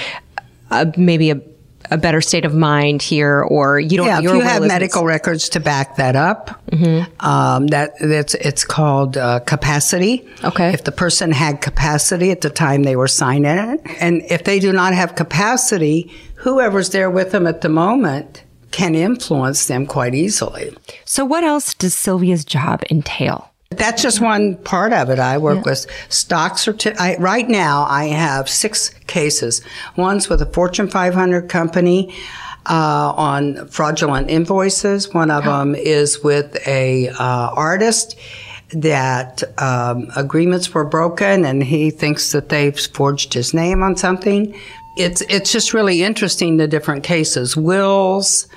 a, 0.70 0.92
maybe 0.96 1.30
a, 1.30 1.40
a 1.90 1.98
better 1.98 2.20
state 2.20 2.44
of 2.44 2.54
mind 2.54 3.02
here," 3.02 3.40
or 3.40 3.78
you 3.80 3.96
don't. 3.96 4.06
yeah, 4.06 4.18
if 4.18 4.22
you 4.24 4.30
will 4.30 4.40
have 4.40 4.56
isn't- 4.62 4.68
medical 4.68 5.04
records 5.04 5.48
to 5.50 5.60
back 5.60 5.96
that 5.96 6.16
up, 6.16 6.60
Mm-hmm. 6.70 7.26
um, 7.26 7.66
that 7.68 7.92
that's 8.00 8.34
it's 8.34 8.64
called 8.64 9.16
uh, 9.16 9.40
capacity. 9.40 10.26
Okay. 10.44 10.72
If 10.72 10.84
the 10.84 10.92
person 10.92 11.32
had 11.32 11.60
capacity 11.60 12.30
at 12.30 12.40
the 12.42 12.50
time 12.50 12.82
they 12.84 12.96
were 12.96 13.08
signing 13.08 13.44
it, 13.46 13.80
and 14.00 14.22
if 14.28 14.44
they 14.44 14.58
do 14.60 14.72
not 14.72 14.94
have 14.94 15.14
capacity, 15.14 16.12
whoever's 16.36 16.90
there 16.90 17.10
with 17.10 17.32
them 17.32 17.46
at 17.46 17.60
the 17.62 17.68
moment 17.68 18.42
can 18.70 18.94
influence 18.94 19.66
them 19.66 19.86
quite 19.86 20.14
easily. 20.14 20.76
So, 21.06 21.24
what 21.24 21.42
else 21.42 21.72
does 21.74 21.94
Sylvia's 21.94 22.44
job 22.44 22.82
entail? 22.90 23.50
That's 23.70 24.02
just 24.02 24.20
one 24.20 24.56
part 24.56 24.92
of 24.94 25.10
it. 25.10 25.18
I 25.18 25.36
work 25.38 25.64
with 25.64 25.86
stocks. 26.08 26.64
certi- 26.64 26.98
I 26.98 27.16
Right 27.18 27.48
now, 27.48 27.84
I 27.88 28.06
have 28.06 28.48
six 28.48 28.90
cases. 29.06 29.60
One's 29.96 30.28
with 30.28 30.40
a 30.40 30.46
Fortune 30.46 30.88
500 30.88 31.48
company 31.50 32.14
uh, 32.66 33.12
on 33.16 33.68
fraudulent 33.68 34.30
invoices. 34.30 35.12
One 35.12 35.30
of 35.30 35.44
them 35.44 35.74
is 35.74 36.24
with 36.24 36.56
a 36.66 37.10
uh, 37.10 37.50
artist 37.54 38.18
that 38.70 39.42
um, 39.60 40.08
agreements 40.16 40.72
were 40.72 40.84
broken, 40.84 41.44
and 41.44 41.62
he 41.62 41.90
thinks 41.90 42.32
that 42.32 42.48
they've 42.48 42.78
forged 42.78 43.34
his 43.34 43.52
name 43.52 43.82
on 43.82 43.96
something. 43.96 44.58
It's 44.96 45.20
it's 45.28 45.52
just 45.52 45.72
really 45.72 46.02
interesting 46.02 46.56
the 46.56 46.66
different 46.66 47.04
cases. 47.04 47.56
Wills 47.56 48.48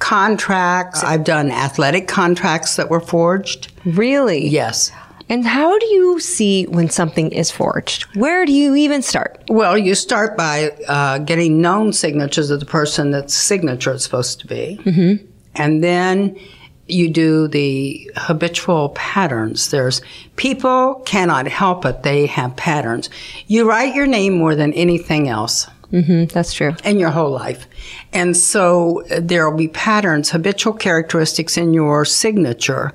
contracts. 0.00 1.04
I've 1.04 1.24
done 1.24 1.52
athletic 1.52 2.08
contracts 2.08 2.76
that 2.76 2.90
were 2.90 3.00
forged. 3.00 3.72
Really? 3.84 4.48
Yes. 4.48 4.90
And 5.28 5.46
how 5.46 5.78
do 5.78 5.86
you 5.86 6.18
see 6.18 6.66
when 6.66 6.90
something 6.90 7.30
is 7.30 7.52
forged? 7.52 8.02
Where 8.16 8.44
do 8.44 8.52
you 8.52 8.74
even 8.74 9.00
start? 9.00 9.40
Well, 9.48 9.78
you 9.78 9.94
start 9.94 10.36
by 10.36 10.70
uh, 10.88 11.18
getting 11.18 11.60
known 11.60 11.92
signatures 11.92 12.50
of 12.50 12.58
the 12.58 12.66
person 12.66 13.12
that's 13.12 13.32
signature 13.32 13.92
is 13.92 14.02
supposed 14.02 14.40
to 14.40 14.48
be. 14.48 14.80
Mm-hmm. 14.82 15.24
And 15.54 15.84
then 15.84 16.36
you 16.88 17.08
do 17.08 17.46
the 17.46 18.10
habitual 18.16 18.88
patterns. 18.90 19.70
There's 19.70 20.02
people 20.34 20.94
cannot 21.06 21.46
help 21.46 21.84
it, 21.84 22.02
they 22.02 22.26
have 22.26 22.56
patterns. 22.56 23.08
You 23.46 23.68
write 23.68 23.94
your 23.94 24.06
name 24.06 24.36
more 24.36 24.56
than 24.56 24.72
anything 24.72 25.28
else 25.28 25.68
Mm-hmm, 25.92 26.26
that's 26.26 26.52
true. 26.52 26.74
in 26.84 26.98
your 26.98 27.10
whole 27.10 27.30
life. 27.30 27.66
And 28.12 28.36
so 28.36 29.04
uh, 29.06 29.20
there 29.20 29.48
will 29.48 29.56
be 29.58 29.68
patterns, 29.68 30.30
habitual 30.30 30.72
characteristics 30.74 31.56
in 31.56 31.74
your 31.74 32.04
signature 32.04 32.92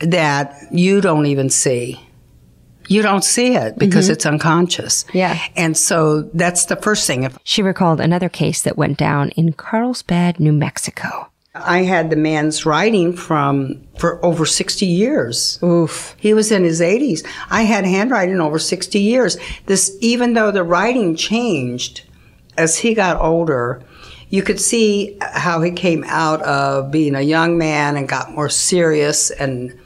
that 0.00 0.54
you 0.70 1.00
don't 1.00 1.26
even 1.26 1.50
see. 1.50 2.00
You 2.88 3.00
don't 3.00 3.24
see 3.24 3.54
it 3.54 3.78
because 3.78 4.10
it's 4.10 4.26
unconscious. 4.26 5.06
Yeah. 5.14 5.38
And 5.56 5.74
so 5.76 6.22
that's 6.34 6.66
the 6.66 6.76
first 6.76 7.06
thing. 7.06 7.22
If 7.22 7.38
She 7.42 7.62
recalled 7.62 7.98
another 8.00 8.28
case 8.28 8.60
that 8.62 8.76
went 8.76 8.98
down 8.98 9.30
in 9.30 9.54
Carlsbad, 9.54 10.38
New 10.38 10.52
Mexico. 10.52 11.28
I 11.54 11.84
had 11.84 12.10
the 12.10 12.16
man's 12.16 12.66
writing 12.66 13.14
from 13.14 13.80
for 13.96 14.22
over 14.24 14.44
60 14.44 14.84
years. 14.84 15.58
Oof. 15.62 16.14
He 16.18 16.34
was 16.34 16.50
in 16.50 16.64
his 16.64 16.80
80s. 16.80 17.24
I 17.48 17.62
had 17.62 17.86
handwriting 17.86 18.40
over 18.40 18.58
60 18.58 18.98
years. 18.98 19.38
This, 19.66 19.96
even 20.00 20.34
though 20.34 20.50
the 20.50 20.64
writing 20.64 21.14
changed 21.16 22.02
as 22.56 22.78
he 22.78 22.94
got 22.94 23.20
older, 23.20 23.82
you 24.30 24.42
could 24.42 24.60
see 24.60 25.16
how 25.20 25.60
he 25.60 25.70
came 25.70 26.04
out 26.06 26.42
of 26.42 26.90
being 26.90 27.14
a 27.14 27.20
young 27.20 27.56
man 27.58 27.96
and 27.96 28.08
got 28.08 28.32
more 28.32 28.48
serious 28.48 29.30
and 29.30 29.78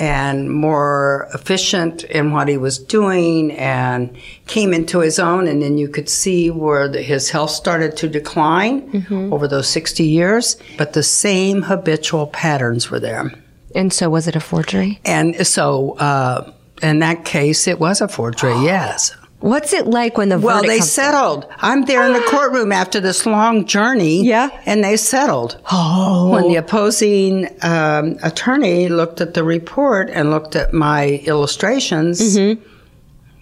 and 0.00 0.48
more 0.52 1.26
efficient 1.34 2.04
in 2.04 2.30
what 2.32 2.46
he 2.46 2.56
was 2.56 2.78
doing 2.78 3.50
and 3.52 4.16
came 4.46 4.72
into 4.72 5.00
his 5.00 5.18
own 5.18 5.48
and 5.48 5.60
then 5.60 5.76
you 5.76 5.88
could 5.88 6.08
see 6.08 6.50
where 6.50 6.86
the, 6.86 7.02
his 7.02 7.30
health 7.30 7.50
started 7.50 7.96
to 7.96 8.08
decline 8.08 9.04
over 9.32 9.48
those 9.48 9.66
60 9.68 10.04
years 10.04 10.56
but 10.76 10.92
the 10.92 11.02
same 11.02 11.62
habitual 11.62 12.28
patterns 12.28 12.88
were 12.92 13.00
there 13.00 13.32
And 13.74 13.92
so 13.92 14.08
was 14.08 14.28
it 14.28 14.36
a 14.36 14.40
forgery? 14.40 15.00
and 15.04 15.44
so, 15.44 15.96
uh, 15.98 16.52
in 16.80 17.00
that 17.00 17.24
case, 17.24 17.66
it 17.66 17.80
was 17.80 18.00
a 18.00 18.06
forgery, 18.06 18.54
yes. 18.62 19.16
What's 19.40 19.72
it 19.72 19.86
like 19.86 20.18
when 20.18 20.30
the 20.30 20.38
Well, 20.38 20.62
they 20.62 20.80
settled. 20.80 21.46
I'm 21.58 21.84
there 21.84 22.04
in 22.04 22.12
the 22.12 22.20
courtroom 22.28 22.72
after 22.72 22.98
this 23.00 23.24
long 23.24 23.66
journey. 23.66 24.24
Yeah. 24.24 24.48
And 24.66 24.82
they 24.82 24.96
settled. 24.96 25.60
Oh. 25.70 26.30
When 26.30 26.48
the 26.48 26.56
opposing 26.56 27.48
um, 27.62 28.16
attorney 28.22 28.88
looked 28.88 29.20
at 29.20 29.34
the 29.34 29.44
report 29.44 30.10
and 30.10 30.30
looked 30.32 30.56
at 30.56 30.72
my 30.72 31.22
illustrations, 31.24 32.20
Mm-hmm. 32.20 32.60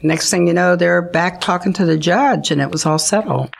next 0.06 0.30
thing 0.30 0.46
you 0.46 0.52
know, 0.52 0.76
they're 0.76 1.00
back 1.00 1.40
talking 1.40 1.72
to 1.72 1.86
the 1.86 1.96
judge 1.96 2.50
and 2.50 2.60
it 2.60 2.70
was 2.70 2.84
all 2.84 2.98
settled. 2.98 3.50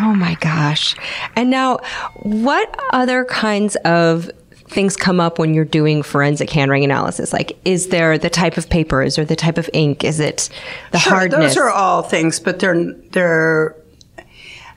Oh 0.00 0.14
my 0.14 0.34
gosh. 0.34 0.94
And 1.34 1.50
now, 1.50 1.78
what 2.22 2.78
other 2.92 3.24
kinds 3.24 3.74
of 3.84 4.30
things 4.68 4.96
come 4.96 5.20
up 5.20 5.38
when 5.38 5.54
you're 5.54 5.64
doing 5.64 6.02
forensic 6.02 6.50
handwriting 6.50 6.84
analysis? 6.84 7.32
Like, 7.32 7.58
is 7.64 7.88
there 7.88 8.18
the 8.18 8.30
type 8.30 8.56
of 8.56 8.68
paper? 8.68 9.02
Is 9.02 9.16
there 9.16 9.24
the 9.24 9.36
type 9.36 9.58
of 9.58 9.68
ink? 9.72 10.04
Is 10.04 10.20
it 10.20 10.48
the 10.92 10.98
Sure, 10.98 11.12
hardness? 11.14 11.54
Those 11.54 11.56
are 11.56 11.70
all 11.70 12.02
things, 12.02 12.38
but 12.40 12.58
they're 12.60 12.92
they're 13.10 13.74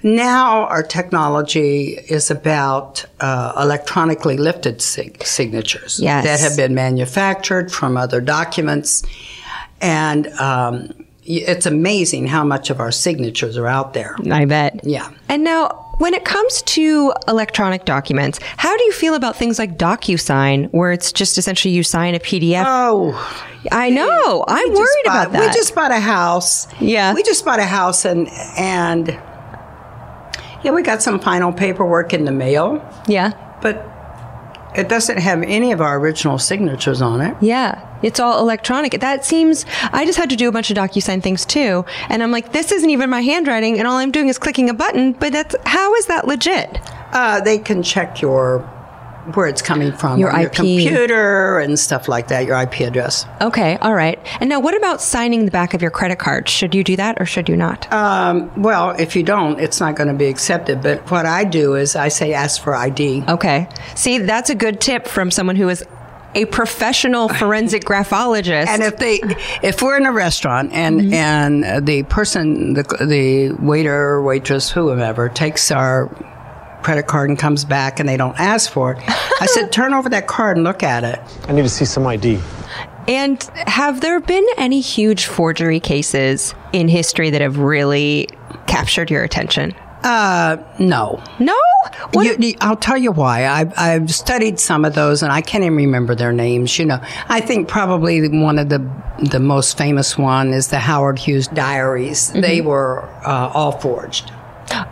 now 0.03 0.65
our 0.65 0.81
technology 0.83 1.89
is 2.09 2.31
about 2.31 3.05
uh, 3.19 3.53
electronically 3.57 4.35
lifted 4.37 4.81
sig- 4.81 5.23
signatures 5.23 5.99
Yes. 6.01 6.25
that 6.25 6.39
have 6.39 6.57
been 6.57 6.73
manufactured 6.73 7.71
from 7.71 7.97
other 7.97 8.19
documents, 8.19 9.03
and 9.79 10.27
um, 10.39 11.05
it's 11.23 11.67
amazing 11.67 12.25
how 12.27 12.43
much 12.43 12.71
of 12.71 12.79
our 12.79 12.91
signatures 12.91 13.57
are 13.57 13.67
out 13.67 13.93
there. 13.93 14.15
I 14.31 14.45
bet. 14.45 14.79
Yeah. 14.83 15.11
And 15.29 15.43
now, 15.43 15.90
when 16.01 16.15
it 16.15 16.25
comes 16.25 16.63
to 16.63 17.13
electronic 17.27 17.85
documents, 17.85 18.39
how 18.57 18.75
do 18.75 18.83
you 18.83 18.91
feel 18.91 19.13
about 19.13 19.35
things 19.35 19.59
like 19.59 19.77
DocuSign, 19.77 20.67
where 20.71 20.91
it's 20.91 21.11
just 21.11 21.37
essentially 21.37 21.73
you 21.75 21.83
sign 21.83 22.15
a 22.15 22.19
PDF? 22.19 22.63
Oh, 22.65 23.13
I 23.71 23.91
know. 23.91 24.43
I'm 24.47 24.69
worried 24.73 24.87
bought- 25.05 25.27
about 25.27 25.31
that. 25.33 25.41
We 25.47 25.53
just 25.53 25.75
bought 25.75 25.91
a 25.91 25.99
house. 25.99 26.67
Yeah. 26.79 27.13
we 27.13 27.21
just 27.21 27.45
bought 27.45 27.59
a 27.59 27.65
house, 27.65 28.03
and 28.03 28.27
and 28.57 29.09
yeah, 30.63 30.71
we 30.71 30.81
got 30.81 31.03
some 31.03 31.19
final 31.19 31.53
paperwork 31.53 32.13
in 32.13 32.25
the 32.25 32.31
mail. 32.31 32.83
yeah. 33.07 33.33
But 33.61 33.87
it 34.75 34.89
doesn't 34.89 35.17
have 35.17 35.43
any 35.43 35.71
of 35.71 35.81
our 35.81 35.99
original 35.99 36.37
signatures 36.37 37.01
on 37.01 37.21
it. 37.21 37.35
Yeah, 37.41 37.85
it's 38.01 38.19
all 38.19 38.39
electronic. 38.39 38.99
That 38.99 39.25
seems. 39.25 39.65
I 39.91 40.05
just 40.05 40.17
had 40.17 40.29
to 40.29 40.35
do 40.35 40.47
a 40.47 40.51
bunch 40.51 40.71
of 40.71 40.77
DocuSign 40.77 41.21
things 41.21 41.45
too, 41.45 41.85
and 42.09 42.23
I'm 42.23 42.31
like, 42.31 42.51
this 42.51 42.71
isn't 42.71 42.89
even 42.89 43.09
my 43.09 43.21
handwriting, 43.21 43.79
and 43.79 43.87
all 43.87 43.97
I'm 43.97 44.11
doing 44.11 44.29
is 44.29 44.37
clicking 44.37 44.69
a 44.69 44.73
button. 44.73 45.13
But 45.13 45.33
that's 45.33 45.55
how 45.65 45.93
is 45.95 46.05
that 46.07 46.27
legit? 46.27 46.79
Uh, 47.13 47.41
they 47.41 47.57
can 47.57 47.83
check 47.83 48.21
your 48.21 48.67
where 49.35 49.47
it's 49.47 49.61
coming 49.61 49.91
from, 49.91 50.19
Your 50.19 50.29
IP. 50.37 50.51
computer 50.53 51.59
and 51.59 51.77
stuff 51.79 52.07
like 52.07 52.27
that, 52.29 52.45
your 52.45 52.59
IP 52.61 52.81
address. 52.81 53.25
Okay, 53.41 53.77
all 53.77 53.93
right. 53.93 54.19
And 54.39 54.49
now, 54.49 54.59
what 54.59 54.75
about 54.75 55.01
signing 55.01 55.45
the 55.45 55.51
back 55.51 55.73
of 55.73 55.81
your 55.81 55.91
credit 55.91 56.17
card? 56.19 56.49
Should 56.49 56.73
you 56.75 56.83
do 56.83 56.95
that 56.95 57.19
or 57.21 57.25
should 57.25 57.47
you 57.49 57.55
not? 57.55 57.91
Um, 57.93 58.51
well, 58.61 58.91
if 58.99 59.15
you 59.15 59.23
don't, 59.23 59.59
it's 59.59 59.79
not 59.79 59.95
going 59.95 60.07
to 60.07 60.13
be 60.13 60.25
accepted. 60.27 60.81
But 60.81 61.09
what 61.11 61.25
I 61.25 61.43
do 61.43 61.75
is 61.75 61.95
I 61.95 62.07
say 62.09 62.33
ask 62.33 62.61
for 62.61 62.75
ID. 62.75 63.23
okay. 63.27 63.67
See, 63.95 64.17
that's 64.17 64.49
a 64.49 64.55
good 64.55 64.81
tip 64.81 65.07
from 65.07 65.31
someone 65.31 65.55
who 65.55 65.69
is 65.69 65.83
a 66.33 66.45
professional 66.45 67.27
forensic 67.27 67.83
graphologist. 67.83 68.69
And 68.71 68.81
if 68.81 68.95
they, 68.97 69.19
if 69.61 69.81
we're 69.81 69.97
in 69.97 70.05
a 70.05 70.13
restaurant 70.13 70.71
and 70.71 71.01
Mm-hmm. 71.01 71.13
and 71.13 71.85
the 71.85 72.03
person, 72.03 72.73
the 72.73 72.83
the 73.05 73.51
waiter, 73.63 74.21
waitress, 74.21 74.71
whoever 74.71 75.27
takes 75.27 75.71
our 75.71 76.09
credit 76.83 77.07
card 77.07 77.29
and 77.29 77.37
comes 77.39 77.65
back 77.65 77.99
and 77.99 78.07
they 78.09 78.17
don't 78.17 78.39
ask 78.39 78.71
for 78.71 78.93
it, 78.93 78.97
I 79.41 79.45
said, 79.47 79.71
turn 79.71 79.93
over 79.93 80.09
that 80.09 80.27
card 80.27 80.57
and 80.57 80.63
look 80.63 80.83
at 80.83 81.03
it. 81.03 81.19
I 81.47 81.53
need 81.53 81.63
to 81.63 81.69
see 81.69 81.85
some 81.85 82.05
ID. 82.07 82.39
And 83.07 83.41
have 83.67 84.01
there 84.01 84.19
been 84.19 84.45
any 84.57 84.79
huge 84.79 85.25
forgery 85.25 85.79
cases 85.79 86.53
in 86.71 86.87
history 86.87 87.29
that 87.31 87.41
have 87.41 87.57
really 87.57 88.27
captured 88.67 89.09
your 89.09 89.23
attention? 89.23 89.73
Uh, 90.03 90.57
no. 90.79 91.21
No? 91.39 91.55
What? 92.13 92.25
You- 92.25 92.35
you- 92.49 92.55
I'll 92.61 92.75
tell 92.75 92.97
you 92.97 93.11
why. 93.11 93.47
I've, 93.47 93.73
I've 93.77 94.11
studied 94.13 94.59
some 94.59 94.83
of 94.85 94.95
those, 94.95 95.21
and 95.23 95.31
I 95.31 95.41
can't 95.41 95.63
even 95.63 95.75
remember 95.77 96.15
their 96.15 96.31
names. 96.33 96.77
You 96.79 96.85
know, 96.85 96.99
I 97.29 97.39
think 97.41 97.67
probably 97.67 98.27
one 98.29 98.57
of 98.59 98.69
the 98.69 98.79
the 99.19 99.39
most 99.39 99.77
famous 99.77 100.17
one 100.17 100.51
is 100.53 100.69
the 100.69 100.79
Howard 100.79 101.19
Hughes 101.19 101.47
diaries. 101.49 102.31
They 102.33 102.61
were 102.61 103.03
uh, 103.23 103.51
all 103.53 103.73
forged. 103.73 104.31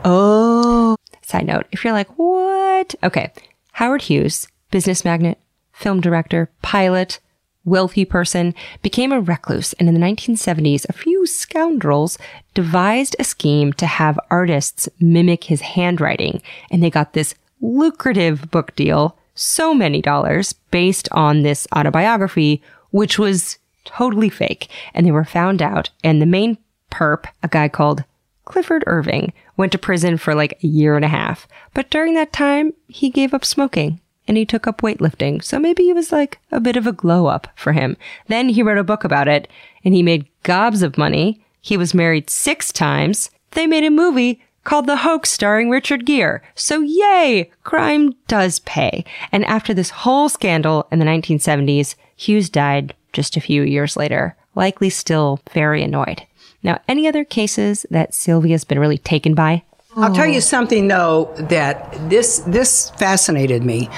Oh. 0.05 0.95
Side 1.29 1.45
note, 1.45 1.67
if 1.71 1.83
you're 1.83 1.93
like, 1.93 2.09
what? 2.17 2.95
Okay. 3.03 3.31
Howard 3.73 4.01
Hughes, 4.01 4.47
business 4.71 5.05
magnate, 5.05 5.37
film 5.71 6.01
director, 6.01 6.49
pilot, 6.63 7.19
wealthy 7.63 8.03
person, 8.03 8.55
became 8.81 9.11
a 9.11 9.21
recluse. 9.21 9.73
And 9.73 9.87
in 9.87 9.93
the 9.93 9.99
1970s, 9.99 10.89
a 10.89 10.93
few 10.93 11.27
scoundrels 11.27 12.17
devised 12.55 13.15
a 13.19 13.23
scheme 13.23 13.73
to 13.73 13.85
have 13.85 14.19
artists 14.31 14.89
mimic 14.99 15.43
his 15.43 15.61
handwriting. 15.61 16.41
And 16.71 16.81
they 16.81 16.89
got 16.89 17.13
this 17.13 17.35
lucrative 17.61 18.49
book 18.49 18.75
deal, 18.75 19.15
so 19.35 19.75
many 19.75 20.01
dollars, 20.01 20.53
based 20.71 21.07
on 21.11 21.43
this 21.43 21.67
autobiography, 21.75 22.63
which 22.89 23.19
was 23.19 23.59
totally 23.85 24.29
fake. 24.29 24.67
And 24.95 25.05
they 25.05 25.11
were 25.11 25.25
found 25.25 25.61
out. 25.61 25.91
And 26.03 26.19
the 26.19 26.25
main 26.25 26.57
perp, 26.89 27.25
a 27.43 27.47
guy 27.47 27.69
called 27.69 28.03
Clifford 28.49 28.83
Irving 28.87 29.31
went 29.57 29.71
to 29.71 29.77
prison 29.77 30.17
for 30.17 30.35
like 30.35 30.59
a 30.63 30.67
year 30.67 30.95
and 30.95 31.05
a 31.05 31.09
half. 31.09 31.47
But 31.73 31.89
during 31.89 32.15
that 32.15 32.33
time, 32.33 32.73
he 32.87 33.09
gave 33.09 33.33
up 33.33 33.45
smoking 33.45 34.01
and 34.27 34.37
he 34.37 34.45
took 34.45 34.67
up 34.67 34.81
weightlifting. 34.81 35.43
So 35.43 35.59
maybe 35.59 35.89
it 35.89 35.93
was 35.93 36.11
like 36.11 36.39
a 36.51 36.59
bit 36.59 36.75
of 36.75 36.87
a 36.87 36.91
glow 36.91 37.27
up 37.27 37.47
for 37.55 37.73
him. 37.73 37.95
Then 38.27 38.49
he 38.49 38.63
wrote 38.63 38.79
a 38.79 38.83
book 38.83 39.03
about 39.03 39.27
it 39.27 39.47
and 39.85 39.93
he 39.93 40.03
made 40.03 40.27
gobs 40.43 40.81
of 40.81 40.97
money. 40.97 41.45
He 41.61 41.77
was 41.77 41.93
married 41.93 42.29
six 42.29 42.73
times. 42.73 43.29
They 43.51 43.67
made 43.67 43.83
a 43.83 43.91
movie 43.91 44.41
called 44.63 44.87
The 44.87 44.97
Hoax 44.97 45.29
starring 45.29 45.69
Richard 45.69 46.05
Gere. 46.05 46.41
So 46.55 46.81
yay, 46.81 47.51
crime 47.63 48.13
does 48.27 48.59
pay. 48.59 49.05
And 49.31 49.45
after 49.45 49.75
this 49.75 49.91
whole 49.91 50.27
scandal 50.27 50.87
in 50.91 50.97
the 50.97 51.05
1970s, 51.05 51.95
Hughes 52.15 52.49
died 52.49 52.95
just 53.13 53.37
a 53.37 53.41
few 53.41 53.61
years 53.61 53.95
later, 53.95 54.35
likely 54.55 54.89
still 54.89 55.39
very 55.53 55.83
annoyed. 55.83 56.23
Now, 56.63 56.79
any 56.87 57.07
other 57.07 57.23
cases 57.23 57.85
that 57.89 58.13
Sylvia's 58.13 58.63
been 58.63 58.79
really 58.79 58.97
taken 58.97 59.33
by? 59.33 59.63
I'll 59.95 60.13
tell 60.13 60.27
you 60.27 60.39
something 60.39 60.87
though 60.87 61.33
that 61.49 61.91
this 62.09 62.39
this 62.39 62.91
fascinated 62.91 63.63
me. 63.63 63.89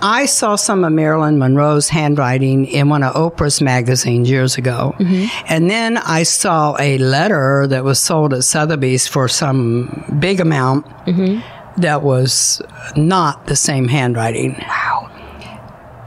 I 0.00 0.26
saw 0.26 0.54
some 0.56 0.84
of 0.84 0.92
Marilyn 0.92 1.38
Monroe's 1.38 1.88
handwriting 1.88 2.66
in 2.66 2.88
one 2.88 3.02
of 3.02 3.14
Oprah's 3.14 3.60
magazines 3.60 4.30
years 4.30 4.56
ago, 4.56 4.94
mm-hmm. 4.98 5.26
and 5.52 5.68
then 5.68 5.98
I 5.98 6.22
saw 6.22 6.76
a 6.78 6.98
letter 6.98 7.66
that 7.66 7.84
was 7.84 7.98
sold 7.98 8.32
at 8.32 8.44
Sotheby's 8.44 9.08
for 9.08 9.28
some 9.28 10.16
big 10.20 10.40
amount 10.40 10.86
mm-hmm. 11.04 11.40
that 11.80 12.02
was 12.02 12.62
not 12.96 13.46
the 13.46 13.56
same 13.56 13.88
handwriting. 13.88 14.54
Wow. 14.60 15.10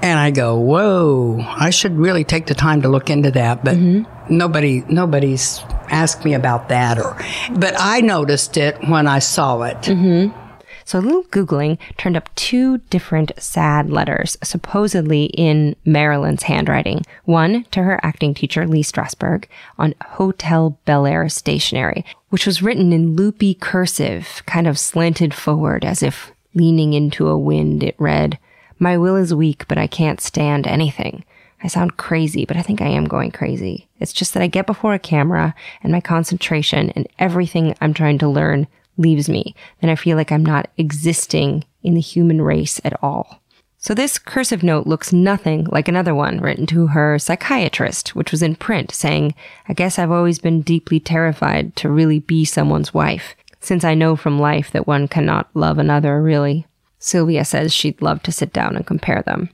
And 0.04 0.20
I 0.20 0.32
go, 0.32 0.58
whoa! 0.58 1.39
I 1.48 1.70
should 1.70 1.98
really 1.98 2.26
take 2.26 2.48
the 2.48 2.54
time 2.54 2.82
to 2.82 2.89
look 2.89 3.10
into 3.10 3.32
that, 3.32 3.63
but 3.63 3.78
mm-hmm. 3.78 4.36
nobody, 4.36 4.84
nobody's 4.89 5.62
asked 5.88 6.26
me 6.26 6.34
about 6.34 6.68
that, 6.68 7.00
or, 7.00 7.18
but 7.54 7.74
I 7.80 8.02
noticed 8.02 8.58
it 8.58 8.78
when 8.89 9.08
I 9.08 9.20
saw 9.20 9.62
it. 9.62 9.78
Mm-hmm. 9.78 10.38
So 10.84 11.00
a 11.00 11.02
little 11.02 11.24
Googling 11.24 11.78
turned 11.96 12.18
up 12.18 12.36
two 12.36 12.80
different 12.89 13.32
sad 13.38 13.89
letters, 13.89 14.38
supposedly 14.44 15.28
in 15.28 15.78
Marilyn's 15.86 16.44
handwriting. 16.44 17.04
One 17.24 17.63
to 17.72 17.84
her 17.84 17.98
acting 18.04 18.34
teacher, 18.34 18.68
Lee 18.68 18.84
Strasberg, 18.84 19.46
on 19.78 19.96
Hotel 20.04 20.78
Bel 20.84 21.06
Air 21.06 21.30
stationery, 21.30 22.04
which 22.28 22.46
was 22.46 22.62
written 22.62 22.92
in 22.92 23.16
loopy 23.16 23.54
cursive, 23.54 24.44
kind 24.46 24.68
of 24.68 24.78
slanted 24.78 25.34
forward 25.34 25.86
as 25.86 26.04
if 26.04 26.34
leaning 26.54 26.92
into 26.92 27.30
a 27.30 27.38
wind. 27.38 27.84
It 27.84 27.96
read, 27.98 28.38
My 28.84 28.98
will 28.98 29.15
is 29.15 29.34
weak, 29.34 29.65
but 29.69 29.78
I 29.78 29.88
can't 29.88 30.19
stand 30.19 30.67
anything. 30.67 31.24
I 31.63 31.67
sound 31.67 31.96
crazy, 31.96 32.43
but 32.43 32.58
I 32.58 32.62
think 32.62 32.82
I 32.82 32.89
am 32.89 33.06
going 33.06 33.32
crazy. 33.32 33.88
It's 33.98 34.12
just 34.12 34.34
that 34.34 34.43
I 34.43 34.48
get 34.48 34.65
before 34.65 34.93
a 34.93 35.00
camera 35.00 35.56
and 35.82 35.93
my 35.93 36.02
concentration 36.02 36.89
and 36.89 37.08
everything 37.17 37.78
I'm 37.80 37.93
trying 37.93 38.17
to 38.17 38.28
learn 38.28 38.67
leaves 38.98 39.30
me. 39.30 39.56
Then 39.80 39.89
I 39.89 39.96
feel 39.96 40.17
like 40.17 40.34
I'm 40.34 40.46
not 40.46 40.69
existing 40.78 41.63
in 41.82 41.93
the 41.93 42.02
human 42.02 42.41
race 42.41 42.82
at 42.84 43.02
all. 43.02 43.41
So 43.78 43.93
this 43.93 44.19
cursive 44.19 44.63
note 44.63 44.86
looks 44.86 45.13
nothing 45.13 45.63
like 45.72 45.88
another 45.88 46.13
one 46.13 46.41
written 46.41 46.65
to 46.65 46.88
her 46.88 47.17
psychiatrist, 47.17 48.17
which 48.17 48.32
was 48.32 48.43
in 48.43 48.58
print 48.58 48.91
saying, 48.91 49.34
I 49.69 49.74
guess 49.74 49.98
I've 49.98 50.12
always 50.12 50.39
been 50.39 50.62
deeply 50.62 51.00
terrified 51.00 51.78
to 51.78 51.89
really 51.89 52.19
be 52.19 52.43
someone's 52.43 52.93
wife, 52.93 53.34
since 53.62 53.86
I 53.86 53.93
know 53.93 54.17
from 54.17 54.39
life 54.39 54.72
that 54.72 54.88
one 54.88 55.08
cannot 55.08 55.50
love 55.54 55.78
another 55.78 56.22
really. 56.22 56.67
Sylvia 57.04 57.44
says 57.44 57.74
she'd 57.74 58.02
love 58.02 58.24
to 58.24 58.32
sit 58.32 58.54
down 58.54 58.78
and 58.78 58.88
compare 58.88 59.22
them. 59.24 59.50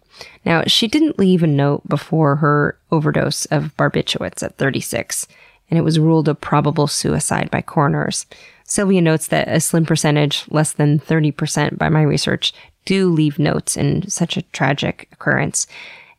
Now, 0.46 0.66
she 0.68 0.88
didn't 0.88 1.18
leave 1.18 1.42
a 1.42 1.48
note 1.48 1.88
before 1.90 2.36
her 2.36 2.78
overdose 2.92 3.46
of 3.46 3.76
barbiturates 3.76 4.44
at 4.44 4.58
36, 4.58 5.28
and 5.68 5.80
it 5.80 5.82
was 5.82 5.98
ruled 5.98 6.30
a 6.30 6.36
probable 6.36 6.86
suicide 6.86 7.50
by 7.50 7.64
coroners. 7.64 8.28
Sylvia 8.66 9.02
notes 9.02 9.28
that 9.30 9.48
a 9.48 9.60
slim 9.60 9.84
percentage, 9.84 10.46
less 10.50 10.74
than 10.74 11.00
30% 11.00 11.76
by 11.80 11.90
my 11.90 12.04
research, 12.04 12.54
do 12.86 13.10
leave 13.10 13.40
notes 13.40 13.76
in 13.76 14.08
such 14.08 14.38
a 14.38 14.44
tragic 14.44 15.10
occurrence. 15.12 15.66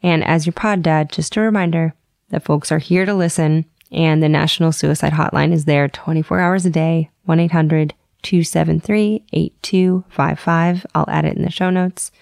And 0.02 0.24
as 0.24 0.46
your 0.46 0.52
pod 0.52 0.82
dad, 0.82 1.12
just 1.12 1.36
a 1.36 1.40
reminder 1.40 1.94
that 2.30 2.42
folks 2.42 2.72
are 2.72 2.78
here 2.78 3.06
to 3.06 3.14
listen 3.14 3.66
And 3.92 4.22
the 4.22 4.28
National 4.28 4.72
Suicide 4.72 5.12
Hotline 5.12 5.52
is 5.52 5.64
there 5.64 5.88
24 5.88 6.40
hours 6.40 6.66
a 6.66 6.70
day, 6.70 7.10
1 7.24 7.40
800 7.40 7.94
273 8.22 9.24
8255. 9.32 10.86
I'll 10.94 11.08
add 11.08 11.24
it 11.24 11.36
in 11.36 11.42
the 11.42 11.50
show 11.50 11.70
notes. 11.70 12.12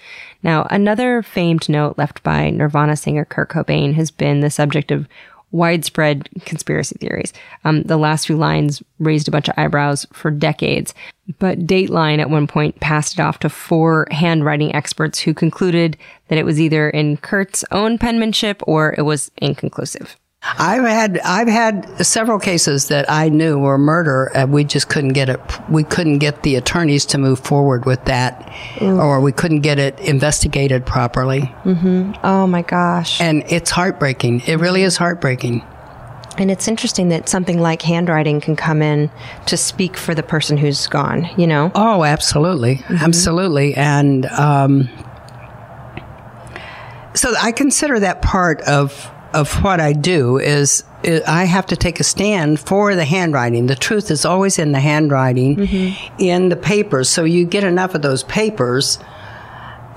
Now, 0.43 0.67
another 0.71 1.23
famed 1.23 1.69
note 1.69 1.99
left 1.99 2.23
by 2.23 2.51
Nirvana 2.51 2.97
singer 2.97 3.25
Kurt 3.25 3.51
Cobain 3.51 3.95
has 3.95 4.11
been 4.11 4.41
the 4.41 4.51
subject 4.51 4.91
of 4.91 5.09
widespread 5.51 6.29
conspiracy 6.45 6.97
theories. 6.99 7.33
Um, 7.65 7.83
the 7.85 7.97
last 7.97 8.27
few 8.27 8.37
lines 8.37 8.83
raised 8.99 9.29
a 9.29 9.31
bunch 9.31 9.49
of 9.49 9.55
eyebrows 9.57 10.07
for 10.13 10.31
decades, 10.31 10.95
but 11.39 11.67
Dateline 11.67 12.19
at 12.19 12.31
one 12.31 12.47
point 12.47 12.81
passed 12.81 13.15
it 13.15 13.23
off 13.23 13.39
to 13.41 13.49
four 13.49 14.07
handwriting 14.11 14.75
experts 14.75 15.21
who 15.21 15.33
concluded 15.33 15.97
that 16.29 16.39
it 16.39 16.45
was 16.45 16.61
either 16.61 16.91
in 16.91 17.17
Kurt's 17.17 17.65
own 17.71 17.99
penmanship 17.99 18.63
or 18.67 18.95
it 18.99 19.03
was 19.03 19.31
inconclusive. 19.39 20.17
I've 20.59 20.85
had 20.85 21.19
I've 21.21 21.49
had 21.49 22.07
several 22.07 22.39
cases 22.39 22.89
that 22.89 23.11
I 23.11 23.29
knew 23.29 23.59
were 23.59 23.79
murder, 23.79 24.31
and 24.35 24.53
we 24.53 24.65
just 24.65 24.89
couldn't 24.89 25.13
get 25.13 25.29
it. 25.29 25.41
We 25.69 25.85
couldn't 25.85 26.19
get 26.19 26.43
the 26.43 26.57
attorneys 26.57 27.05
to 27.07 27.19
move 27.19 27.41
forward 27.41 27.85
with 27.85 28.05
that, 28.07 28.53
or 28.81 29.21
we 29.21 29.33
couldn't 29.33 29.61
get 29.61 29.79
it 29.79 29.99
investigated 30.01 30.87
properly. 30.87 31.55
Oh 32.23 32.47
my 32.47 32.63
gosh. 32.63 33.21
And 33.21 33.45
it's 33.49 33.71
heartbreaking. 33.71 34.41
It 34.47 34.57
really 34.57 34.83
is 34.83 34.97
heartbreaking. 34.97 35.63
And 36.39 36.53
it's 36.53 36.69
interesting 36.69 37.09
that 37.09 37.29
something 37.29 37.59
like 37.59 37.83
handwriting 37.83 38.41
can 38.41 38.55
come 38.55 38.81
in 38.81 39.11
to 39.47 39.57
speak 39.57 39.97
for 39.97 40.15
the 40.15 40.23
person 40.23 40.57
who's 40.57 40.87
gone, 40.87 41.29
you 41.37 41.49
know? 41.49 41.73
Oh, 41.75 42.05
absolutely, 42.05 42.85
absolutely, 42.89 43.75
and 43.75 44.25
um, 44.27 44.89
so 47.15 47.35
I 47.41 47.51
consider 47.51 47.99
that 47.99 48.23
part 48.23 48.61
of 48.63 49.11
of 49.39 49.63
what 49.63 49.81
I 49.81 49.93
do 49.93 50.39
is, 50.39 50.85
is 51.03 51.23
I 51.23 51.45
have 51.45 51.67
to 51.67 51.77
take 51.77 52.01
a 52.01 52.05
stand 52.05 52.59
for 52.61 52.95
the 52.95 53.05
handwriting. 53.05 53.67
The 53.67 53.77
truth 53.77 54.11
is 54.11 54.25
always 54.25 54.59
in 54.59 54.73
the 54.73 54.81
handwriting, 54.81 55.57
mm-hmm. 55.57 56.15
in 56.19 56.49
the 56.49 56.57
papers. 56.57 57.09
So 57.09 57.25
you 57.25 57.47
get 57.47 57.65
enough 57.65 57.95
of 57.95 58.03
those 58.03 58.25
papers. 58.25 58.99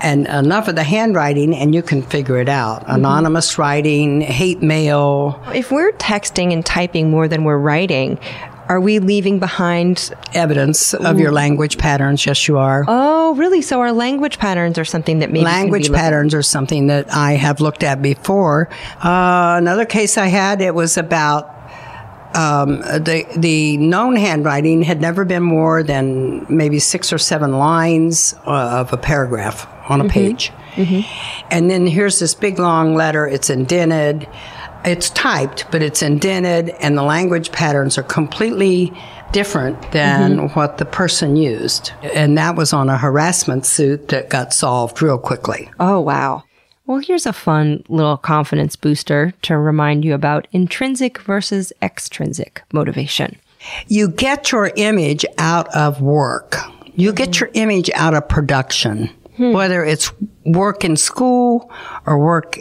And 0.04 0.26
enough 0.26 0.66
of 0.66 0.74
the 0.74 0.82
handwriting, 0.82 1.54
and 1.54 1.72
you 1.76 1.80
can 1.80 2.02
figure 2.02 2.36
it 2.38 2.48
out. 2.48 2.80
Mm-hmm. 2.80 2.96
Anonymous 2.96 3.56
writing, 3.56 4.20
hate 4.20 4.60
mail, 4.60 5.40
If 5.54 5.70
we're 5.70 5.92
texting 5.92 6.52
and 6.52 6.66
typing 6.66 7.08
more 7.08 7.28
than 7.28 7.44
we're 7.44 7.56
writing, 7.58 8.18
are 8.68 8.80
we 8.80 8.98
leaving 8.98 9.38
behind? 9.38 10.12
evidence 10.34 10.94
of 10.94 11.18
your 11.18 11.32
language 11.32 11.78
patterns. 11.78 12.24
Yes, 12.24 12.48
you 12.48 12.58
are. 12.58 12.84
Oh, 12.88 13.34
really? 13.34 13.62
So 13.62 13.80
our 13.80 13.92
language 13.92 14.38
patterns 14.38 14.78
are 14.78 14.84
something 14.84 15.18
that 15.20 15.30
maybe 15.30 15.44
language 15.44 15.92
patterns 15.92 16.34
are 16.34 16.42
something 16.42 16.86
that 16.86 17.12
I 17.12 17.32
have 17.32 17.60
looked 17.60 17.82
at 17.82 18.00
before. 18.02 18.68
Uh, 19.02 19.56
another 19.58 19.84
case 19.84 20.16
I 20.18 20.28
had, 20.28 20.60
it 20.60 20.74
was 20.74 20.96
about 20.96 21.50
um, 22.34 22.80
the 22.80 23.26
the 23.36 23.76
known 23.76 24.16
handwriting 24.16 24.82
had 24.82 25.00
never 25.00 25.24
been 25.24 25.42
more 25.42 25.82
than 25.82 26.46
maybe 26.48 26.78
six 26.78 27.12
or 27.12 27.18
seven 27.18 27.58
lines 27.58 28.34
uh, 28.46 28.80
of 28.80 28.92
a 28.92 28.96
paragraph 28.96 29.66
on 29.90 30.00
a 30.00 30.08
page, 30.08 30.50
and 31.50 31.70
then 31.70 31.86
here's 31.86 32.18
this 32.18 32.34
big 32.34 32.58
long 32.58 32.94
letter. 32.94 33.26
It's 33.26 33.50
indented. 33.50 34.26
It's 34.84 35.10
typed, 35.10 35.70
but 35.70 35.82
it's 35.82 36.02
indented, 36.02 36.70
and 36.80 36.96
the 36.96 37.02
language 37.02 37.52
patterns 37.52 37.98
are 37.98 38.02
completely 38.02 38.92
different 39.32 39.92
than 39.92 40.36
mm-hmm. 40.36 40.46
what 40.58 40.78
the 40.78 40.84
person 40.84 41.36
used. 41.36 41.92
And 42.02 42.36
that 42.38 42.56
was 42.56 42.72
on 42.72 42.88
a 42.88 42.98
harassment 42.98 43.64
suit 43.66 44.08
that 44.08 44.28
got 44.28 44.52
solved 44.52 45.00
real 45.02 45.18
quickly. 45.18 45.70
Oh, 45.80 46.00
wow. 46.00 46.44
Well, 46.86 46.98
here's 46.98 47.26
a 47.26 47.32
fun 47.32 47.84
little 47.88 48.16
confidence 48.16 48.76
booster 48.76 49.32
to 49.42 49.56
remind 49.56 50.04
you 50.04 50.14
about 50.14 50.48
intrinsic 50.52 51.18
versus 51.22 51.72
extrinsic 51.80 52.62
motivation. 52.72 53.38
You 53.86 54.08
get 54.08 54.50
your 54.50 54.72
image 54.76 55.24
out 55.38 55.74
of 55.74 56.02
work. 56.02 56.56
You 56.94 57.12
get 57.12 57.30
mm-hmm. 57.30 57.44
your 57.44 57.50
image 57.54 57.90
out 57.94 58.14
of 58.14 58.28
production, 58.28 59.08
hmm. 59.36 59.52
whether 59.52 59.84
it's 59.84 60.12
work 60.44 60.84
in 60.84 60.96
school 60.96 61.72
or 62.04 62.18
work 62.18 62.58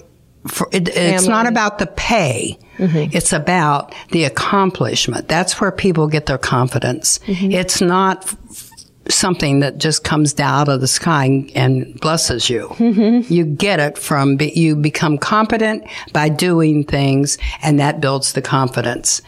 for, 0.47 0.67
it, 0.71 0.89
it's 0.89 1.27
not 1.27 1.45
about 1.45 1.79
the 1.79 1.87
pay. 1.87 2.57
Mm-hmm. 2.77 3.15
It's 3.15 3.31
about 3.31 3.93
the 4.09 4.23
accomplishment. 4.23 5.27
That's 5.27 5.61
where 5.61 5.71
people 5.71 6.07
get 6.07 6.25
their 6.25 6.39
confidence. 6.39 7.19
Mm-hmm. 7.19 7.51
It's 7.51 7.79
not 7.79 8.25
f- 8.25 8.69
something 9.07 9.59
that 9.59 9.77
just 9.77 10.03
comes 10.03 10.33
down 10.33 10.61
out 10.61 10.69
of 10.69 10.81
the 10.81 10.87
sky 10.87 11.25
and, 11.25 11.51
and 11.55 11.99
blesses 11.99 12.49
you. 12.49 12.67
Mm-hmm. 12.69 13.31
You 13.31 13.45
get 13.45 13.79
it 13.79 13.97
from, 13.97 14.37
be, 14.37 14.51
you 14.51 14.75
become 14.75 15.17
competent 15.17 15.83
by 16.13 16.29
doing 16.29 16.83
things 16.83 17.37
and 17.61 17.79
that 17.79 17.99
builds 17.99 18.33
the 18.33 18.41
confidence. 18.41 19.21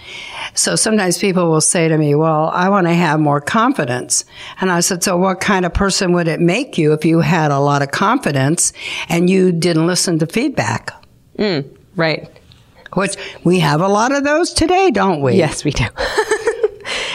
So 0.54 0.76
sometimes 0.76 1.18
people 1.18 1.50
will 1.50 1.62
say 1.62 1.88
to 1.88 1.98
me, 1.98 2.16
well, 2.16 2.50
I 2.50 2.70
want 2.70 2.88
to 2.88 2.94
have 2.94 3.20
more 3.20 3.42
confidence. 3.42 4.26
And 4.62 4.72
I 4.72 4.80
said, 4.80 5.04
so 5.04 5.18
what 5.18 5.42
kind 5.42 5.66
of 5.66 5.74
person 5.74 6.14
would 6.14 6.28
it 6.28 6.40
make 6.40 6.78
you 6.78 6.94
if 6.94 7.06
you 7.06 7.20
had 7.20 7.52
a 7.52 7.60
lot 7.60 7.82
of 7.82 7.92
confidence 7.92 8.74
and 9.10 9.30
you 9.30 9.52
didn't 9.52 9.88
listen 9.88 10.20
to 10.20 10.28
feedback? 10.28 10.92
Mm, 11.38 11.66
right. 11.96 12.30
Which 12.94 13.16
we 13.44 13.60
have 13.60 13.82
a 13.82 13.88
lot 13.88 14.12
of 14.12 14.24
those 14.24 14.54
today, 14.54 14.92
don't 14.92 15.22
we? 15.22 15.34
Yes, 15.36 15.64
we 15.64 15.72
do. 15.72 15.86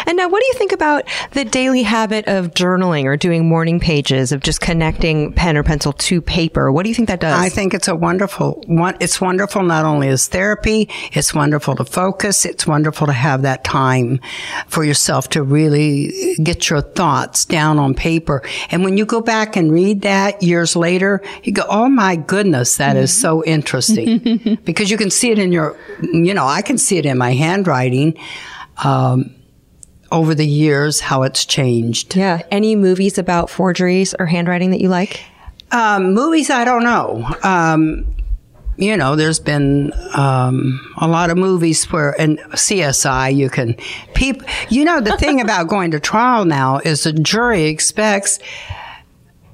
and 0.09 0.17
now, 0.17 0.27
what 0.27 0.41
do 0.41 0.47
you 0.47 0.55
think 0.55 0.73
about 0.73 1.05
the 1.33 1.45
daily 1.45 1.83
habit 1.83 2.27
of 2.29 2.55
journaling 2.55 3.05
or 3.05 3.19
doing 3.19 3.47
morning 3.47 3.79
pages 3.79 4.33
of 4.33 4.41
just 4.41 4.59
connecting 4.59 5.35
pen 5.35 5.55
or 5.55 5.63
pencil 5.63 5.93
to 5.93 6.23
paper? 6.23 6.73
What 6.73 6.85
do 6.85 6.89
you 6.89 6.95
think 6.95 7.09
that 7.09 7.21
does? 7.21 7.39
I 7.39 7.51
think 7.51 7.75
it's 7.75 7.89
a 7.89 7.95
wonderful 7.95 8.65
one. 8.67 8.97
It's 9.01 9.21
wonderful 9.21 9.63
not 9.63 9.85
only 9.85 10.09
as 10.09 10.27
therapy, 10.27 10.89
it's 11.13 11.35
wonderful 11.35 11.77
to 11.77 11.85
focus. 11.85 12.47
It's 12.47 12.67
wonderful 12.67 13.07
to 13.07 13.13
have 13.13 13.43
that 13.43 13.65
time 13.65 14.21
for 14.67 14.83
yourself 14.83 15.29
to 15.31 15.43
really 15.43 16.37
get 16.43 16.71
your 16.71 16.81
thoughts 16.81 17.45
down 17.45 17.79
on 17.79 17.93
paper. 17.93 18.43
And 18.71 18.85
when 18.85 18.97
you 18.97 19.05
go 19.05 19.21
back 19.21 19.57
and 19.57 19.71
read 19.71 20.01
that 20.03 20.43
years 20.43 20.75
later, 20.75 21.21
you 21.43 21.53
go, 21.53 21.67
Oh 21.69 21.91
my 21.91 22.17
goodness, 22.17 22.79
that 22.79 22.97
is 22.97 23.15
so 23.15 23.45
interesting 23.45 24.59
because 24.65 24.91
you 24.91 24.97
can 24.97 25.11
see 25.11 25.33
it 25.33 25.39
in 25.39 25.53
your, 25.53 25.77
you 26.01 26.33
know, 26.33 26.47
I 26.47 26.63
can 26.63 26.79
see 26.79 26.97
it 26.97 27.05
in 27.05 27.19
my 27.19 27.35
handwriting. 27.35 28.17
Um, 28.83 29.35
over 30.11 30.35
the 30.35 30.47
years, 30.47 31.01
how 31.01 31.23
it's 31.23 31.45
changed. 31.45 32.17
yeah. 32.17 32.43
Any 32.51 32.77
movies 32.77 33.19
about 33.19 33.51
forgeries 33.51 34.15
or 34.19 34.27
handwriting 34.27 34.71
that 34.71 34.81
you 34.81 34.89
like? 34.89 35.23
Um, 35.71 36.15
movies, 36.15 36.51
I 36.51 36.65
don't 36.65 36.83
know. 36.83 37.29
Um, 37.43 38.15
you 38.79 38.97
know, 38.97 39.17
there's 39.17 39.41
been 39.41 39.93
um, 40.15 40.81
a 40.99 41.09
lot 41.09 41.31
of 41.31 41.37
movies 41.37 41.85
where, 41.87 42.19
and 42.19 42.39
CSI, 42.39 43.35
you 43.35 43.51
can, 43.51 43.75
peop, 44.15 44.43
you 44.71 44.85
know, 44.85 45.01
the 45.01 45.17
thing 45.17 45.41
about 45.41 45.67
going 45.67 45.91
to 45.91 46.01
trial 46.01 46.45
now 46.45 46.79
is 46.79 47.03
the 47.03 47.13
jury 47.13 47.65
expects 47.65 48.39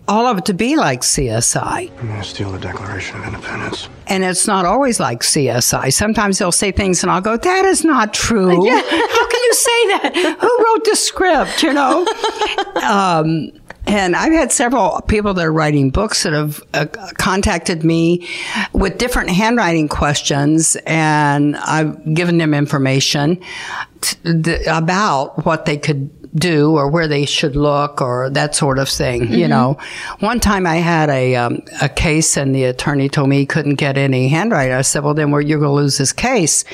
all 0.06 0.26
of 0.26 0.38
it 0.38 0.44
to 0.46 0.54
be 0.54 0.76
like 0.76 1.00
CSI. 1.00 1.90
I'm 1.98 2.08
gonna 2.08 2.24
steal 2.24 2.50
the 2.52 2.58
Declaration 2.58 3.16
of 3.18 3.24
Independence. 3.26 3.88
And 4.06 4.22
it's 4.22 4.46
not 4.46 4.64
always 4.66 5.00
like 5.00 5.20
CSI. 5.20 5.92
Sometimes 5.92 6.38
they'll 6.38 6.52
say 6.52 6.72
things 6.72 7.02
and 7.02 7.10
I'll 7.10 7.20
go, 7.22 7.36
that 7.36 7.64
is 7.64 7.84
not 7.84 8.12
true. 8.12 8.64
Yeah. 8.64 8.80
How 8.80 9.28
can 9.28 9.40
you 9.42 9.54
say 9.54 9.86
that? 9.88 10.36
Who 10.40 10.64
wrote 10.64 10.84
the 10.84 10.96
script, 10.96 11.62
you 11.62 11.72
know? 11.72 12.06
um, 12.82 13.50
and 13.86 14.16
I've 14.16 14.32
had 14.32 14.50
several 14.52 15.00
people 15.02 15.34
that 15.34 15.44
are 15.44 15.52
writing 15.52 15.90
books 15.90 16.22
that 16.22 16.32
have 16.32 16.62
uh, 16.72 16.86
contacted 17.18 17.84
me 17.84 18.26
with 18.72 18.96
different 18.96 19.28
handwriting 19.30 19.88
questions, 19.88 20.76
and 20.86 21.56
I've 21.56 22.14
given 22.14 22.38
them 22.38 22.54
information 22.54 23.42
t- 24.00 24.16
th- 24.42 24.66
about 24.66 25.44
what 25.44 25.66
they 25.66 25.76
could 25.76 26.23
do 26.34 26.76
or 26.76 26.88
where 26.88 27.08
they 27.08 27.24
should 27.24 27.56
look 27.56 28.00
or 28.00 28.30
that 28.30 28.54
sort 28.54 28.78
of 28.78 28.88
thing. 28.88 29.32
You 29.32 29.48
know, 29.48 29.78
one 30.20 30.40
time 30.40 30.66
I 30.66 30.76
had 30.76 31.10
a 31.10 31.36
um, 31.36 31.62
a 31.80 31.88
case, 31.88 32.36
and 32.36 32.54
the 32.54 32.64
attorney 32.64 33.08
told 33.08 33.28
me 33.28 33.38
he 33.38 33.46
couldn't 33.46 33.76
get 33.76 33.96
any 33.96 34.28
handwriting. 34.28 34.74
I 34.74 34.82
said, 34.82 35.04
"Well, 35.04 35.14
then, 35.14 35.30
where 35.30 35.40
you're 35.40 35.58
going 35.58 35.70
to 35.70 35.82
lose 35.82 35.98
this 35.98 36.12
case." 36.12 36.64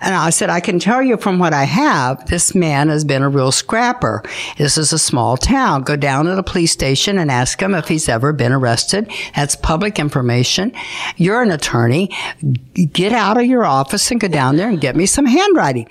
And 0.00 0.14
I 0.14 0.30
said, 0.30 0.50
I 0.50 0.60
can 0.60 0.78
tell 0.78 1.02
you 1.02 1.16
from 1.16 1.38
what 1.38 1.54
I 1.54 1.64
have, 1.64 2.26
this 2.26 2.54
man 2.54 2.90
has 2.90 3.04
been 3.04 3.22
a 3.22 3.28
real 3.28 3.50
scrapper. 3.50 4.22
This 4.58 4.76
is 4.76 4.92
a 4.92 4.98
small 4.98 5.38
town. 5.38 5.82
Go 5.82 5.96
down 5.96 6.26
to 6.26 6.34
the 6.34 6.42
police 6.42 6.72
station 6.72 7.16
and 7.16 7.30
ask 7.30 7.60
him 7.60 7.74
if 7.74 7.88
he's 7.88 8.08
ever 8.08 8.34
been 8.34 8.52
arrested. 8.52 9.10
That's 9.34 9.56
public 9.56 9.98
information. 9.98 10.72
You're 11.16 11.42
an 11.42 11.50
attorney. 11.50 12.14
Get 12.74 13.12
out 13.12 13.38
of 13.38 13.46
your 13.46 13.64
office 13.64 14.10
and 14.10 14.20
go 14.20 14.28
down 14.28 14.56
there 14.56 14.68
and 14.68 14.80
get 14.80 14.94
me 14.94 15.06
some 15.06 15.24
handwriting. 15.26 15.88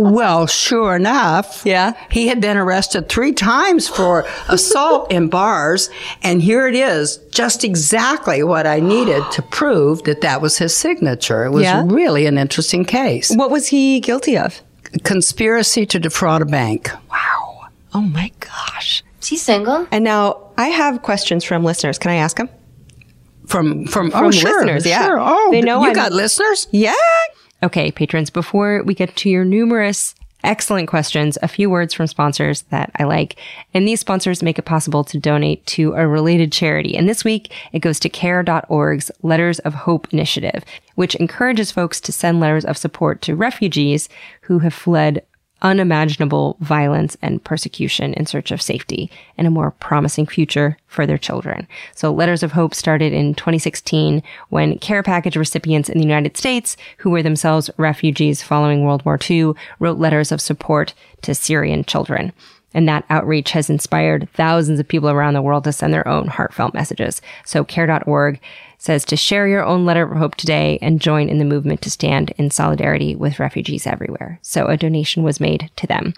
Well, 0.00 0.46
sure 0.46 0.94
enough, 0.94 1.62
Yeah. 1.64 1.94
he 2.10 2.28
had 2.28 2.40
been 2.40 2.56
arrested 2.56 3.08
three 3.08 3.32
times 3.32 3.88
for 3.88 4.24
assault 4.48 5.10
in 5.10 5.28
bars, 5.28 5.90
and 6.22 6.40
here 6.40 6.68
it 6.68 6.76
is, 6.76 7.16
just 7.32 7.64
exactly 7.64 8.44
what 8.44 8.64
I 8.66 8.78
needed 8.78 9.24
to 9.32 9.42
prove 9.42 10.04
that 10.04 10.20
that 10.20 10.40
was 10.40 10.58
his 10.58 10.76
signature. 10.76 11.44
It 11.46 11.50
was 11.50 11.64
Yeah. 11.64 11.82
really 11.84 12.26
an 12.26 12.38
interesting 12.38 12.84
case. 12.84 13.34
What 13.34 13.50
was 13.50 13.66
he 13.68 13.98
guilty 13.98 14.38
of? 14.38 14.60
Conspiracy 15.02 15.84
to 15.86 15.98
defraud 15.98 16.42
a 16.42 16.46
bank. 16.46 16.90
Wow. 17.10 17.66
Oh 17.92 18.00
my 18.00 18.30
gosh. 18.38 19.02
Is 19.20 19.28
he 19.28 19.36
single? 19.36 19.88
And 19.90 20.04
now 20.04 20.38
I 20.56 20.68
have 20.68 21.02
questions 21.02 21.42
from 21.42 21.64
listeners. 21.64 21.98
Can 21.98 22.12
I 22.12 22.16
ask 22.16 22.36
them? 22.36 22.48
From 23.46 23.86
from, 23.86 24.10
From 24.12 24.26
oh 24.26 24.30
sure, 24.30 24.52
listeners, 24.60 24.86
yeah. 24.86 25.06
sure. 25.06 25.18
Oh, 25.18 25.48
They 25.50 25.60
know 25.62 25.80
you 25.80 25.86
I'm- 25.86 25.94
got 25.94 26.12
listeners. 26.12 26.68
Yeah. 26.70 26.92
Okay, 27.62 27.90
patrons, 27.90 28.30
before 28.30 28.82
we 28.84 28.94
get 28.94 29.16
to 29.16 29.30
your 29.30 29.44
numerous 29.44 30.14
excellent 30.44 30.88
questions, 30.88 31.36
a 31.42 31.48
few 31.48 31.68
words 31.68 31.92
from 31.92 32.06
sponsors 32.06 32.62
that 32.70 32.90
I 32.96 33.04
like. 33.04 33.36
And 33.74 33.86
these 33.86 34.00
sponsors 34.00 34.42
make 34.42 34.58
it 34.58 34.64
possible 34.64 35.02
to 35.04 35.18
donate 35.18 35.66
to 35.66 35.94
a 35.94 36.06
related 36.06 36.52
charity. 36.52 36.96
And 36.96 37.08
this 37.08 37.24
week, 37.24 37.52
it 37.72 37.80
goes 37.80 37.98
to 38.00 38.08
care.org's 38.08 39.10
Letters 39.22 39.58
of 39.60 39.74
Hope 39.74 40.12
initiative, 40.12 40.64
which 40.94 41.16
encourages 41.16 41.72
folks 41.72 42.00
to 42.02 42.12
send 42.12 42.38
letters 42.40 42.64
of 42.64 42.78
support 42.78 43.20
to 43.22 43.34
refugees 43.34 44.08
who 44.42 44.60
have 44.60 44.74
fled 44.74 45.24
unimaginable 45.62 46.56
violence 46.60 47.16
and 47.22 47.42
persecution 47.42 48.14
in 48.14 48.26
search 48.26 48.50
of 48.50 48.62
safety 48.62 49.10
and 49.36 49.46
a 49.46 49.50
more 49.50 49.72
promising 49.72 50.26
future 50.26 50.76
for 50.86 51.06
their 51.06 51.18
children. 51.18 51.66
So 51.94 52.12
Letters 52.12 52.42
of 52.42 52.52
Hope 52.52 52.74
started 52.74 53.12
in 53.12 53.34
2016 53.34 54.22
when 54.48 54.78
care 54.78 55.02
package 55.02 55.36
recipients 55.36 55.88
in 55.88 55.98
the 55.98 56.04
United 56.04 56.36
States 56.36 56.76
who 56.98 57.10
were 57.10 57.22
themselves 57.22 57.70
refugees 57.76 58.42
following 58.42 58.82
World 58.82 59.04
War 59.04 59.18
II 59.28 59.52
wrote 59.78 59.98
letters 59.98 60.32
of 60.32 60.40
support 60.40 60.94
to 61.22 61.34
Syrian 61.34 61.84
children. 61.84 62.32
And 62.74 62.88
that 62.88 63.04
outreach 63.08 63.52
has 63.52 63.70
inspired 63.70 64.28
thousands 64.34 64.78
of 64.78 64.86
people 64.86 65.08
around 65.08 65.34
the 65.34 65.42
world 65.42 65.64
to 65.64 65.72
send 65.72 65.94
their 65.94 66.06
own 66.06 66.28
heartfelt 66.28 66.74
messages. 66.74 67.22
So 67.44 67.64
care.org 67.64 68.40
says 68.78 69.04
to 69.06 69.16
share 69.16 69.48
your 69.48 69.64
own 69.64 69.84
letter 69.84 70.04
of 70.04 70.16
hope 70.16 70.34
today 70.36 70.78
and 70.80 71.00
join 71.00 71.28
in 71.28 71.38
the 71.38 71.44
movement 71.44 71.82
to 71.82 71.90
stand 71.90 72.32
in 72.36 72.50
solidarity 72.50 73.16
with 73.16 73.40
refugees 73.40 73.86
everywhere. 73.86 74.38
So 74.42 74.66
a 74.66 74.76
donation 74.76 75.22
was 75.22 75.40
made 75.40 75.70
to 75.76 75.86
them. 75.86 76.14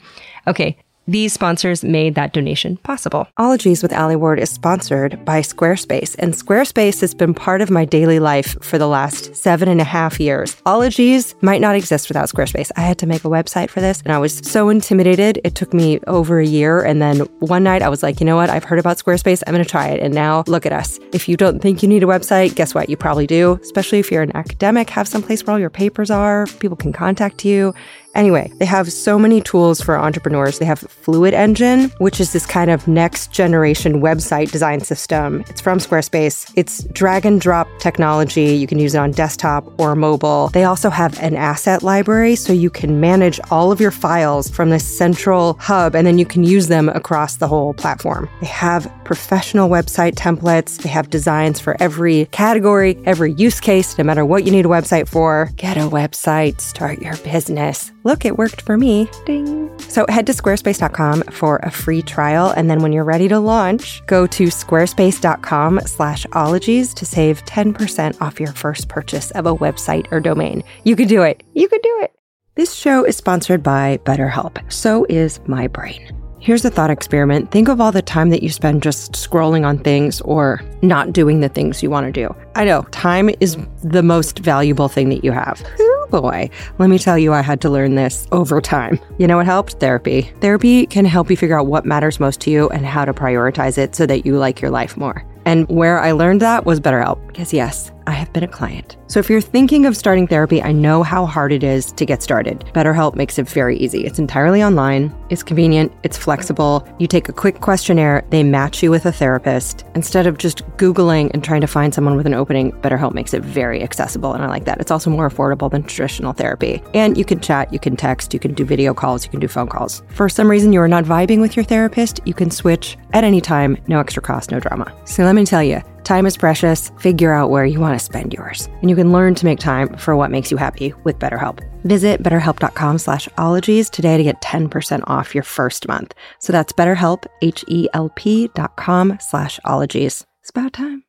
Okay. 0.47 0.77
These 1.09 1.33
sponsors 1.33 1.83
made 1.83 2.15
that 2.15 2.33
donation 2.33 2.77
possible. 2.77 3.27
Ologies 3.37 3.83
with 3.83 3.93
Alie 3.93 4.17
Ward 4.17 4.39
is 4.39 4.51
sponsored 4.51 5.25
by 5.25 5.41
Squarespace, 5.41 6.15
and 6.19 6.35
Squarespace 6.35 7.01
has 7.01 7.15
been 7.15 7.35
part 7.35 7.63
of 7.63 7.71
my 7.71 7.85
daily 7.85 8.21
life 8.21 8.57
for 8.63 8.79
the 8.79 8.87
last 8.87 9.35
seven 9.35 9.69
and 9.69 9.81
a 9.81 9.85
half 9.85 10.21
years. 10.21 10.57
Ologies 10.67 11.35
might 11.41 11.61
not 11.61 11.75
exist 11.75 12.09
without 12.09 12.29
Squarespace. 12.29 12.71
I 12.77 12.83
had 12.83 12.99
to 12.99 13.07
make 13.07 13.25
a 13.25 13.29
website 13.29 13.71
for 13.71 13.81
this, 13.81 14.03
and 14.03 14.13
I 14.13 14.19
was 14.19 14.39
so 14.39 14.69
intimidated. 14.69 15.41
It 15.43 15.55
took 15.57 15.75
me 15.75 15.99
over 16.07 16.39
a 16.39 16.47
year, 16.47 16.81
and 16.83 17.03
then 17.03 17.21
one 17.41 17.65
night 17.65 17.83
I 17.83 17.89
was 17.89 18.03
like, 18.03 18.21
you 18.21 18.27
know 18.27 18.37
what? 18.37 18.51
I've 18.51 18.65
heard 18.65 18.79
about 18.79 18.99
Squarespace. 18.99 19.43
I'm 19.47 19.55
going 19.55 19.65
to 19.65 19.71
try 19.71 19.89
it. 19.89 20.01
And 20.01 20.15
now 20.15 20.45
look 20.47 20.65
at 20.65 20.73
us. 20.73 21.01
If 21.13 21.29
you 21.29 21.37
don't 21.37 21.61
think 21.61 21.83
you 21.83 21.89
need 21.89 22.05
a 22.05 22.07
website, 22.07 22.55
guess 22.55 22.75
what? 22.75 22.89
You 22.89 22.97
probably 22.97 23.27
do, 23.27 23.59
especially 23.63 23.99
if 23.99 24.13
you're 24.13 24.23
an 24.23 24.37
academic, 24.37 24.91
have 24.91 25.09
some 25.09 25.23
place 25.23 25.45
where 25.45 25.55
all 25.55 25.61
your 25.61 25.71
papers 25.71 26.11
are, 26.11 26.47
people 26.61 26.77
can 26.77 26.93
contact 26.93 27.45
you. 27.45 27.75
Anyway, 28.15 28.53
they 28.59 28.65
have 28.65 28.93
so 28.93 29.19
many 29.19 29.41
tools 29.41 29.81
for 29.81 29.97
entrepreneurs. 29.97 30.59
They 30.59 30.65
have 30.65 30.81
Fluid 30.81 31.33
Engine, 31.33 31.91
which 31.99 32.21
is 32.21 32.33
this 32.33 32.45
kind 32.45 32.71
of 32.71 32.89
next 32.89 33.33
generation 33.33 34.01
website 34.01 34.51
design 34.51 34.81
system. 34.81 35.45
It's 35.49 35.61
from 35.61 35.79
Squarespace. 35.79 36.53
It's 36.57 36.85
drag 36.85 37.25
and 37.25 37.41
drop 37.41 37.69
technology. 37.79 38.57
You 38.57 38.67
can 38.67 38.79
use 38.79 38.95
it 38.95 38.99
on 38.99 39.13
desktop 39.13 39.65
or 39.79 39.95
mobile. 39.95 40.49
They 40.49 40.65
also 40.65 40.91
have 40.91 41.19
an 41.21 41.37
asset 41.37 41.83
library 41.83 42.37
so 42.37 42.53
you 42.53 42.71
can 42.71 43.01
manage 43.01 43.39
all 43.51 43.71
of 43.71 43.81
your 43.81 43.93
files 43.93 44.51
from 44.51 44.71
this 44.71 44.85
central 44.85 45.57
hub 45.61 45.95
and 45.95 46.07
then 46.07 46.19
you 46.19 46.27
can 46.27 46.43
use 46.43 46.67
them 46.67 46.89
across 46.89 47.37
the 47.37 47.49
whole 47.49 47.75
platform. 47.75 48.29
They 48.41 48.47
have 48.49 48.91
professional 49.11 49.69
website 49.69 50.15
templates. 50.15 50.81
They 50.81 50.89
have 50.89 51.11
designs 51.11 51.59
for 51.59 51.77
every 51.83 52.27
category, 52.27 52.97
every 53.07 53.33
use 53.33 53.59
case, 53.59 53.99
no 53.99 54.05
matter 54.05 54.25
what 54.25 54.45
you 54.45 54.53
need 54.53 54.67
a 54.67 54.69
website 54.69 55.09
for. 55.09 55.51
Get 55.57 55.77
a 55.77 55.81
website, 55.81 56.61
start 56.61 57.03
your 57.03 57.17
business. 57.17 57.91
Look, 58.05 58.25
it 58.25 58.39
worked 58.39 58.63
for 58.63 58.77
me. 58.77 59.09
Ding. 59.27 59.69
So 59.81 60.07
head 60.09 60.29
to 60.29 60.33
squarespace.com 60.33 61.25
for 61.25 61.57
a 61.65 61.73
free 61.73 62.03
trial. 62.03 62.51
And 62.51 62.71
then 62.71 62.83
when 62.83 62.93
you're 62.93 63.03
ready 63.03 63.27
to 63.27 63.41
launch, 63.41 64.01
go 64.07 64.29
to 64.29 64.45
squarespace.com 64.45 65.81
slash 65.87 66.25
ologies 66.33 66.95
to 66.95 67.05
save 67.05 67.45
10% 67.47 68.23
off 68.23 68.39
your 68.39 68.53
first 68.53 68.87
purchase 68.87 69.33
of 69.33 69.45
a 69.45 69.57
website 69.57 70.07
or 70.13 70.21
domain. 70.21 70.63
You 70.85 70.95
could 70.95 71.09
do 71.09 71.23
it. 71.23 71.43
You 71.53 71.67
could 71.67 71.83
do 71.83 71.99
it. 72.03 72.13
This 72.55 72.75
show 72.75 73.05
is 73.05 73.17
sponsored 73.17 73.65
by 73.65 73.99
BetterHelp. 74.05 74.73
So 74.73 75.05
is 75.09 75.41
my 75.49 75.67
brain. 75.67 76.20
Here's 76.43 76.65
a 76.65 76.71
thought 76.71 76.89
experiment. 76.89 77.51
Think 77.51 77.69
of 77.69 77.83
all 77.83 77.93
the 77.93 78.01
time 78.01 78.31
that 78.31 78.43
you 78.43 78.49
spend 78.49 78.83
just 78.83 79.13
scrolling 79.13 79.67
on 79.67 79.77
things 79.77 80.23
or 80.23 80.63
not 80.81 81.13
doing 81.13 81.41
the 81.41 81.51
things 81.51 81.83
you 81.83 81.91
want 81.91 82.07
to 82.07 82.13
do. 82.13 82.35
I 82.55 82.65
know 82.65 82.81
time 82.93 83.29
is 83.41 83.59
the 83.85 84.03
most 84.03 84.39
valuable 84.39 84.89
thing 84.89 85.11
that 85.11 85.23
you 85.23 85.33
have. 85.33 85.63
Oh 85.79 86.07
boy, 86.11 86.49
let 86.79 86.89
me 86.89 86.99
tell 86.99 87.19
you, 87.19 87.35
I 87.35 87.43
had 87.43 87.61
to 87.61 87.69
learn 87.69 87.95
this 87.95 88.27
over 88.33 88.59
time. 88.63 88.99
You 89.19 89.27
know 89.27 89.37
what 89.37 89.45
helped? 89.45 89.75
Therapy. 89.75 90.33
Therapy 90.41 90.87
can 90.87 91.05
help 91.05 91.29
you 91.29 91.37
figure 91.37 91.61
out 91.61 91.67
what 91.67 91.85
matters 91.85 92.19
most 92.19 92.41
to 92.41 92.51
you 92.51 92.71
and 92.71 92.87
how 92.87 93.05
to 93.05 93.13
prioritize 93.13 93.77
it 93.77 93.95
so 93.95 94.07
that 94.07 94.25
you 94.25 94.39
like 94.39 94.63
your 94.63 94.71
life 94.71 94.97
more. 94.97 95.23
And 95.45 95.69
where 95.69 96.01
I 96.01 96.13
learned 96.13 96.41
that 96.41 96.65
was 96.65 96.81
BetterHelp. 96.81 97.27
Because 97.27 97.53
yes, 97.53 97.93
I 98.07 98.13
have 98.13 98.33
been 98.33 98.45
a 98.45 98.49
client. 98.49 98.97
So 99.07 99.21
if 99.21 99.29
you're 99.29 99.41
thinking 99.41 99.87
of 99.87 99.97
starting 99.97 100.27
therapy, 100.27 100.63
I 100.63 100.73
know 100.73 101.03
how 101.03 101.27
hard 101.27 101.53
it 101.53 101.65
is 101.65 101.93
to 101.93 102.07
get 102.07 102.23
started. 102.23 102.61
BetterHelp 102.75 103.15
makes 103.15 103.39
it 103.39 103.49
very 103.49 103.77
easy. 103.77 104.05
It's 104.05 104.19
entirely 104.19 104.63
online, 104.63 105.15
it's 105.31 105.43
convenient, 105.43 105.93
it's 106.03 106.17
flexible. 106.17 106.87
You 106.99 107.07
take 107.07 107.29
a 107.29 107.33
quick 107.33 107.61
questionnaire, 107.61 108.25
they 108.31 108.43
match 108.43 108.83
you 108.83 108.91
with 108.91 109.07
a 109.07 109.13
therapist. 109.13 109.85
Instead 109.95 110.27
of 110.27 110.39
just 110.39 110.65
Googling 110.77 111.31
and 111.35 111.43
trying 111.43 111.61
to 111.61 111.67
find 111.67 111.95
someone 111.95 112.17
with 112.17 112.27
an 112.27 112.35
opening, 112.35 112.73
BetterHelp 112.73 113.15
makes 113.15 113.35
it 113.35 113.43
very 113.43 113.83
accessible. 113.83 114.33
And 114.33 114.45
I 114.45 114.47
like 114.47 114.65
that. 114.65 114.81
It's 114.81 114.91
also 114.91 115.11
more 115.11 115.29
affordable 115.29 115.71
than 115.71 115.83
traditional 115.83 116.33
therapy. 116.33 116.83
And 116.95 117.19
you 117.19 117.25
can 117.25 117.41
chat, 117.41 117.73
you 117.73 117.79
can 117.79 117.97
text, 117.97 118.33
you 118.33 118.41
can 118.41 118.55
do 118.55 118.65
video 118.65 118.95
calls, 118.95 119.25
you 119.25 119.31
can 119.31 119.41
do 119.41 119.49
phone 119.49 119.69
calls. 119.69 120.03
For 120.09 120.29
some 120.29 120.51
reason 120.51 120.73
you 120.73 120.81
are 120.81 120.89
not 120.89 121.05
vibing 121.05 121.41
with 121.41 121.57
your 121.57 121.65
therapist, 121.65 122.21
you 122.25 122.35
can 122.35 122.51
switch 122.51 122.97
at 123.13 123.25
any 123.25 123.41
time, 123.41 123.77
no 123.89 123.99
extra 123.99 124.23
cost, 124.23 124.51
no 124.51 124.61
drama. 124.61 124.93
So 125.05 125.25
let 125.25 125.35
me 125.35 125.45
tell 125.45 125.63
you, 125.63 125.83
Time 126.05 126.27
is 126.27 126.37
precious. 126.37 126.91
Figure 126.99 127.33
out 127.33 127.51
where 127.51 127.65
you 127.65 127.81
want 127.81 127.99
to 127.99 128.05
spend 128.05 128.33
yours. 128.33 128.67
And 128.81 128.89
you 128.89 128.97
can 128.97 129.13
learn 129.13 129.35
to 129.35 129.45
make 129.45 129.59
time 129.59 129.97
for 129.97 130.17
what 130.17 130.31
makes 130.31 130.51
you 130.51 130.57
happy 130.57 130.95
with 131.05 131.19
BetterHelp. 131.19 131.61
Visit 131.85 132.23
betterhelp.com 132.23 132.99
slash 132.99 133.29
ologies 133.37 133.91
today 133.91 134.17
to 134.17 134.23
get 134.23 134.41
10% 134.41 135.03
off 135.07 135.35
your 135.35 135.45
first 135.45 135.89
month. 135.89 136.15
So 136.39 136.53
that's 136.53 136.73
betterhelp, 136.73 137.27
H-E-L-P 137.43 138.51
dot 138.55 138.77
com 138.77 139.19
slash 139.21 139.61
ologies. 139.65 140.25
It's 140.41 140.51
about 140.51 140.73
time. 140.73 141.05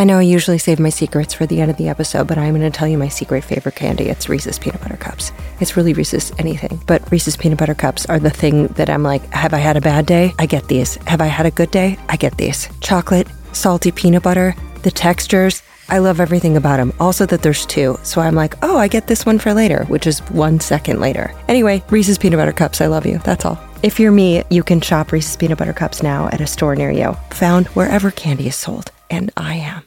I 0.00 0.04
know 0.04 0.18
I 0.18 0.22
usually 0.22 0.58
save 0.58 0.78
my 0.78 0.90
secrets 0.90 1.34
for 1.34 1.44
the 1.44 1.60
end 1.60 1.72
of 1.72 1.76
the 1.76 1.88
episode, 1.88 2.28
but 2.28 2.38
I'm 2.38 2.56
going 2.56 2.70
to 2.70 2.76
tell 2.76 2.86
you 2.86 2.96
my 2.96 3.08
secret 3.08 3.42
favorite 3.42 3.74
candy. 3.74 4.04
It's 4.04 4.28
Reese's 4.28 4.56
Peanut 4.56 4.80
Butter 4.80 4.96
Cups. 4.96 5.32
It's 5.58 5.76
really 5.76 5.92
Reese's 5.92 6.30
anything, 6.38 6.80
but 6.86 7.10
Reese's 7.10 7.36
Peanut 7.36 7.58
Butter 7.58 7.74
Cups 7.74 8.06
are 8.06 8.20
the 8.20 8.30
thing 8.30 8.68
that 8.68 8.88
I'm 8.88 9.02
like, 9.02 9.28
have 9.32 9.54
I 9.54 9.58
had 9.58 9.76
a 9.76 9.80
bad 9.80 10.06
day? 10.06 10.34
I 10.38 10.46
get 10.46 10.68
these. 10.68 10.94
Have 11.08 11.20
I 11.20 11.26
had 11.26 11.46
a 11.46 11.50
good 11.50 11.72
day? 11.72 11.98
I 12.08 12.14
get 12.14 12.36
these. 12.36 12.68
Chocolate, 12.80 13.26
salty 13.58 13.90
peanut 13.90 14.22
butter, 14.22 14.54
the 14.82 14.90
textures. 14.90 15.62
I 15.88 15.98
love 15.98 16.20
everything 16.20 16.56
about 16.56 16.76
them. 16.76 16.92
Also, 17.00 17.26
that 17.26 17.42
there's 17.42 17.66
two. 17.66 17.98
So 18.02 18.20
I'm 18.20 18.34
like, 18.34 18.54
oh, 18.62 18.78
I 18.78 18.88
get 18.88 19.06
this 19.06 19.26
one 19.26 19.38
for 19.38 19.52
later, 19.54 19.84
which 19.84 20.06
is 20.06 20.20
one 20.30 20.60
second 20.60 21.00
later. 21.00 21.34
Anyway, 21.48 21.82
Reese's 21.90 22.18
Peanut 22.18 22.38
Butter 22.38 22.52
Cups, 22.52 22.80
I 22.80 22.86
love 22.86 23.06
you. 23.06 23.18
That's 23.18 23.44
all. 23.44 23.58
If 23.82 23.98
you're 23.98 24.12
me, 24.12 24.44
you 24.50 24.62
can 24.62 24.80
shop 24.80 25.12
Reese's 25.12 25.36
Peanut 25.36 25.58
Butter 25.58 25.72
Cups 25.72 26.02
now 26.02 26.28
at 26.28 26.40
a 26.40 26.46
store 26.46 26.76
near 26.76 26.90
you, 26.90 27.14
found 27.30 27.68
wherever 27.68 28.10
candy 28.10 28.48
is 28.48 28.56
sold. 28.56 28.90
And 29.10 29.30
I 29.36 29.54
am. 29.54 29.82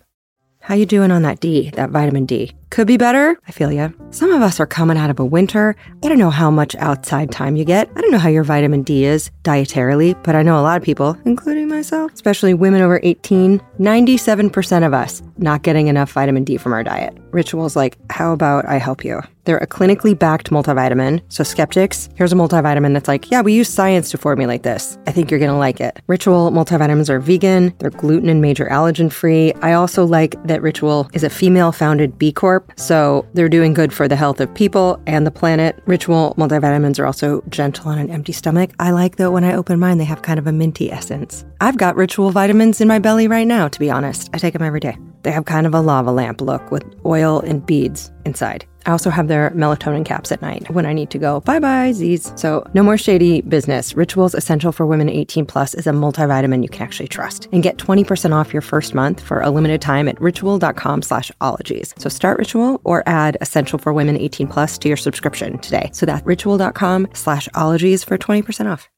How 0.59 0.76
you 0.76 0.86
doing 0.86 1.11
on 1.11 1.22
that 1.24 1.39
D, 1.39 1.69
that 1.72 1.89
vitamin 1.89 2.26
D? 2.26 2.53
Could 2.72 2.88
be 2.88 2.95
better. 2.95 3.38
I 3.49 3.51
feel 3.51 3.69
ya. 3.69 3.89
Some 4.11 4.32
of 4.32 4.41
us 4.41 4.57
are 4.61 4.65
coming 4.65 4.97
out 4.97 5.09
of 5.09 5.19
a 5.19 5.26
winter. 5.26 5.76
I 6.03 6.07
don't 6.07 6.17
know 6.17 6.30
how 6.30 6.49
much 6.49 6.74
outside 6.76 7.30
time 7.30 7.57
you 7.57 7.65
get. 7.65 7.89
I 7.97 8.01
don't 8.01 8.11
know 8.11 8.17
how 8.17 8.30
your 8.30 8.45
vitamin 8.45 8.82
D 8.82 9.03
is 9.03 9.30
dietarily, 9.43 10.22
but 10.24 10.36
I 10.36 10.41
know 10.41 10.57
a 10.57 10.63
lot 10.63 10.78
of 10.78 10.84
people, 10.84 11.17
including 11.26 11.67
myself, 11.67 12.13
especially 12.13 12.53
women 12.53 12.82
over 12.82 13.01
18, 13.03 13.59
97% 13.78 14.86
of 14.88 14.93
us 14.93 15.22
not 15.38 15.63
getting 15.63 15.88
enough 15.88 16.13
vitamin 16.13 16.45
D 16.45 16.55
from 16.55 16.72
our 16.72 16.84
diet. 16.84 17.17
Rituals 17.32 17.76
like, 17.76 17.97
how 18.09 18.32
about 18.32 18.65
I 18.65 18.78
help 18.78 19.03
you? 19.03 19.22
They're 19.45 19.57
a 19.57 19.67
clinically 19.67 20.17
backed 20.17 20.51
multivitamin. 20.51 21.22
So, 21.30 21.43
skeptics, 21.43 22.09
here's 22.15 22.32
a 22.32 22.36
multivitamin 22.36 22.93
that's 22.93 23.07
like, 23.07 23.32
yeah, 23.32 23.41
we 23.41 23.53
use 23.53 23.69
science 23.69 24.11
to 24.11 24.17
formulate 24.17 24.61
this. 24.63 24.99
I 25.07 25.11
think 25.11 25.32
you're 25.32 25.39
gonna 25.39 25.57
like 25.57 25.82
it. 25.82 25.99
Ritual 26.07 26.51
multivitamins 26.51 27.09
are 27.09 27.19
vegan, 27.19 27.74
they're 27.80 27.89
gluten 27.89 28.30
and 28.30 28.41
major 28.41 28.67
allergen 28.67 29.11
free. 29.11 29.53
I 29.55 29.74
also 29.74 30.05
like 30.05 30.36
that 30.43 30.61
Ritual 30.61 31.09
is 31.13 31.24
a 31.24 31.30
female 31.30 31.72
founded 31.72 32.19
B 32.19 32.32
Corp, 32.32 32.61
so 32.76 33.28
they're 33.34 33.49
doing 33.49 33.74
good 33.74 33.93
for 33.93 34.07
the 34.07 34.16
health 34.16 34.39
of 34.39 34.53
people 34.53 35.01
and 35.07 35.26
the 35.26 35.32
planet. 35.32 35.82
Ritual 35.86 36.36
multivitamins 36.38 36.99
are 36.99 37.05
also 37.05 37.41
gentle 37.49 37.89
on 37.89 37.97
an 37.97 38.09
empty 38.09 38.32
stomach. 38.32 38.72
I 38.80 38.91
like 38.91 39.18
that 39.18 39.32
when 39.32 39.43
I 39.43 39.53
open 39.53 39.80
mine, 39.80 39.97
they 39.97 40.05
have 40.05 40.22
kind 40.22 40.39
of 40.39 40.47
a 40.47 40.51
minty 40.51 40.91
essence. 40.91 41.45
I've 41.59 41.78
got 41.78 41.95
Ritual 41.95 42.32
vitamins 42.32 42.82
in 42.82 42.88
my 42.88 42.99
belly 42.99 43.28
right 43.28 43.47
now, 43.47 43.68
to 43.68 43.80
be 43.80 43.89
honest. 43.89 44.30
I 44.34 44.38
take 44.38 44.53
them 44.53 44.64
every 44.64 44.80
day. 44.80 44.97
They 45.24 45.32
have 45.32 45.45
kind 45.45 45.68
of 45.68 45.74
a 45.74 45.82
lava 45.82 46.12
lamp 46.12 46.41
look 46.41 46.72
with 46.72 46.84
oil 47.05 47.41
and 47.41 47.66
beads 47.66 48.12
inside. 48.26 48.66
I 48.86 48.91
also 48.91 49.09
have 49.09 49.27
their 49.27 49.51
melatonin 49.51 50.05
caps 50.05 50.32
at 50.32 50.41
night 50.41 50.69
when 50.71 50.86
I 50.86 50.93
need 50.93 51.09
to 51.11 51.17
go 51.17 51.39
bye 51.41 51.59
bye 51.59 51.91
Z's. 51.91 52.34
So 52.36 52.65
no 52.73 52.84
more 52.84 52.97
shady 52.97 53.41
business. 53.41 53.93
Rituals 53.95 54.34
Essential 54.34 54.71
for 54.71 54.86
Women 54.86 55.09
18 55.09 55.45
Plus 55.45 55.73
is 55.73 55.88
a 55.88 55.91
multivitamin 55.91 56.63
you 56.63 56.69
can 56.69 56.82
actually 56.82 57.07
trust. 57.07 57.47
And 57.51 57.63
get 57.63 57.77
20% 57.77 58.34
off 58.34 58.53
your 58.53 58.61
first 58.61 58.93
month 58.93 59.21
for 59.21 59.41
a 59.41 59.49
limited 59.49 59.82
time 59.82 60.07
at 60.07 60.19
ritual.com 60.21 61.01
slash 61.01 61.32
ologies. 61.41 61.93
So 61.97 62.09
start 62.09 62.39
Ritual 62.39 62.82
or 62.84 63.03
add 63.07 63.38
Essential 63.41 63.77
for 63.79 63.93
Women 63.93 64.17
18 64.17 64.47
Plus 64.47 64.77
to 64.79 64.88
your 64.88 64.97
subscription 64.97 65.59
today. 65.59 65.89
So 65.93 66.05
that's 66.05 66.25
ritual.com 66.25 67.09
slash 67.13 67.47
ologies 67.55 68.03
for 68.03 68.17
20% 68.17 68.71
off. 68.71 68.89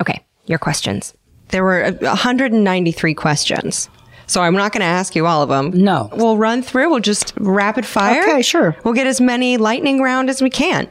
Okay, 0.00 0.24
your 0.46 0.58
questions. 0.58 1.14
There 1.48 1.64
were 1.64 1.90
193 2.00 3.14
questions. 3.14 3.88
So 4.30 4.42
I'm 4.42 4.54
not 4.54 4.72
going 4.72 4.82
to 4.82 4.86
ask 4.86 5.16
you 5.16 5.26
all 5.26 5.42
of 5.42 5.48
them. 5.48 5.72
No. 5.72 6.08
We'll 6.12 6.36
run 6.36 6.62
through. 6.62 6.88
We'll 6.88 7.00
just 7.00 7.32
rapid 7.36 7.84
fire. 7.84 8.22
Okay, 8.22 8.42
sure. 8.42 8.76
We'll 8.84 8.94
get 8.94 9.08
as 9.08 9.20
many 9.20 9.56
lightning 9.56 10.00
round 10.00 10.30
as 10.30 10.40
we 10.40 10.50
can. 10.50 10.88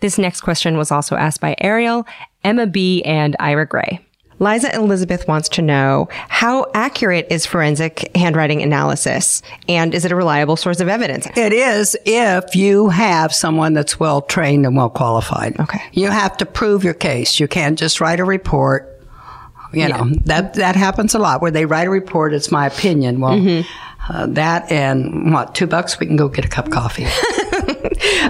This 0.00 0.18
next 0.18 0.42
question 0.42 0.76
was 0.76 0.90
also 0.90 1.16
asked 1.16 1.40
by 1.40 1.54
Ariel, 1.58 2.06
Emma 2.44 2.66
B, 2.66 3.02
and 3.04 3.34
Ira 3.40 3.66
Gray. 3.66 4.04
Liza 4.40 4.74
Elizabeth 4.74 5.26
wants 5.28 5.48
to 5.50 5.62
know 5.62 6.08
how 6.10 6.66
accurate 6.74 7.28
is 7.30 7.46
forensic 7.46 8.10
handwriting 8.14 8.60
analysis 8.60 9.40
and 9.68 9.94
is 9.94 10.04
it 10.04 10.10
a 10.10 10.16
reliable 10.16 10.56
source 10.56 10.80
of 10.80 10.88
evidence? 10.88 11.28
It 11.36 11.52
is 11.52 11.96
if 12.04 12.56
you 12.56 12.88
have 12.88 13.32
someone 13.32 13.72
that's 13.72 14.00
well 14.00 14.20
trained 14.20 14.66
and 14.66 14.76
well 14.76 14.90
qualified. 14.90 15.58
Okay. 15.60 15.80
You 15.92 16.10
have 16.10 16.36
to 16.38 16.46
prove 16.46 16.82
your 16.82 16.94
case. 16.94 17.38
You 17.38 17.46
can't 17.46 17.78
just 17.78 18.00
write 18.00 18.18
a 18.18 18.24
report. 18.24 18.91
You 19.72 19.88
know, 19.88 20.10
that, 20.24 20.54
that 20.54 20.76
happens 20.76 21.14
a 21.14 21.18
lot 21.18 21.40
where 21.42 21.50
they 21.50 21.64
write 21.66 21.86
a 21.86 21.90
report. 21.90 22.34
It's 22.34 22.50
my 22.50 22.66
opinion. 22.66 23.20
Well, 23.20 23.64
uh, 24.08 24.26
that 24.26 24.70
and 24.70 25.32
what, 25.32 25.54
two 25.54 25.66
bucks, 25.66 25.98
we 25.98 26.06
can 26.06 26.16
go 26.16 26.28
get 26.28 26.44
a 26.44 26.48
cup 26.48 26.66
of 26.66 26.72
coffee. 26.72 27.06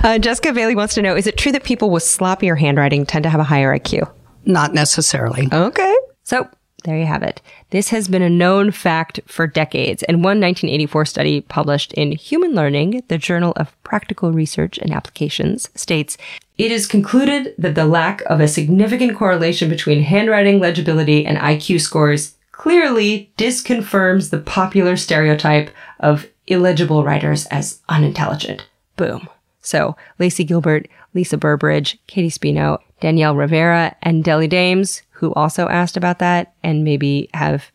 Uh, 0.04 0.18
Jessica 0.18 0.52
Bailey 0.52 0.74
wants 0.74 0.94
to 0.94 1.02
know 1.02 1.14
is 1.14 1.26
it 1.26 1.36
true 1.36 1.52
that 1.52 1.64
people 1.64 1.90
with 1.90 2.02
sloppier 2.02 2.58
handwriting 2.58 3.06
tend 3.06 3.22
to 3.22 3.28
have 3.28 3.40
a 3.40 3.44
higher 3.44 3.78
IQ? 3.78 4.10
Not 4.44 4.74
necessarily. 4.74 5.48
Okay. 5.52 5.96
So 6.24 6.48
there 6.84 6.98
you 6.98 7.06
have 7.06 7.22
it. 7.22 7.40
This 7.70 7.88
has 7.90 8.08
been 8.08 8.22
a 8.22 8.30
known 8.30 8.70
fact 8.70 9.20
for 9.26 9.46
decades. 9.46 10.02
And 10.04 10.18
one 10.18 10.40
1984 10.40 11.04
study 11.06 11.40
published 11.40 11.92
in 11.94 12.12
Human 12.12 12.54
Learning, 12.54 13.02
the 13.08 13.18
Journal 13.18 13.52
of 13.56 13.80
Practical 13.82 14.32
Research 14.32 14.78
and 14.78 14.92
Applications, 14.92 15.70
states 15.74 16.16
it 16.58 16.70
is 16.70 16.86
concluded 16.86 17.54
that 17.58 17.74
the 17.74 17.86
lack 17.86 18.20
of 18.22 18.40
a 18.40 18.48
significant 18.48 19.16
correlation 19.16 19.68
between 19.68 20.02
handwriting 20.02 20.60
legibility 20.60 21.24
and 21.26 21.38
IQ 21.38 21.80
scores 21.80 22.36
clearly 22.52 23.32
disconfirms 23.36 24.30
the 24.30 24.38
popular 24.38 24.96
stereotype 24.96 25.70
of 25.98 26.28
illegible 26.46 27.04
writers 27.04 27.46
as 27.46 27.80
unintelligent. 27.88 28.66
Boom. 28.96 29.28
So 29.62 29.96
Lacey 30.18 30.44
Gilbert, 30.44 30.88
Lisa 31.14 31.36
Burbridge, 31.36 31.98
Katie 32.06 32.30
Spino, 32.30 32.78
Danielle 33.00 33.34
Rivera, 33.34 33.96
and 34.02 34.22
Deli 34.22 34.48
Dames, 34.48 35.02
who 35.22 35.32
also 35.34 35.68
asked 35.68 35.96
about 35.96 36.18
that 36.18 36.52
and 36.64 36.82
maybe 36.82 37.30
have 37.32 37.70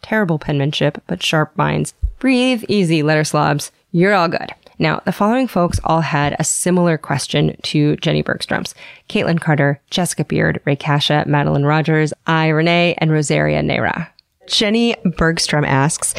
terrible 0.00 0.38
penmanship 0.38 1.02
but 1.06 1.22
sharp 1.22 1.54
minds. 1.54 1.92
Breathe 2.18 2.64
easy, 2.68 3.02
letter 3.02 3.22
slobs. 3.22 3.70
You're 3.92 4.14
all 4.14 4.28
good. 4.28 4.50
Now, 4.78 5.02
the 5.04 5.12
following 5.12 5.46
folks 5.46 5.78
all 5.84 6.00
had 6.00 6.36
a 6.38 6.44
similar 6.44 6.96
question 6.96 7.54
to 7.64 7.96
Jenny 7.96 8.22
Bergstrom's. 8.22 8.74
Caitlin 9.10 9.38
Carter, 9.38 9.78
Jessica 9.90 10.24
Beard, 10.24 10.58
Ray 10.64 10.76
Kasha, 10.76 11.24
Madeline 11.26 11.64
Rogers, 11.64 12.14
I, 12.26 12.48
Renee, 12.48 12.94
and 12.96 13.12
Rosaria 13.12 13.62
Nera. 13.62 14.10
Jenny 14.46 14.96
Bergstrom 15.18 15.66
asks, 15.66 16.14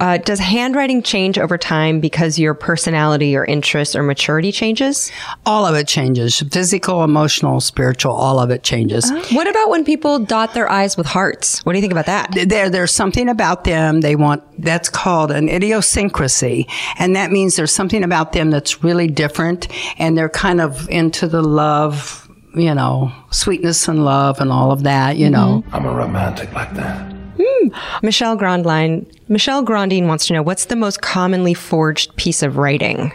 uh, 0.00 0.18
does 0.18 0.38
handwriting 0.38 1.02
change 1.02 1.38
over 1.38 1.56
time 1.56 2.00
because 2.00 2.38
your 2.38 2.54
personality 2.54 3.36
or 3.36 3.44
interests 3.44 3.94
or 3.94 4.02
maturity 4.02 4.50
changes? 4.50 5.12
All 5.46 5.66
of 5.66 5.74
it 5.74 5.86
changes. 5.86 6.40
Physical, 6.40 7.04
emotional, 7.04 7.60
spiritual, 7.60 8.12
all 8.12 8.38
of 8.38 8.50
it 8.50 8.62
changes. 8.62 9.10
What 9.32 9.46
about 9.46 9.70
when 9.70 9.84
people 9.84 10.18
dot 10.18 10.54
their 10.54 10.70
I's 10.70 10.96
with 10.96 11.06
hearts? 11.06 11.64
What 11.64 11.72
do 11.72 11.78
you 11.78 11.82
think 11.82 11.92
about 11.92 12.06
that? 12.06 12.30
there 12.46 12.70
there's 12.70 12.92
something 12.92 13.28
about 13.28 13.64
them 13.64 14.00
they 14.00 14.16
want 14.16 14.42
that's 14.62 14.88
called 14.88 15.30
an 15.30 15.48
idiosyncrasy 15.48 16.66
and 16.98 17.14
that 17.16 17.30
means 17.30 17.56
there's 17.56 17.72
something 17.72 18.02
about 18.02 18.32
them 18.32 18.50
that's 18.50 18.82
really 18.82 19.06
different 19.06 19.68
and 19.98 20.16
they're 20.16 20.28
kind 20.28 20.60
of 20.60 20.88
into 20.88 21.26
the 21.26 21.42
love 21.42 22.28
you 22.54 22.74
know 22.74 23.12
sweetness 23.30 23.88
and 23.88 24.04
love 24.04 24.40
and 24.40 24.50
all 24.50 24.72
of 24.72 24.82
that 24.82 25.16
you 25.16 25.30
know 25.30 25.62
I'm 25.72 25.86
a 25.86 25.94
romantic 25.94 26.52
like 26.52 26.74
that. 26.74 27.19
Hmm. 27.42 27.68
Michelle 28.02 28.36
Grandline, 28.36 29.06
Michelle 29.28 29.62
Grandine 29.64 30.06
wants 30.06 30.26
to 30.26 30.32
know 30.34 30.42
what's 30.42 30.66
the 30.66 30.76
most 30.76 31.00
commonly 31.00 31.54
forged 31.54 32.14
piece 32.16 32.42
of 32.42 32.56
writing? 32.56 33.12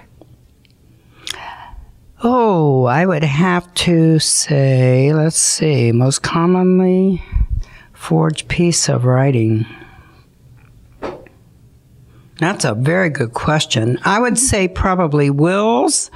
oh 2.23 2.85
i 2.85 3.05
would 3.05 3.25
have 3.25 3.71
to 3.73 4.17
say 4.19 5.11
let's 5.13 5.35
see 5.37 5.91
most 5.91 6.23
commonly 6.23 7.21
forged 7.93 8.47
piece 8.47 8.87
of 8.89 9.03
writing 9.05 9.65
That's 12.39 12.65
a 12.65 12.73
very 12.73 13.09
good 13.09 13.33
question. 13.33 13.97
I 14.03 14.19
would 14.19 14.37
say 14.37 14.67
probably 14.67 15.29
wills. 15.29 16.11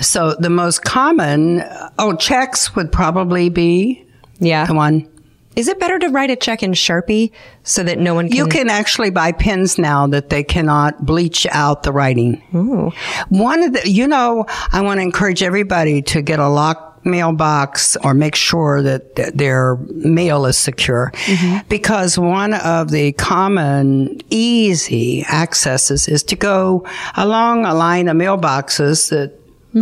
So 0.00 0.34
the 0.38 0.50
most 0.50 0.84
common, 0.84 1.62
oh, 1.98 2.14
checks 2.16 2.76
would 2.76 2.92
probably 2.92 3.48
be 3.48 4.04
Yeah. 4.38 4.66
the 4.66 4.74
one. 4.74 5.08
Is 5.56 5.68
it 5.68 5.80
better 5.80 5.98
to 5.98 6.08
write 6.08 6.30
a 6.30 6.36
check 6.36 6.62
in 6.62 6.72
Sharpie 6.72 7.32
so 7.62 7.82
that 7.82 7.98
no 7.98 8.14
one 8.14 8.28
can? 8.28 8.36
You 8.36 8.46
can 8.46 8.68
actually 8.68 9.10
buy 9.10 9.32
pens 9.32 9.78
now 9.78 10.06
that 10.08 10.28
they 10.28 10.44
cannot 10.44 11.04
bleach 11.04 11.46
out 11.50 11.82
the 11.82 11.92
writing. 11.92 12.42
Ooh. 12.54 12.92
One 13.30 13.62
of 13.62 13.72
the, 13.72 13.90
you 13.90 14.06
know, 14.06 14.44
I 14.72 14.82
want 14.82 14.98
to 14.98 15.02
encourage 15.02 15.42
everybody 15.42 16.02
to 16.02 16.20
get 16.20 16.38
a 16.38 16.48
locked 16.48 17.06
mailbox 17.06 17.96
or 17.98 18.12
make 18.12 18.34
sure 18.34 18.82
that 18.82 19.16
th- 19.16 19.32
their 19.32 19.76
mail 19.76 20.44
is 20.44 20.58
secure. 20.58 21.12
Mm-hmm. 21.14 21.68
Because 21.68 22.18
one 22.18 22.52
of 22.52 22.90
the 22.90 23.12
common 23.12 24.20
easy 24.28 25.24
accesses 25.24 26.08
is 26.08 26.22
to 26.24 26.36
go 26.36 26.86
along 27.16 27.64
a 27.64 27.72
line 27.72 28.08
of 28.08 28.16
mailboxes 28.16 29.10
that 29.10 29.32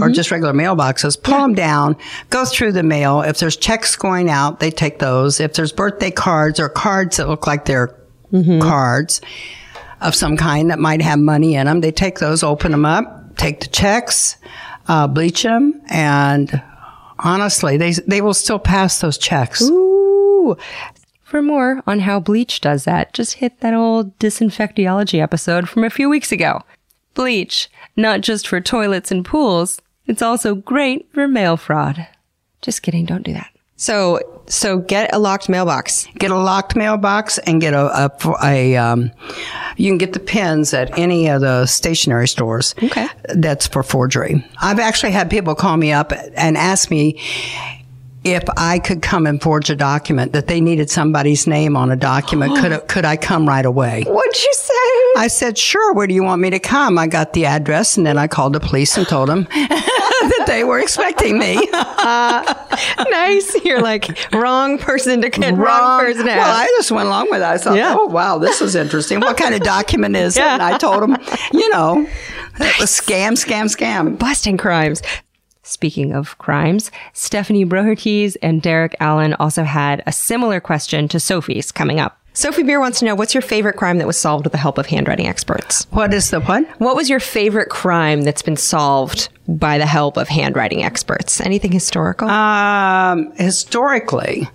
or 0.03 0.11
just 0.11 0.31
regular 0.31 0.53
mailboxes, 0.53 1.21
pull 1.23 1.39
them 1.39 1.55
down, 1.55 1.97
go 2.31 2.45
through 2.45 2.73
the 2.73 2.83
mail. 2.83 3.23
If 3.23 3.39
there's 3.39 3.57
checks 3.57 3.97
going 3.97 4.29
out, 4.29 4.61
they 4.61 4.71
take 4.71 4.99
those. 4.99 5.41
If 5.41 5.55
there's 5.55 5.73
birthday 5.73 6.11
cards 6.11 6.59
or 6.59 6.69
cards 6.69 7.17
that 7.19 7.29
look 7.29 7.47
like 7.47 7.65
they're 7.65 7.97
cards 8.61 9.21
of 10.01 10.15
some 10.15 10.37
kind 10.37 10.71
that 10.71 10.79
might 10.79 11.01
have 11.03 11.19
money 11.19 11.55
in 11.55 11.67
them, 11.67 11.81
they 11.81 11.93
take 11.93 12.19
those, 12.19 12.43
open 12.43 12.73
them 12.73 12.85
up, 12.85 13.37
take 13.37 13.61
the 13.61 13.69
checks, 13.69 14.37
uh, 14.89 15.07
bleach 15.07 15.43
them, 15.43 15.81
and 15.89 16.63
honestly, 17.19 17.77
they 17.77 17.93
they 17.93 18.21
will 18.21 18.35
still 18.35 18.59
pass 18.59 19.01
those 19.01 19.19
checks. 19.19 19.63
Ooh. 19.63 20.57
For 21.23 21.43
more 21.43 21.83
on 21.87 22.01
how 22.01 22.21
bleach 22.21 22.61
does 22.61 22.85
that, 22.85 23.13
just 23.13 23.35
hit 23.35 23.61
that 23.61 23.75
old 23.75 24.17
disinfectiology 24.19 25.21
episode 25.21 25.69
from 25.69 25.83
a 25.83 25.91
few 25.91 26.09
weeks 26.09 26.31
ago. 26.31 26.63
Bleach, 27.15 27.71
not 27.97 28.21
just 28.21 28.47
for 28.47 28.61
toilets 28.61 29.11
and 29.11 29.25
pools, 29.25 29.81
it's 30.07 30.23
also 30.23 30.55
great 30.55 31.09
for 31.13 31.27
mail 31.27 31.57
fraud. 31.57 32.07
Just 32.61 32.83
kidding, 32.83 33.07
don't 33.07 33.23
do 33.23 33.33
that. 33.33 33.51
So, 33.77 34.21
so 34.47 34.79
get 34.79 35.13
a 35.15 35.19
locked 35.19 35.49
mailbox. 35.49 36.07
Get 36.17 36.31
a 36.31 36.37
locked 36.37 36.77
mailbox 36.77 37.39
and 37.39 37.61
get 37.61 37.75
a, 37.75 38.05
a, 38.05 38.35
a 38.43 38.77
um, 38.77 39.11
you 39.77 39.91
can 39.91 39.99
get 39.99 40.13
the 40.13 40.21
pens 40.21 40.73
at 40.73 40.97
any 40.97 41.29
of 41.29 41.41
the 41.41 41.67
stationery 41.67 42.29
stores. 42.29 42.75
Okay. 42.83 43.07
That's 43.35 43.67
for 43.67 43.83
forgery. 43.83 44.47
I've 44.63 44.79
actually 44.79 45.13
had 45.13 45.29
people 45.29 45.55
call 45.55 45.77
me 45.77 45.93
up 45.93 46.13
and 46.37 46.57
ask 46.57 46.91
me 46.91 47.21
if 48.25 48.43
I 48.57 48.79
could 48.79 49.03
come 49.03 49.27
and 49.27 49.41
forge 49.41 49.69
a 49.71 49.77
document 49.77 50.33
that 50.33 50.47
they 50.47 50.61
needed 50.61 50.89
somebody's 50.91 51.47
name 51.47 51.77
on 51.77 51.91
a 51.91 51.97
document. 51.97 52.57
could 52.57 52.89
could 52.89 53.05
I 53.05 53.17
come 53.17 53.47
right 53.47 53.65
away? 53.67 54.05
What'd 54.07 54.43
you 54.43 54.53
say? 54.55 54.73
I 55.17 55.29
said, 55.29 55.57
sure. 55.59 55.93
Where 55.93 56.07
do 56.07 56.15
you 56.15 56.23
want 56.25 56.41
me 56.41 56.51
to 56.51 56.59
come? 56.59 56.99
I 56.99 57.07
got 57.07 57.35
the 57.35 57.45
address 57.47 57.97
and 57.97 58.07
then 58.07 58.17
I 58.19 58.27
called 58.27 58.55
the 58.55 58.61
police 58.61 58.97
and 58.97 59.07
told 59.07 59.29
them 59.29 59.45
that 59.53 60.45
they 60.47 60.65
were 60.65 60.81
expecting 60.81 61.39
me. 61.39 61.55
nice. 63.11 63.55
You're 63.65 63.83
like, 63.83 64.19
wrong 64.33 64.79
person 64.79 65.21
to 65.23 65.29
get, 65.31 65.55
wrong, 65.55 66.01
person 66.01 66.25
to 66.27 66.33
Well, 66.33 66.57
I 66.57 66.67
just 66.79 66.91
went 66.91 67.07
along 67.07 67.29
with 67.31 67.41
it. 67.43 67.45
I 67.45 67.59
thought, 67.59 67.77
Yeah. 67.77 67.95
oh, 67.97 68.07
wow, 68.07 68.39
this 68.39 68.61
is 68.61 68.75
interesting. 68.75 69.21
What 69.21 69.37
kind 69.37 69.55
of 69.55 69.61
document 69.77 70.17
is 70.17 70.37
it? 70.37 70.43
And 70.43 70.63
I 70.63 70.79
told 70.79 71.03
them, 71.03 71.17
you 71.53 71.69
know, 71.71 72.07
it 72.59 72.79
was 72.81 72.91
scam, 72.91 73.33
scam, 73.33 73.65
scam. 73.65 74.19
busting 74.19 74.57
crimes. 74.57 75.03
Speaking 75.65 76.13
of 76.13 76.37
crimes, 76.37 76.91
Stephanie 77.15 77.65
Broherties 77.65 78.37
and 78.43 78.61
Derek 78.61 78.95
Allen 79.01 79.35
also 79.41 79.65
had 79.65 80.03
a 80.07 80.13
similar 80.13 80.61
question 80.61 81.09
to 81.09 81.19
Sophie's 81.19 81.73
coming 81.73 81.99
up. 81.99 82.21
Sophie 82.35 82.65
Beer 82.65 82.81
wants 82.81 82.99
to 82.99 83.07
know 83.07 83.15
what's 83.15 83.33
your 83.33 83.41
favorite 83.41 83.77
crime 83.77 83.99
that 83.99 84.07
was 84.07 84.19
solved 84.19 84.45
with 84.45 84.53
the 84.53 84.59
help 84.59 84.77
of 84.77 84.87
handwriting 84.87 85.27
experts? 85.27 85.87
What 85.91 86.13
is 86.13 86.31
the 86.31 86.41
what? 86.41 86.69
What 86.81 86.97
was 86.97 87.09
your 87.09 87.21
favorite 87.21 87.71
crime 87.71 88.23
that's 88.23 88.43
been 88.43 88.57
solved 88.57 89.31
by 89.49 89.79
the 89.79 89.87
help 89.87 90.19
of 90.19 90.29
handwriting 90.29 90.85
experts? 90.85 91.41
Anything 91.41 91.73
historical? 91.73 92.29
Um, 92.29 93.33
historically, 93.37 94.49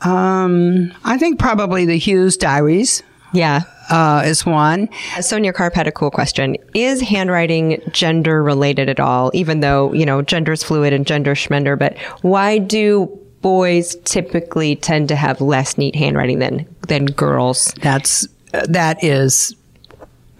um, 0.00 0.92
I 1.04 1.18
think 1.18 1.38
probably 1.38 1.84
the 1.84 1.98
Hughes 1.98 2.36
Diaries 2.36 3.02
yeah. 3.34 3.62
Uh, 3.90 4.22
is 4.24 4.46
one. 4.46 4.88
Sonia 5.20 5.52
Karp 5.52 5.74
had 5.74 5.86
a 5.86 5.92
cool 5.92 6.10
question. 6.10 6.56
Is 6.74 7.00
handwriting 7.00 7.80
gender 7.90 8.42
related 8.42 8.88
at 8.88 9.00
all? 9.00 9.30
Even 9.34 9.60
though, 9.60 9.92
you 9.92 10.06
know, 10.06 10.22
gender 10.22 10.52
is 10.52 10.62
fluid 10.62 10.92
and 10.92 11.06
gender 11.06 11.34
schmender, 11.34 11.78
but 11.78 11.98
why 12.22 12.58
do 12.58 13.06
boys 13.42 13.96
typically 14.04 14.76
tend 14.76 15.08
to 15.08 15.16
have 15.16 15.40
less 15.40 15.76
neat 15.76 15.94
handwriting 15.94 16.38
than, 16.38 16.66
than 16.88 17.06
girls? 17.06 17.74
That's 17.82 18.26
that 18.52 19.02
is 19.02 19.54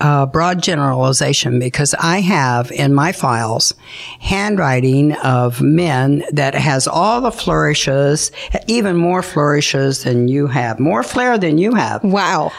a 0.01 0.27
broad 0.27 0.63
generalization 0.63 1.59
because 1.59 1.95
I 1.99 2.21
have 2.21 2.71
in 2.73 2.95
my 2.95 3.13
files 3.13 3.73
handwriting 4.21 5.13
of 5.13 5.63
men 5.63 6.25
that 6.33 6.55
has 6.55 6.87
all 6.89 7.21
the 7.21 7.31
flourishes, 7.31 8.33
even 8.67 8.97
more 8.97 9.23
flourishes 9.23 10.03
than 10.03 10.29
you 10.29 10.47
have, 10.49 10.81
more 10.81 11.03
flair 11.03 11.39
than 11.39 11.59
you 11.59 11.75
have. 11.75 12.03
Wow. 12.03 12.53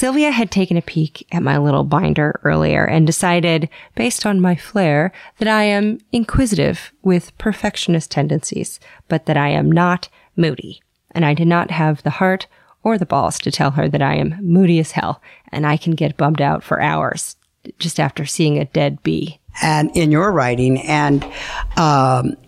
Sylvia 0.00 0.30
had 0.30 0.50
taken 0.50 0.78
a 0.78 0.80
peek 0.82 1.26
at 1.30 1.42
my 1.42 1.58
little 1.58 1.84
binder 1.84 2.40
earlier 2.42 2.86
and 2.86 3.06
decided, 3.06 3.68
based 3.94 4.24
on 4.24 4.40
my 4.40 4.56
flair, 4.56 5.12
that 5.36 5.46
I 5.46 5.64
am 5.64 5.98
inquisitive 6.10 6.90
with 7.02 7.36
perfectionist 7.36 8.10
tendencies, 8.10 8.80
but 9.08 9.26
that 9.26 9.36
I 9.36 9.48
am 9.48 9.70
not 9.70 10.08
moody. 10.36 10.80
And 11.10 11.22
I 11.26 11.34
did 11.34 11.48
not 11.48 11.70
have 11.70 12.02
the 12.02 12.16
heart 12.16 12.46
or 12.82 12.96
the 12.96 13.04
balls 13.04 13.38
to 13.40 13.50
tell 13.50 13.72
her 13.72 13.90
that 13.90 14.00
I 14.00 14.14
am 14.14 14.38
moody 14.40 14.78
as 14.78 14.92
hell 14.92 15.20
and 15.52 15.66
I 15.66 15.76
can 15.76 15.92
get 15.92 16.16
bummed 16.16 16.40
out 16.40 16.64
for 16.64 16.80
hours 16.80 17.36
just 17.78 18.00
after 18.00 18.24
seeing 18.24 18.58
a 18.58 18.64
dead 18.64 19.02
bee. 19.02 19.38
and 19.62 19.94
in 19.94 20.10
your 20.10 20.32
writing. 20.32 20.80
And 20.80 21.22
um, 21.76 22.38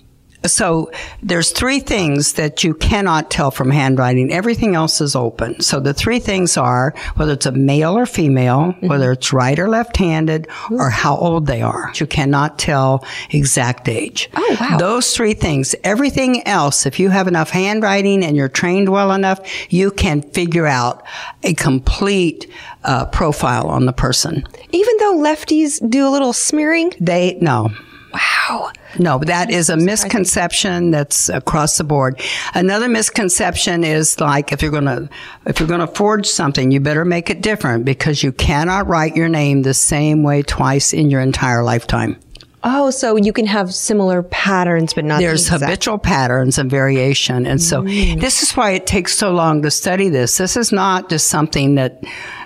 so 0.47 0.90
there's 1.22 1.51
three 1.51 1.80
things 1.80 2.34
that 2.34 2.64
you 2.64 2.74
cannot 2.74 3.30
tell 3.30 3.51
from 3.51 3.70
handwriting. 3.70 4.32
Everything 4.32 4.74
else 4.74 5.01
is 5.01 5.14
open. 5.14 5.61
So 5.61 5.80
the 5.80 5.95
three 5.95 6.18
things 6.18 6.57
are 6.57 6.95
whether 7.16 7.32
it's 7.32 7.47
a 7.47 7.53
male 7.53 7.97
or 7.97 8.07
female, 8.07 8.72
whether 8.80 9.12
it's 9.12 9.32
right 9.32 9.59
or 9.59 9.68
left-handed, 9.68 10.49
or 10.70 10.90
how 10.90 11.16
old 11.16 11.47
they 11.47 11.62
are. 11.62 11.93
You 11.97 12.07
cannot 12.07 12.59
tell 12.59 13.05
exact 13.30 13.88
age. 13.88 14.30
Oh, 14.34 14.57
wow. 14.61 14.78
Those 14.78 15.14
three 15.14 15.34
things. 15.34 15.74
Everything 15.84 16.47
else, 16.47 16.86
if 16.86 16.99
you 16.99 17.11
have 17.11 17.28
enough 17.28 17.51
handwriting 17.51 18.24
and 18.24 18.36
you're 18.36 18.49
trained 18.49 18.88
well 18.88 19.12
enough, 19.12 19.40
you 19.72 19.90
can 19.90 20.22
figure 20.22 20.66
out 20.66 21.05
a 21.43 21.55
complete 21.55 22.51
uh, 22.84 23.07
profile 23.07 23.68
on 23.68 23.86
the 23.86 23.93
person. 23.93 24.47
Even 24.72 24.97
though 24.99 25.14
lefties 25.16 25.88
do 25.88 26.07
a 26.07 26.11
little 26.11 26.32
smearing. 26.32 26.93
They 27.01 27.38
no. 27.40 27.70
Wow. 28.12 28.72
No, 28.99 29.18
that 29.20 29.51
is 29.51 29.70
a 29.70 29.76
misconception 29.76 30.90
that's 30.90 31.28
across 31.28 31.78
the 31.78 31.84
board. 31.84 32.20
Another 32.55 32.88
misconception 32.88 33.84
is 33.84 34.20
like 34.20 34.53
if 34.53 34.62
you're 34.62 34.70
going 34.70 34.84
to 34.84 35.09
if 35.47 35.59
you're 35.59 35.68
going 35.68 35.80
to 35.80 35.86
forge 35.86 36.26
something, 36.26 36.70
you 36.70 36.80
better 36.80 37.05
make 37.05 37.30
it 37.30 37.40
different 37.40 37.84
because 37.84 38.22
you 38.22 38.32
cannot 38.32 38.86
write 38.86 39.16
your 39.16 39.28
name 39.28 39.62
the 39.62 39.74
same 39.74 40.22
way 40.22 40.43
twice 40.43 40.93
in 40.93 41.11
your 41.11 41.20
entire 41.20 41.62
lifetime. 41.62 42.16
Oh, 42.64 42.90
so 42.90 43.16
you 43.16 43.32
can 43.32 43.46
have 43.46 43.74
similar 43.74 44.22
patterns, 44.22 44.94
but 44.94 45.04
not 45.04 45.18
the 45.18 45.26
There's 45.26 45.46
exact- 45.46 45.64
habitual 45.64 45.98
patterns 45.98 46.58
and 46.58 46.70
variation. 46.70 47.46
And 47.46 47.60
so 47.60 47.82
this 47.82 48.42
is 48.42 48.52
why 48.52 48.70
it 48.72 48.86
takes 48.86 49.16
so 49.16 49.32
long 49.32 49.62
to 49.62 49.70
study 49.70 50.08
this. 50.08 50.38
This 50.38 50.56
is 50.56 50.70
not 50.70 51.10
just 51.10 51.28
something 51.28 51.74
that 51.74 52.02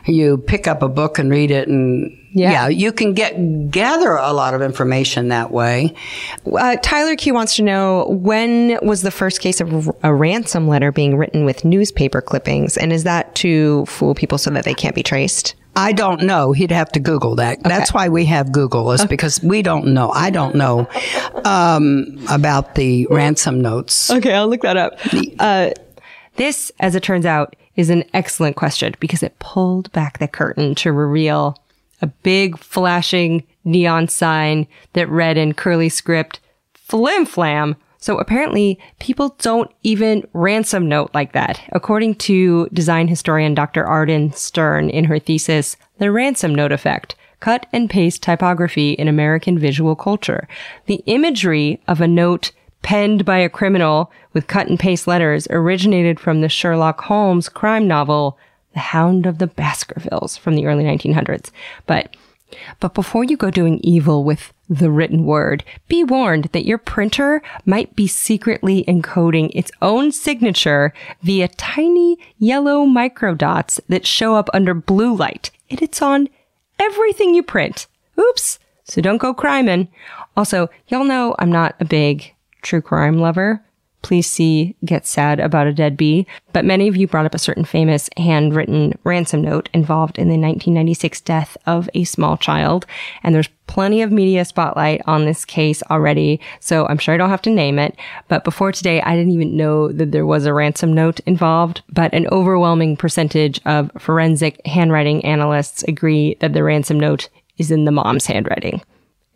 you 0.07 0.39
pick 0.39 0.67
up 0.67 0.83
a 0.83 0.89
book 0.89 1.19
and 1.19 1.31
read 1.31 1.51
it 1.51 1.69
and 1.69 2.17
yeah, 2.33 2.69
you 2.69 2.93
can 2.93 3.14
get 3.14 3.71
gather 3.71 4.12
a 4.12 4.33
lot 4.35 4.53
of 4.53 4.61
information 4.61 5.29
that 5.29 5.51
way. 5.51 5.95
Uh, 6.45 6.77
Tyler 6.83 7.17
Q 7.17 7.33
wants 7.33 7.57
to 7.57 7.62
know 7.62 8.07
when 8.11 8.79
was 8.83 9.01
the 9.01 9.11
first 9.11 9.41
case 9.41 9.59
of 9.62 9.91
a 10.03 10.14
ransom 10.14 10.69
letter 10.69 10.93
being 10.93 11.17
written 11.17 11.47
with 11.47 11.64
newspaper 11.64 12.21
clippings, 12.21 12.77
and 12.77 12.93
is 12.93 13.05
that 13.05 13.35
to 13.37 13.87
fool 13.87 14.14
people 14.14 14.37
so 14.37 14.51
that 14.51 14.64
they 14.67 14.75
can't 14.75 14.95
be 14.95 15.03
traced? 15.03 15.55
I 15.77 15.93
don't 15.93 16.22
know. 16.22 16.53
He'd 16.53 16.70
have 16.70 16.91
to 16.93 17.01
Google 17.01 17.37
that. 17.37 17.62
That's 17.62 17.93
why 17.93 18.09
we 18.09 18.24
have 18.24 18.51
Google 18.51 18.91
is 18.93 19.05
because 19.05 19.43
we 19.43 19.61
don't 19.62 19.89
know. 19.89 20.11
I 20.11 20.31
don't 20.31 20.55
know 20.55 20.89
um, 21.45 22.18
about 22.31 22.74
the 22.77 23.07
ransom 23.11 23.61
notes. 23.61 24.11
Okay, 24.11 24.33
I'll 24.33 24.49
look 24.49 24.62
that 24.62 24.77
up. 24.77 24.99
Uh, 25.39 25.70
This, 26.37 26.72
as 26.81 26.95
it 26.95 27.03
turns 27.03 27.27
out, 27.27 27.57
is 27.77 27.91
an 27.91 28.05
excellent 28.14 28.57
question 28.57 28.95
because 29.01 29.22
it 29.22 29.39
pulled 29.39 29.93
back 29.93 30.18
the 30.18 30.29
curtain 30.29 30.74
to 30.77 30.93
reveal 30.93 31.57
a 32.03 32.07
big 32.07 32.59
flashing 32.59 33.43
neon 33.64 34.09
sign 34.09 34.66
that 34.93 35.09
read 35.09 35.37
in 35.37 35.55
curly 35.55 35.89
script, 35.89 36.41
flim 36.74 37.24
flam. 37.27 37.77
So 37.99 38.19
apparently 38.19 38.79
people 39.01 39.37
don't 39.41 39.71
even 39.83 40.27
ransom 40.33 40.89
note 40.89 41.11
like 41.15 41.33
that. 41.33 41.61
According 41.73 42.17
to 42.17 42.69
design 42.73 43.09
historian 43.09 43.55
Dr. 43.55 43.85
Arden 43.87 44.33
Stern 44.33 44.91
in 44.91 45.05
her 45.05 45.19
thesis, 45.19 45.77
The 45.99 46.13
Ransom 46.13 46.55
Note 46.55 46.73
Effect, 46.73 47.15
cut 47.41 47.67
and 47.73 47.91
paste 47.91 48.23
typography 48.23 48.93
in 48.93 49.09
American 49.09 49.59
visual 49.59 49.97
culture. 49.97 50.49
The 50.87 51.03
imagery 51.07 51.81
of 51.89 52.01
a 52.01 52.09
note 52.09 52.53
penned 52.83 53.25
by 53.25 53.39
a 53.39 53.49
criminal 53.49 54.13
with 54.33 54.47
cut 54.47 54.69
and 54.69 54.79
paste 54.79 55.07
letters 55.07 55.49
originated 55.51 56.21
from 56.21 56.41
the 56.41 56.49
Sherlock 56.49 57.01
Holmes 57.03 57.49
crime 57.49 57.89
novel, 57.89 58.39
The 58.75 58.81
Hound 58.81 59.27
of 59.27 59.39
the 59.39 59.49
Baskervilles 59.49 60.37
from 60.37 60.55
the 60.55 60.67
early 60.67 60.85
1900s. 60.85 61.51
But, 61.87 62.17
but 62.81 62.95
before 62.95 63.25
you 63.25 63.37
go 63.37 63.51
doing 63.51 63.81
evil 63.83 64.25
with 64.25 64.53
the 64.69 64.91
written 64.91 65.25
word, 65.25 65.65
be 65.89 66.03
warned 66.03 66.47
that 66.47 66.65
your 66.65 66.79
printer 66.79 67.43
might 67.65 67.95
be 67.95 68.07
secretly 68.07 68.85
encoding 68.87 69.51
its 69.55 69.71
own 69.81 70.13
signature 70.13 70.93
via 71.23 71.49
tiny 71.49 72.19
yellow 72.39 72.85
microdots 72.85 73.81
that 73.89 74.07
show 74.07 74.35
up 74.35 74.49
under 74.53 74.75
blue 74.75 75.15
light. 75.15 75.51
And 75.71 75.81
it's 75.83 76.03
on 76.03 76.29
everything 76.79 77.35
you 77.35 77.43
print. 77.43 77.87
Oops. 78.19 78.59
So 78.85 79.01
don't 79.01 79.19
go 79.19 79.35
criming. 79.35 79.89
Also, 80.37 80.71
y'all 80.89 81.05
know 81.05 81.35
I'm 81.39 81.51
not 81.51 81.75
a 81.81 81.85
big 81.85 82.35
true 82.63 82.83
crime 82.83 83.19
lover. 83.19 83.63
Please 84.07 84.31
see 84.31 84.77
Get 84.85 85.05
Sad 85.05 85.41
About 85.41 85.67
a 85.67 85.73
Dead 85.73 85.97
Bee. 85.97 86.29
But 86.53 86.65
many 86.65 86.87
of 86.87 86.95
you 86.95 87.09
brought 87.09 87.27
up 87.27 87.35
a 87.35 87.41
certain 87.41 87.65
famous 87.65 88.09
handwritten 88.17 88.97
ransom 89.03 89.43
note 89.43 89.69
involved 89.75 90.17
in 90.17 90.29
the 90.29 90.39
1996 90.39 91.23
death 91.23 91.57
of 91.67 91.91
a 91.93 92.05
small 92.05 92.37
child. 92.37 92.87
And 93.25 93.35
there's 93.35 93.49
plenty 93.67 94.03
of 94.03 94.13
media 94.13 94.45
spotlight 94.45 95.03
on 95.09 95.25
this 95.25 95.45
case 95.45 95.83
already. 95.91 96.41
So 96.61 96.87
I'm 96.87 96.99
sure 96.99 97.15
I 97.15 97.17
don't 97.17 97.31
have 97.31 97.43
to 97.43 97.51
name 97.51 97.81
it. 97.81 97.97
But 98.29 98.45
before 98.45 98.71
today, 98.71 99.03
I 99.03 99.17
didn't 99.17 99.33
even 99.33 99.57
know 99.57 99.91
that 99.91 100.13
there 100.13 100.25
was 100.25 100.47
a 100.47 100.55
ransom 100.55 100.93
note 100.93 101.19
involved. 101.27 101.83
But 101.93 102.15
an 102.15 102.29
overwhelming 102.29 102.97
percentage 102.97 103.61
of 103.67 103.91
forensic 103.99 104.65
handwriting 104.65 105.25
analysts 105.25 105.83
agree 105.83 106.37
that 106.39 106.53
the 106.53 106.63
ransom 106.63 107.01
note 107.01 107.29
is 107.59 107.73
in 107.73 107.87
the 107.87 107.91
mom's 107.91 108.27
handwriting. 108.27 108.83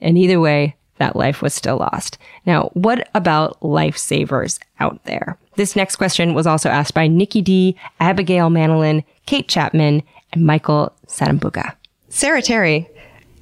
And 0.01 0.17
either 0.17 0.39
way, 0.39 0.77
that 1.01 1.17
life 1.17 1.43
was 1.43 1.53
still 1.53 1.79
lost. 1.79 2.17
Now, 2.47 2.71
what 2.75 3.09
about 3.15 3.59
lifesavers 3.61 4.61
out 4.79 5.03
there? 5.05 5.37
This 5.57 5.75
next 5.75 5.97
question 5.97 6.35
was 6.35 6.47
also 6.47 6.69
asked 6.69 6.95
by 6.95 7.09
Nikki 7.09 7.43
D, 7.43 7.77
Abigail 7.99 8.49
Manilin, 8.51 9.03
Kate 9.27 9.49
Chapman, 9.49 10.03
and 10.33 10.47
Michael 10.47 10.93
Sadambuga. 11.09 11.75
Sarah 12.09 12.43
Terry 12.43 12.89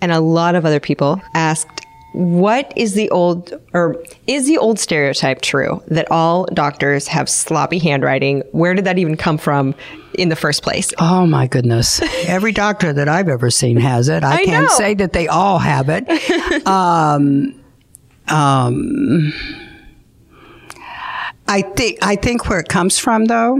and 0.00 0.12
a 0.12 0.20
lot 0.20 0.54
of 0.54 0.64
other 0.64 0.80
people 0.80 1.20
asked, 1.34 1.77
what 2.18 2.72
is 2.74 2.94
the 2.94 3.08
old, 3.10 3.52
or 3.72 4.02
is 4.26 4.48
the 4.48 4.58
old 4.58 4.80
stereotype 4.80 5.40
true 5.40 5.80
that 5.86 6.10
all 6.10 6.46
doctors 6.46 7.06
have 7.06 7.28
sloppy 7.28 7.78
handwriting? 7.78 8.42
Where 8.50 8.74
did 8.74 8.86
that 8.86 8.98
even 8.98 9.16
come 9.16 9.38
from 9.38 9.72
in 10.14 10.28
the 10.28 10.34
first 10.34 10.64
place? 10.64 10.92
Oh 10.98 11.26
my 11.26 11.46
goodness. 11.46 12.02
Every 12.26 12.50
doctor 12.50 12.92
that 12.92 13.08
I've 13.08 13.28
ever 13.28 13.50
seen 13.50 13.76
has 13.76 14.08
it. 14.08 14.24
I, 14.24 14.32
I 14.32 14.44
can't 14.44 14.64
know. 14.64 14.74
say 14.76 14.94
that 14.94 15.12
they 15.12 15.28
all 15.28 15.60
have 15.60 15.88
it. 15.88 16.66
um, 16.66 17.54
um, 18.26 19.32
I 21.50 21.62
think 21.62 21.98
I 22.02 22.14
think 22.16 22.48
where 22.48 22.60
it 22.60 22.68
comes 22.68 22.98
from 22.98 23.24
though 23.24 23.56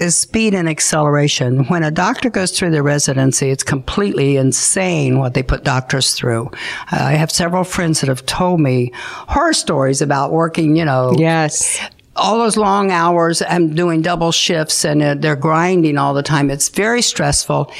is 0.00 0.18
speed 0.18 0.52
and 0.54 0.68
acceleration. 0.68 1.64
When 1.66 1.84
a 1.84 1.90
doctor 1.90 2.28
goes 2.28 2.50
through 2.50 2.72
their 2.72 2.82
residency, 2.82 3.50
it's 3.50 3.62
completely 3.62 4.36
insane 4.36 5.18
what 5.18 5.34
they 5.34 5.42
put 5.42 5.62
doctors 5.62 6.14
through. 6.14 6.50
I 6.90 7.12
have 7.12 7.30
several 7.30 7.62
friends 7.64 8.00
that 8.00 8.08
have 8.08 8.26
told 8.26 8.60
me 8.60 8.90
horror 8.94 9.52
stories 9.52 10.02
about 10.02 10.32
working, 10.32 10.74
you 10.76 10.84
know, 10.84 11.14
Yes. 11.16 11.78
all 12.16 12.38
those 12.38 12.56
long 12.56 12.90
hours 12.90 13.40
and 13.42 13.76
doing 13.76 14.02
double 14.02 14.32
shifts 14.32 14.84
and 14.84 15.00
uh, 15.02 15.14
they're 15.14 15.36
grinding 15.36 15.98
all 15.98 16.14
the 16.14 16.22
time. 16.24 16.50
It's 16.50 16.68
very 16.68 17.00
stressful. 17.00 17.70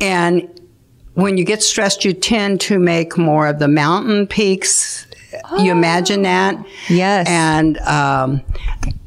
And 0.00 0.48
when 1.14 1.36
you 1.36 1.44
get 1.44 1.62
stressed, 1.62 2.04
you 2.04 2.12
tend 2.12 2.60
to 2.62 2.78
make 2.78 3.18
more 3.18 3.48
of 3.48 3.58
the 3.58 3.68
mountain 3.68 4.26
peaks. 4.28 5.06
You 5.58 5.72
imagine 5.72 6.22
that? 6.22 6.64
Yes. 6.88 7.28
And 7.28 7.78
um, 7.80 8.42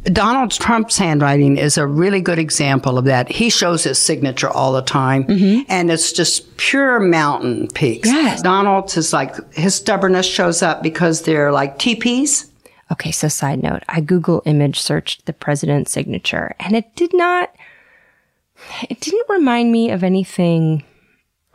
Donald 0.03 0.51
Trump's 0.51 0.97
handwriting 0.97 1.57
is 1.57 1.77
a 1.77 1.87
really 1.87 2.21
good 2.21 2.39
example 2.39 2.97
of 2.97 3.05
that. 3.05 3.31
He 3.31 3.49
shows 3.49 3.83
his 3.83 3.97
signature 3.97 4.49
all 4.49 4.73
the 4.73 4.81
time, 4.81 5.25
and 5.67 5.89
it's 5.89 6.11
just 6.11 6.57
pure 6.57 6.99
mountain 6.99 7.67
peaks. 7.69 8.07
Yes. 8.07 8.41
Donald's 8.41 8.97
is 8.97 9.13
like 9.13 9.35
his 9.53 9.75
stubbornness 9.75 10.25
shows 10.27 10.61
up 10.61 10.83
because 10.83 11.23
they're 11.23 11.51
like 11.51 11.79
teepees. 11.79 12.51
Okay, 12.91 13.11
so 13.11 13.27
side 13.27 13.63
note, 13.63 13.81
I 13.89 13.99
Google 13.99 14.43
image 14.45 14.79
searched 14.79 15.25
the 15.25 15.33
president's 15.33 15.91
signature 15.91 16.53
and 16.59 16.75
it 16.75 16.95
did 16.95 17.15
not, 17.15 17.55
it 18.87 18.99
didn't 18.99 19.27
remind 19.27 19.71
me 19.71 19.89
of 19.89 20.03
anything 20.03 20.83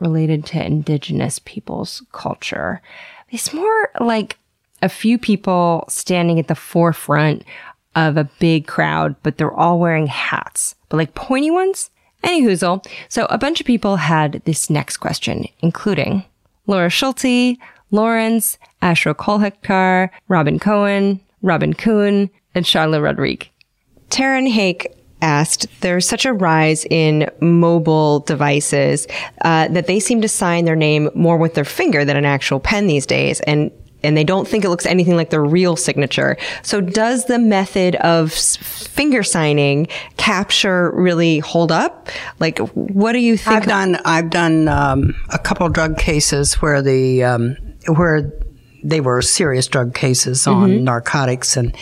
related 0.00 0.44
to 0.46 0.64
indigenous 0.64 1.38
people's 1.38 2.02
culture. 2.10 2.82
It's 3.30 3.52
more 3.52 3.90
like 4.00 4.38
a 4.82 4.88
few 4.88 5.18
people 5.18 5.84
standing 5.88 6.38
at 6.38 6.48
the 6.48 6.54
forefront 6.54 7.44
of 7.94 8.16
a 8.16 8.30
big 8.38 8.66
crowd, 8.66 9.16
but 9.22 9.36
they're 9.36 9.52
all 9.52 9.78
wearing 9.78 10.06
hats, 10.06 10.74
but 10.88 10.96
like 10.96 11.14
pointy 11.14 11.50
ones. 11.50 11.90
Any 12.22 12.42
hoozle. 12.42 12.86
So 13.08 13.24
a 13.30 13.38
bunch 13.38 13.60
of 13.60 13.66
people 13.66 13.96
had 13.96 14.42
this 14.44 14.68
next 14.68 14.98
question, 14.98 15.46
including 15.60 16.24
Laura 16.66 16.90
Schulte, 16.90 17.56
Lawrence, 17.90 18.58
Ashra 18.82 19.14
Kolhetkar, 19.14 20.10
Robin 20.28 20.58
Cohen, 20.58 21.20
Robin 21.40 21.72
Kuhn, 21.72 22.28
and 22.54 22.66
Charlotte 22.66 23.00
Rodriguez. 23.00 23.48
Taryn 24.10 24.50
Hake 24.50 24.94
asked, 25.22 25.66
there's 25.80 26.06
such 26.06 26.26
a 26.26 26.32
rise 26.32 26.84
in 26.90 27.30
mobile 27.40 28.20
devices 28.20 29.06
uh, 29.42 29.68
that 29.68 29.86
they 29.86 29.98
seem 29.98 30.20
to 30.20 30.28
sign 30.28 30.66
their 30.66 30.76
name 30.76 31.08
more 31.14 31.38
with 31.38 31.54
their 31.54 31.64
finger 31.64 32.04
than 32.04 32.16
an 32.16 32.26
actual 32.26 32.60
pen 32.60 32.86
these 32.86 33.06
days. 33.06 33.40
And 33.40 33.70
and 34.02 34.16
they 34.16 34.24
don't 34.24 34.46
think 34.48 34.64
it 34.64 34.68
looks 34.70 34.86
anything 34.86 35.16
like 35.16 35.30
their 35.30 35.44
real 35.44 35.76
signature. 35.76 36.36
So 36.62 36.80
does 36.80 37.26
the 37.26 37.38
method 37.38 37.96
of 37.96 38.32
s- 38.32 38.56
finger 38.56 39.22
signing 39.22 39.86
capture 40.16 40.90
really 40.92 41.38
hold 41.40 41.70
up? 41.72 42.08
Like, 42.38 42.58
what 42.74 43.12
do 43.12 43.18
you 43.18 43.36
think? 43.36 43.56
I've 43.56 43.66
done 43.68 43.96
I've 44.04 44.30
done 44.30 44.68
um, 44.68 45.14
a 45.30 45.38
couple 45.38 45.68
drug 45.68 45.98
cases 45.98 46.54
where 46.54 46.82
the 46.82 47.24
um, 47.24 47.56
where 47.86 48.32
they 48.82 49.00
were 49.00 49.20
serious 49.20 49.66
drug 49.66 49.94
cases 49.94 50.46
on 50.46 50.84
narcotics 50.84 51.56
and 51.56 51.74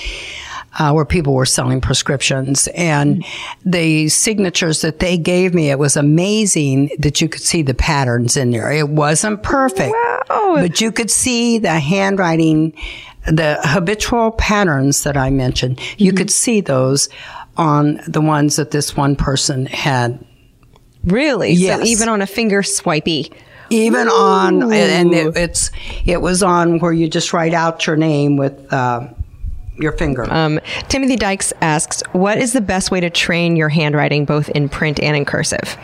uh, 0.78 0.92
where 0.92 1.04
people 1.04 1.34
were 1.34 1.46
selling 1.46 1.80
prescriptions. 1.80 2.68
And 2.74 3.24
the 3.64 4.08
signatures 4.08 4.82
that 4.82 4.98
they 4.98 5.16
gave 5.16 5.54
me 5.54 5.70
it 5.70 5.78
was 5.78 5.96
amazing 5.96 6.90
that 6.98 7.20
you 7.20 7.28
could 7.28 7.40
see 7.42 7.62
the 7.62 7.74
patterns 7.74 8.36
in 8.36 8.50
there. 8.50 8.70
It 8.72 8.88
wasn't 8.88 9.42
perfect 9.42 9.94
but 10.28 10.80
you 10.80 10.92
could 10.92 11.10
see 11.10 11.58
the 11.58 11.78
handwriting 11.78 12.74
the 13.26 13.58
habitual 13.62 14.30
patterns 14.32 15.02
that 15.04 15.16
i 15.16 15.28
mentioned. 15.30 15.80
You 15.98 16.12
could 16.12 16.30
see 16.30 16.60
those 16.60 17.08
on 17.56 18.00
the 18.06 18.20
ones 18.20 18.56
that 18.56 18.70
this 18.70 18.96
one 18.96 19.16
person 19.16 19.66
had. 19.66 20.24
Really? 21.04 21.52
Yes. 21.52 21.80
So 21.80 21.86
even 21.86 22.08
on 22.08 22.22
a 22.22 22.26
finger 22.26 22.62
swipey. 22.62 23.32
even 23.70 24.08
on 24.08 24.62
and- 24.62 24.72
and 24.72 25.14
it, 25.14 25.36
it's 25.36 25.70
it 26.06 26.20
was 26.22 26.42
on 26.42 26.78
where 26.78 26.92
you 26.92 27.08
just 27.08 27.32
write 27.32 27.52
out 27.54 27.86
your 27.86 27.96
name 27.96 28.36
with 28.36 28.72
uh, 28.72 29.08
your 29.78 29.92
finger 29.92 30.26
Um, 30.30 30.60
Timothy 30.88 31.16
Dykes 31.16 31.52
asks, 31.60 32.02
what 32.12 32.38
is 32.38 32.52
the 32.52 32.60
best 32.60 32.90
way 32.90 33.00
to 33.00 33.10
train 33.10 33.56
your 33.56 33.68
handwriting 33.68 34.24
both 34.24 34.48
in 34.50 34.68
print 34.68 35.00
and 35.00 35.16
in 35.16 35.24
cursive? 35.24 35.76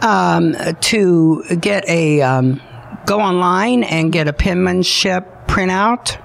um, 0.00 0.56
to 0.80 1.42
get 1.60 1.88
a 1.88 2.22
um, 2.22 2.60
go 3.06 3.20
online 3.20 3.84
and 3.84 4.12
get 4.12 4.28
a 4.28 4.32
penmanship 4.32 5.28
printout 5.46 6.16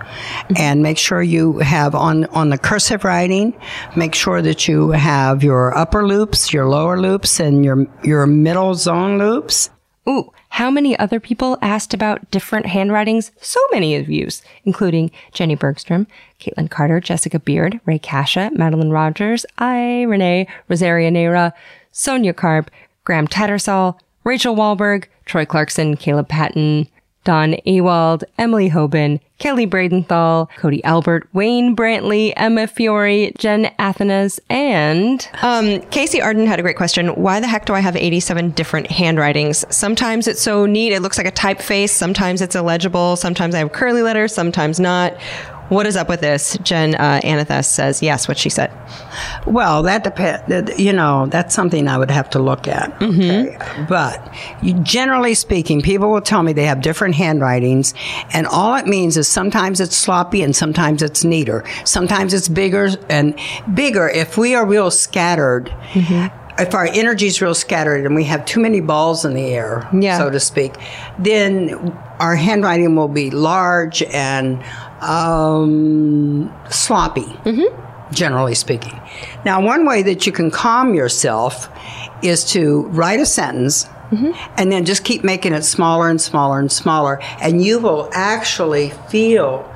and 0.57 0.82
make 0.82 0.97
sure 0.97 1.22
you 1.22 1.57
have 1.59 1.93
on 1.95 2.26
on 2.26 2.49
the 2.49 2.57
cursive 2.57 3.03
writing 3.03 3.53
make 3.95 4.15
sure 4.15 4.41
that 4.41 4.68
you 4.70 4.91
have 4.91 5.43
your 5.43 5.78
upper 5.78 6.07
loops 6.07 6.53
your 6.53 6.65
lower 6.70 6.97
loops 6.99 7.39
and 7.41 7.65
your 7.65 7.86
your 8.03 8.26
middle 8.26 8.74
zone 8.74 9.18
loops 9.18 9.70
Ooh, 10.07 10.32
how 10.57 10.71
many 10.71 10.97
other 10.97 11.19
people 11.19 11.59
asked 11.61 11.93
about 11.93 12.31
different 12.31 12.65
handwritings? 12.65 13.31
So 13.39 13.59
many 13.71 13.95
of 13.95 14.09
yous, 14.09 14.41
including 14.65 15.11
Jenny 15.31 15.53
Bergstrom, 15.53 16.07
Caitlin 16.39 16.67
Carter, 16.67 16.99
Jessica 16.99 17.37
Beard, 17.37 17.79
Ray 17.85 17.99
Kasha, 17.99 18.49
Madeline 18.55 18.89
Rogers, 18.89 19.45
I, 19.59 20.01
Renee, 20.01 20.47
Rosaria 20.67 21.11
Neira, 21.11 21.53
Sonia 21.91 22.33
Karp, 22.33 22.71
Graham 23.03 23.27
Tattersall, 23.27 23.99
Rachel 24.23 24.55
Wahlberg, 24.55 25.05
Troy 25.25 25.45
Clarkson, 25.45 25.95
Caleb 25.95 26.27
Patton, 26.27 26.87
Don 27.28 27.57
Ewald, 27.65 28.23
Emily 28.38 28.69
Hoban, 28.69 29.19
Kelly 29.38 29.67
Bradenthal, 29.67 30.49
Cody 30.55 30.82
Albert, 30.86 31.28
Wayne 31.34 31.75
Brantley, 31.75 32.32
Emma 32.38 32.67
Fiore, 32.67 33.34
Jen 33.38 33.69
Athenas, 33.78 34.39
and 34.49 35.28
um, 35.41 35.82
Casey 35.91 36.21
Arden 36.21 36.47
had 36.47 36.57
a 36.57 36.61
great 36.61 36.78
question. 36.78 37.09
Why 37.09 37.41
the 37.41 37.47
heck 37.47 37.65
do 37.65 37.73
I 37.73 37.82
have 37.82 37.97
87 37.97 38.51
different 38.51 38.89
handwritings? 38.89 39.65
Sometimes 39.69 40.25
it's 40.30 40.41
so 40.41 40.65
neat, 40.65 40.93
it 40.93 41.01
looks 41.01 41.17
like 41.17 41.28
a 41.28 41.32
typeface. 41.34 41.89
Sometimes 41.89 42.41
it's 42.41 42.55
illegible. 42.55 43.17
Sometimes 43.17 43.53
I 43.53 43.57
have 43.57 43.73
curly 43.73 44.01
letters, 44.01 44.34
sometimes 44.34 44.80
not. 44.80 45.13
What 45.70 45.86
is 45.86 45.97
up 45.97 46.07
with 46.07 46.22
this? 46.22 46.57
Jen 46.63 46.95
uh, 46.95 47.20
Anathes 47.24 47.68
says 47.68 48.01
yes, 48.01 48.28
what 48.28 48.38
she 48.38 48.49
said. 48.49 48.72
Well, 49.45 49.84
that 49.84 50.03
depends. 50.03 50.80
You 50.80 50.93
know, 50.93 51.26
that's 51.28 51.53
something 51.53 51.88
I 51.88 51.97
would 51.97 52.11
have 52.11 52.30
to 52.32 52.39
look 52.39 52.68
at. 52.68 53.01
Okay. 53.01 53.57
But 53.89 54.34
you, 54.61 54.74
generally 54.82 55.34
speaking, 55.34 55.82
people 55.82 56.09
will 56.09 56.22
tell 56.22 56.43
me 56.43 56.53
they 56.53 56.65
have 56.65 56.82
different 56.82 57.15
handwritings, 57.15 57.93
and 58.34 58.47
all 58.47 58.76
it 58.76 58.88
means 58.88 59.18
is 59.18 59.28
sometimes 59.28 59.82
it's 59.82 59.95
sloppy 59.95 60.41
and 60.41 60.55
sometimes 60.55 61.01
it's 61.01 61.24
neater. 61.24 61.63
Sometimes 61.84 62.34
it's 62.34 62.47
bigger 62.47 62.89
and 63.09 63.38
bigger. 63.74 64.07
If 64.07 64.38
we 64.38 64.55
are 64.55 64.65
real 64.65 64.91
scattered, 64.91 65.74
if 66.59 66.73
our 66.73 66.87
energy 66.93 67.27
is 67.27 67.41
real 67.41 67.53
scattered 67.55 68.05
and 68.05 68.15
we 68.15 68.23
have 68.25 68.45
too 68.45 68.59
many 68.59 68.81
balls 68.81 69.23
in 69.25 69.33
the 69.33 69.45
air, 69.47 69.87
Yeah. 69.93 70.17
so 70.17 70.29
to 70.29 70.39
speak, 70.39 70.73
then 71.19 71.95
our 72.19 72.35
handwriting 72.35 72.95
will 72.95 73.07
be 73.07 73.29
large 73.31 74.01
and 74.03 74.63
um, 75.01 76.53
sloppy 76.69 77.25
generally 78.11 78.55
speaking. 78.55 78.99
Now, 79.45 79.61
one 79.61 79.85
way 79.85 80.01
that 80.03 80.25
you 80.25 80.31
can 80.31 80.49
calm 80.49 80.95
yourself 80.95 81.69
is 82.23 82.43
to 82.51 82.83
write 82.87 83.19
a 83.19 83.25
sentence 83.25 83.87
and 84.57 84.71
then 84.71 84.85
just 84.85 85.03
keep 85.03 85.23
making 85.25 85.51
it 85.53 85.63
smaller 85.63 86.09
and 86.09 86.19
smaller 86.21 86.59
and 86.59 86.71
smaller, 86.71 87.19
and 87.41 87.61
you 87.61 87.77
will 87.79 88.09
actually 88.13 88.91
feel 89.09 89.69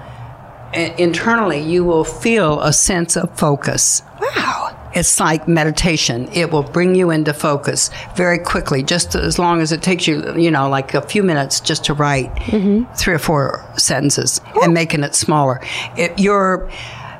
internally, 0.73 1.59
you 1.59 1.83
will 1.83 2.05
feel 2.05 2.61
a 2.61 2.71
sense 2.71 3.17
of 3.17 3.37
focus. 3.37 4.01
Wow. 4.21 4.77
It's 4.93 5.19
like 5.19 5.47
meditation. 5.47 6.29
It 6.33 6.51
will 6.51 6.63
bring 6.63 6.95
you 6.95 7.11
into 7.11 7.33
focus 7.33 7.89
very 8.15 8.39
quickly, 8.39 8.83
just 8.83 9.15
as 9.15 9.39
long 9.39 9.61
as 9.61 9.71
it 9.71 9.81
takes 9.81 10.07
you, 10.07 10.35
you 10.37 10.51
know, 10.51 10.69
like 10.69 10.93
a 10.93 11.01
few 11.01 11.23
minutes 11.23 11.59
just 11.59 11.85
to 11.85 11.93
write 11.93 12.33
mm-hmm. 12.35 12.91
three 12.95 13.13
or 13.13 13.19
four 13.19 13.65
sentences 13.77 14.41
and 14.61 14.73
making 14.73 15.03
it 15.03 15.15
smaller. 15.15 15.61
It, 15.97 16.19
your 16.19 16.69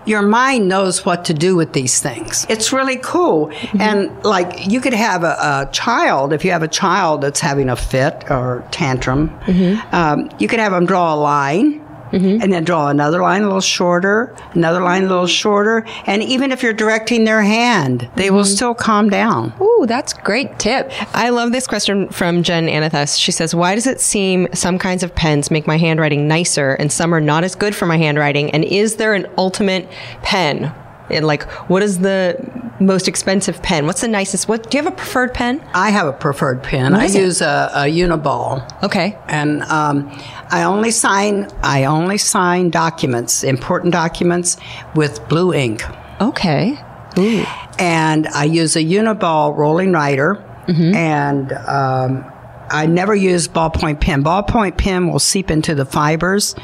your 0.06 0.22
mind 0.24 0.68
knows 0.68 1.06
what 1.06 1.26
to 1.26 1.34
do 1.34 1.56
with 1.56 1.74
these 1.74 2.00
things. 2.00 2.46
It's 2.50 2.74
really 2.74 2.98
cool. 2.98 3.48
Mm-hmm. 3.48 3.82
And 3.82 4.24
like 4.24 4.68
you 4.68 4.82
could 4.82 4.94
have 4.94 5.24
a, 5.24 5.38
a 5.40 5.70
child, 5.72 6.34
if 6.34 6.44
you 6.44 6.52
have 6.52 6.64
a 6.64 6.68
child 6.68 7.22
that's 7.22 7.40
having 7.40 7.70
a 7.70 7.76
fit 7.76 8.30
or 8.30 8.68
tantrum, 8.72 9.30
mm-hmm. 9.42 9.96
um, 9.96 10.30
you 10.40 10.48
could 10.48 10.60
have 10.60 10.72
them 10.72 10.86
draw 10.86 11.14
a 11.14 11.18
line. 11.18 11.81
Mm-hmm. 12.12 12.41
And 12.41 12.51
then 12.51 12.64
draw 12.64 12.89
another 12.89 13.22
line 13.22 13.41
a 13.41 13.45
little 13.45 13.62
shorter, 13.62 14.36
another 14.53 14.82
line 14.82 15.03
a 15.03 15.07
little 15.07 15.28
shorter, 15.28 15.86
and 16.05 16.22
even 16.24 16.51
if 16.51 16.62
you're 16.62 16.74
directing 16.74 17.24
their 17.24 17.41
hand, 17.41 18.09
they 18.16 18.30
will 18.30 18.41
mm-hmm. 18.41 18.55
still 18.55 18.74
calm 18.74 19.09
down. 19.09 19.53
Ooh, 19.62 19.86
that's 19.88 20.14
great 20.14 20.59
tip. 20.59 20.91
I 21.16 21.30
love 21.30 21.51
this 21.51 21.68
question 21.68 22.09
from 22.09 22.43
Jen 22.43 22.68
Anathes. 22.68 23.18
She 23.18 23.32
says, 23.32 23.55
Why 23.55 23.76
does 23.76 23.88
it 23.88 24.01
seem 24.01 24.47
some 24.53 24.78
kinds 24.78 25.03
of 25.03 25.16
pens 25.16 25.49
make 25.51 25.68
my 25.68 25.78
handwriting 25.78 26.28
nicer 26.28 26.74
and 26.74 26.91
some 26.91 27.14
are 27.14 27.22
not 27.22 27.43
as 27.43 27.55
good 27.55 27.76
for 27.76 27.86
my 27.86 27.97
handwriting? 27.97 28.51
And 28.51 28.64
is 28.64 28.97
there 28.97 29.14
an 29.14 29.28
ultimate 29.38 29.89
pen? 30.22 30.74
And 31.12 31.26
like, 31.28 31.43
what 31.70 31.84
is 31.84 31.99
the 31.99 32.38
most 32.80 33.07
expensive 33.07 33.62
pen? 33.62 33.86
What's 33.86 34.01
the 34.01 34.07
nicest? 34.07 34.47
What 34.47 34.70
do 34.70 34.78
you 34.78 34.84
have 34.84 34.91
a 34.91 34.95
preferred 34.95 35.34
pen? 35.34 35.64
I 35.74 35.89
have 35.91 36.07
a 36.07 36.14
preferred 36.14 36.64
pen. 36.64 36.93
I 36.95 37.05
it? 37.05 37.16
use 37.16 37.41
a, 37.41 37.72
a 37.74 37.80
Uniball. 37.82 38.84
Okay. 38.84 39.18
and 39.28 39.64
um, 39.64 40.09
I 40.49 40.64
only 40.64 40.91
sign 40.91 41.47
I 41.64 41.86
only 41.86 42.18
sign 42.18 42.70
documents, 42.70 43.43
important 43.43 43.93
documents, 43.93 44.57
with 44.95 45.28
blue 45.28 45.53
ink. 45.53 45.84
Okay. 46.20 46.78
Ooh. 47.18 47.43
And 47.80 48.28
I 48.28 48.45
use 48.45 48.76
a 48.76 48.84
Uniball 48.84 49.55
rolling 49.57 49.91
writer, 49.91 50.43
and 50.68 51.51
um, 51.51 52.31
I 52.72 52.86
never 52.86 53.14
use 53.14 53.48
ballpoint 53.48 54.00
pen. 54.02 54.24
Ballpoint 54.24 54.78
pen 54.78 55.08
will 55.12 55.20
seep 55.20 55.52
into 55.52 55.76
the 55.76 55.86
fibers 55.86 56.56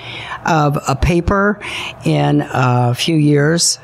of 0.46 0.78
a 0.88 0.96
paper 0.96 1.60
in 2.06 2.42
a 2.52 2.94
few 2.96 3.16
years. 3.16 3.78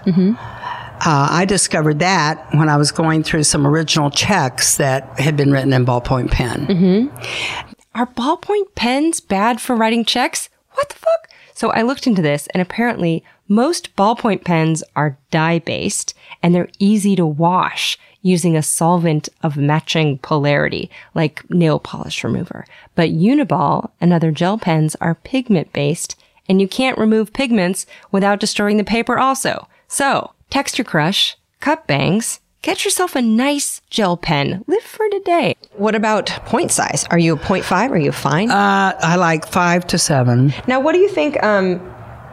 Uh, 1.05 1.27
I 1.31 1.45
discovered 1.45 1.99
that 1.99 2.47
when 2.53 2.69
I 2.69 2.77
was 2.77 2.91
going 2.91 3.23
through 3.23 3.43
some 3.43 3.67
original 3.67 4.09
checks 4.09 4.77
that 4.77 5.19
had 5.19 5.35
been 5.35 5.51
written 5.51 5.73
in 5.73 5.85
ballpoint 5.85 6.31
pen. 6.31 7.11
Are 7.93 8.07
ballpoint 8.07 8.73
pens 8.75 9.19
bad 9.19 9.59
for 9.59 9.75
writing 9.75 10.05
checks? 10.05 10.49
What 10.71 10.89
the 10.89 10.95
fuck? 10.95 11.29
So 11.53 11.69
I 11.71 11.81
looked 11.83 12.07
into 12.07 12.21
this 12.21 12.47
and 12.53 12.61
apparently 12.61 13.23
most 13.47 13.95
ballpoint 13.95 14.43
pens 14.45 14.83
are 14.95 15.17
dye 15.29 15.59
based 15.59 16.13
and 16.41 16.55
they're 16.55 16.69
easy 16.79 17.15
to 17.17 17.25
wash 17.25 17.99
using 18.23 18.57
a 18.57 18.63
solvent 18.63 19.29
of 19.43 19.55
matching 19.55 20.17
polarity, 20.17 20.89
like 21.13 21.47
nail 21.51 21.77
polish 21.77 22.23
remover. 22.23 22.65
But 22.95 23.11
Uniball 23.11 23.91
and 24.01 24.11
other 24.11 24.31
gel 24.31 24.57
pens 24.57 24.95
are 24.99 25.13
pigment 25.13 25.71
based 25.71 26.15
and 26.49 26.59
you 26.59 26.67
can't 26.67 26.97
remove 26.97 27.31
pigments 27.31 27.85
without 28.11 28.39
destroying 28.39 28.77
the 28.77 28.83
paper 28.83 29.19
also. 29.19 29.67
So, 29.87 30.31
texture 30.49 30.83
crush, 30.83 31.37
cup 31.59 31.85
bangs, 31.85 32.39
Get 32.63 32.85
yourself 32.85 33.17
a 33.17 33.21
nice 33.21 33.81
gel 33.89 34.15
pen. 34.15 34.63
Live 34.67 34.83
for 34.83 35.09
today. 35.09 35.55
What 35.73 35.95
about 35.95 36.27
point 36.45 36.71
size? 36.71 37.03
Are 37.11 37.19
you 37.19 37.33
a 37.33 37.37
point 37.37 37.65
five? 37.65 37.91
Are 37.91 37.99
you 37.99 38.13
fine? 38.13 38.49
Uh, 38.49 38.97
I 38.97 39.17
like 39.17 39.45
five 39.45 39.85
to 39.87 39.97
seven. 39.97 40.53
now, 40.65 40.79
what 40.79 40.93
do 40.93 40.99
you 40.99 41.09
think? 41.09 41.43
Um, 41.43 41.81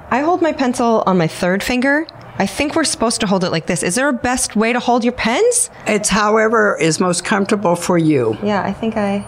I 0.09 0.21
hold 0.21 0.41
my 0.41 0.53
pencil 0.53 1.03
on 1.05 1.19
my 1.19 1.27
third 1.27 1.65
finger. 1.65 2.07
I 2.41 2.47
think 2.47 2.75
we're 2.75 2.85
supposed 2.85 3.21
to 3.21 3.27
hold 3.27 3.45
it 3.45 3.51
like 3.51 3.67
this. 3.67 3.83
Is 3.83 3.97
there 3.97 4.09
a 4.09 4.15
best 4.15 4.57
way 4.57 4.73
to 4.73 4.81
hold 4.81 5.05
your 5.05 5.13
pens? 5.13 5.69
It's 5.87 6.09
however 6.09 6.75
is 6.81 6.99
most 6.99 7.23
comfortable 7.23 7.77
for 7.77 7.99
you. 7.99 8.39
Yeah, 8.43 8.63
I 8.63 8.73
think 8.73 8.97
I. 8.97 9.27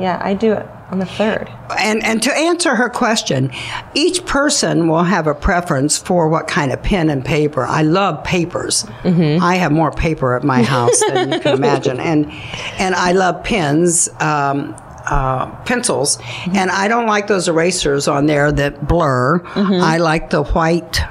Yeah, 0.00 0.18
I 0.24 0.32
do 0.32 0.52
it. 0.54 0.66
on 0.90 0.98
the 0.98 1.04
third. 1.06 1.50
And 1.78 2.02
and 2.02 2.22
to 2.22 2.32
answer 2.32 2.74
her 2.74 2.88
question, 2.88 3.50
each 3.94 4.24
person 4.24 4.88
will 4.88 5.02
have 5.04 5.26
a 5.26 5.34
preference 5.34 5.98
for 5.98 6.28
what 6.30 6.48
kind 6.48 6.72
of 6.72 6.82
pen 6.82 7.10
and 7.10 7.22
paper. 7.22 7.64
I 7.66 7.82
love 7.82 8.24
papers. 8.24 8.86
I 9.04 9.56
have 9.56 9.70
more 9.70 9.90
paper 9.90 10.36
at 10.36 10.42
my 10.42 10.62
house 10.62 10.98
than 11.08 11.32
you 11.32 11.40
can 11.40 11.54
imagine, 11.54 12.00
and 12.10 12.32
and 12.78 12.94
I 12.94 13.12
love 13.12 13.44
pens. 13.44 14.08
Um, 14.20 14.74
uh, 15.06 15.44
pencils, 15.66 16.18
and 16.54 16.70
I 16.70 16.88
don't 16.88 17.06
like 17.06 17.26
those 17.26 17.46
erasers 17.46 18.08
on 18.08 18.24
there 18.24 18.50
that 18.50 18.88
blur. 18.88 19.42
I 19.54 19.98
like 19.98 20.30
the 20.30 20.42
white 20.44 21.02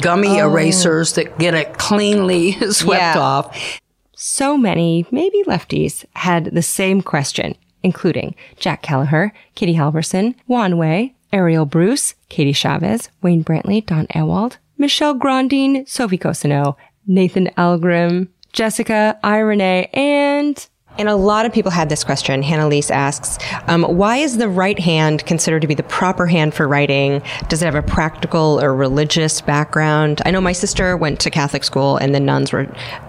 gummy 0.00 0.40
oh. 0.40 0.48
erasers 0.50 1.14
that 1.14 1.38
get 1.38 1.54
it 1.54 1.78
cleanly 1.78 2.52
swept 2.70 3.00
Yeah. 3.16 3.18
off. 3.18 3.80
So 4.14 4.56
many, 4.56 5.04
maybe 5.10 5.42
lefties, 5.46 6.04
had 6.14 6.46
the 6.46 6.62
same 6.62 7.02
question, 7.02 7.56
including 7.82 8.34
Jack 8.56 8.82
Kelleher, 8.82 9.32
Kitty 9.56 9.74
Halverson, 9.74 10.34
Juan 10.46 10.78
Wei, 10.78 11.14
Ariel 11.32 11.66
Bruce, 11.66 12.14
Katie 12.28 12.52
Chavez, 12.52 13.08
Wayne 13.22 13.42
Brantley, 13.42 13.84
Don 13.84 14.06
Ewald, 14.14 14.58
Michelle 14.78 15.14
Grandin, 15.14 15.84
Sophie 15.86 16.18
Cosino, 16.18 16.76
Nathan 17.06 17.48
Elgrim, 17.58 18.28
Jessica, 18.52 19.18
Irene, 19.24 19.88
and 19.94 20.68
and 20.98 21.08
a 21.08 21.16
lot 21.16 21.46
of 21.46 21.52
people 21.52 21.70
had 21.70 21.88
this 21.88 22.04
question. 22.04 22.42
Hannah 22.42 22.68
Lise 22.68 22.90
asks, 22.90 23.38
um, 23.66 23.82
why 23.82 24.18
is 24.18 24.36
the 24.36 24.48
right 24.48 24.78
hand 24.78 25.24
considered 25.26 25.62
to 25.62 25.68
be 25.68 25.74
the 25.74 25.82
proper 25.82 26.26
hand 26.26 26.54
for 26.54 26.68
writing? 26.68 27.22
Does 27.48 27.62
it 27.62 27.64
have 27.64 27.74
a 27.74 27.82
practical 27.82 28.60
or 28.62 28.74
religious 28.74 29.40
background? 29.40 30.20
I 30.24 30.30
know 30.30 30.40
my 30.40 30.52
sister 30.52 30.96
went 30.96 31.20
to 31.20 31.30
Catholic 31.30 31.64
school 31.64 31.96
and 31.96 32.14
the 32.14 32.20
nuns 32.20 32.52
were, 32.52 32.66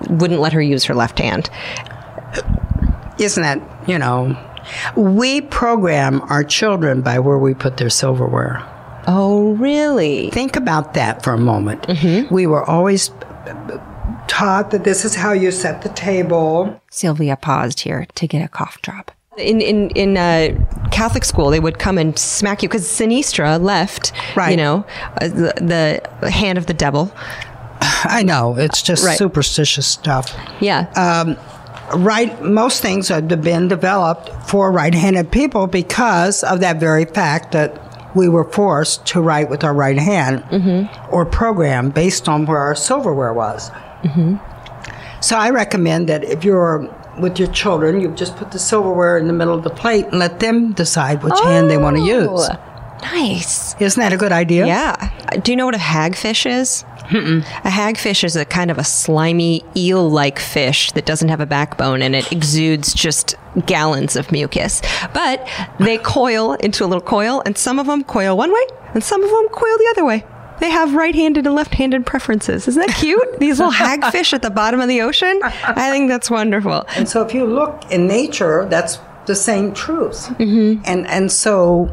wouldn't 0.10 0.40
let 0.40 0.54
her 0.54 0.62
use 0.62 0.86
her 0.86 0.96
left 0.96 1.20
hand. 1.20 1.50
Isn't 3.20 3.44
that, 3.44 3.62
you 3.88 4.00
know, 4.00 4.38
we 4.96 5.42
program 5.42 6.22
our 6.24 6.44
children 6.44 7.02
by 7.02 7.20
where 7.20 7.38
we 7.38 7.54
put 7.54 7.78
their 7.78 7.90
silverware. 7.90 8.64
Oh, 9.08 9.54
really? 9.56 10.30
Think 10.30 10.56
about 10.56 10.94
that 10.94 11.22
for 11.22 11.34
a 11.34 11.38
moment. 11.38 11.86
We 12.32 12.48
were 12.48 12.64
always 12.64 13.12
taught 14.28 14.72
that 14.72 14.84
this 14.84 15.06
is 15.06 15.16
how 15.16 15.32
you 15.32 15.51
set 15.51 15.82
the 15.82 15.89
table. 15.89 16.82
Sylvia 16.89 17.36
paused 17.36 17.82
here 17.82 18.06
to 18.16 18.28
get 18.28 18.43
a 18.43 18.47
cough 18.47 18.82
drop. 18.82 19.12
In 19.38 19.62
in 19.62 19.89
in 19.91 20.16
uh, 20.18 20.56
Catholic 20.91 21.26
school, 21.26 21.49
they 21.49 21.60
would 21.60 21.80
come 21.80 21.97
and 21.97 22.18
smack 22.20 22.62
you 22.62 22.70
because 22.70 22.86
Sinistra 22.88 23.60
left. 23.62 24.12
Right. 24.36 24.51
You 24.51 24.58
know, 24.58 24.86
uh, 25.22 25.28
the, 25.28 26.01
the 26.22 26.30
hand 26.30 26.58
of 26.60 26.68
the 26.68 26.74
devil. 26.74 27.12
I 27.82 28.22
know, 28.24 28.56
it's 28.58 28.82
just 28.82 29.04
Right. 29.04 29.18
superstitious 29.18 29.88
stuff. 29.88 30.36
Yeah. 30.62 31.36
Right, 31.95 32.41
most 32.41 32.82
things 32.82 33.10
have 33.10 33.28
been 33.28 33.68
developed 33.68 34.30
for 34.49 34.72
right 34.72 34.93
handed 34.93 35.32
people 35.32 35.68
because 35.68 36.43
of 36.43 36.60
that 36.62 36.80
very 36.80 37.06
fact 37.06 37.51
that 37.51 38.16
we 38.16 38.30
were 38.30 38.45
forced 38.45 39.06
to 39.08 39.22
write 39.22 39.49
with 39.49 39.64
our 39.64 39.74
right 39.74 39.97
hand 39.97 40.43
or 41.12 41.26
program 41.26 41.89
based 41.89 42.30
on 42.30 42.45
where 42.45 42.60
our 42.60 42.74
silverware 42.76 43.34
was. 43.34 43.70
Mm-hmm. 44.04 45.22
So 45.22 45.38
I 45.38 45.49
recommend 45.49 46.10
that 46.10 46.24
if 46.24 46.43
you're 46.43 46.89
with 47.20 47.39
your 47.39 47.47
children, 47.49 48.01
you 48.01 48.10
just 48.12 48.36
put 48.36 48.51
the 48.51 48.60
silverware 48.60 49.18
in 49.18 49.28
the 49.28 49.34
middle 49.34 49.54
of 49.54 49.64
the 49.64 49.70
plate 49.70 50.06
and 50.06 50.20
let 50.20 50.39
them 50.39 50.74
decide 50.74 51.24
which 51.24 51.39
hand 51.39 51.70
they 51.70 51.78
want 51.78 51.95
to 51.97 52.01
oh, 52.01 52.34
use. 52.34 52.49
nice. 53.04 53.80
Isn't 53.80 54.01
that 54.01 54.12
a 54.14 54.18
good 54.18 54.32
idea? 54.32 54.66
Yeah. 54.66 55.38
Do 55.38 55.51
you 55.51 55.56
know 55.56 55.66
what 55.66 55.76
a 55.76 55.80
hagfish 55.80 56.45
is? 56.45 56.84
A 57.12 57.70
hagfish 57.70 58.24
is 58.24 58.36
a 58.36 58.45
kind 58.45 58.72
of 58.72 58.78
a 58.78 58.84
slimy 58.84 59.64
eel-like 59.76 60.39
fish 60.39 60.91
that 60.93 61.06
doesn't 61.06 61.30
have 61.30 61.41
a 61.41 61.45
backbone 61.45 62.01
and 62.01 62.16
it 62.16 62.32
exudes 62.32 62.93
just 62.93 63.36
gallons 63.68 64.16
of 64.16 64.32
mucus. 64.32 64.82
But 65.14 65.47
they 65.80 65.97
coil 65.99 66.54
into 66.54 66.84
a 66.84 66.88
little 66.88 67.04
coil, 67.04 67.43
and 67.45 67.56
some 67.58 67.78
of 67.78 67.86
them 67.86 68.04
coil 68.04 68.36
one 68.36 68.51
way, 68.51 68.66
and 68.93 69.04
some 69.04 69.24
of 69.24 69.30
them 69.30 69.47
coil 69.49 69.78
the 69.78 69.88
other 69.91 70.06
way. 70.06 70.26
They 70.60 70.70
have 70.70 70.93
right-handed 70.93 71.45
and 71.45 71.56
left-handed 71.56 72.06
preferences. 72.06 72.68
Isn't 72.68 72.86
that 72.86 72.95
cute? 72.95 73.22
These 73.39 73.60
little 73.60 73.74
hagfish 73.74 74.34
at 74.34 74.41
the 74.41 74.49
bottom 74.49 74.80
of 74.80 74.88
the 74.88 75.01
ocean. 75.01 75.39
I 75.43 75.89
think 75.91 76.10
that's 76.10 76.30
wonderful. 76.30 76.86
And 76.95 77.08
so 77.10 77.22
if 77.26 77.34
you 77.34 77.45
look 77.45 77.84
in 77.91 78.08
nature, 78.08 78.66
that's 78.70 78.99
the 79.26 79.36
same 79.36 79.74
truth. 79.74 80.28
Mm-hmm. 80.38 80.82
And 80.86 81.08
and 81.08 81.32
so 81.32 81.89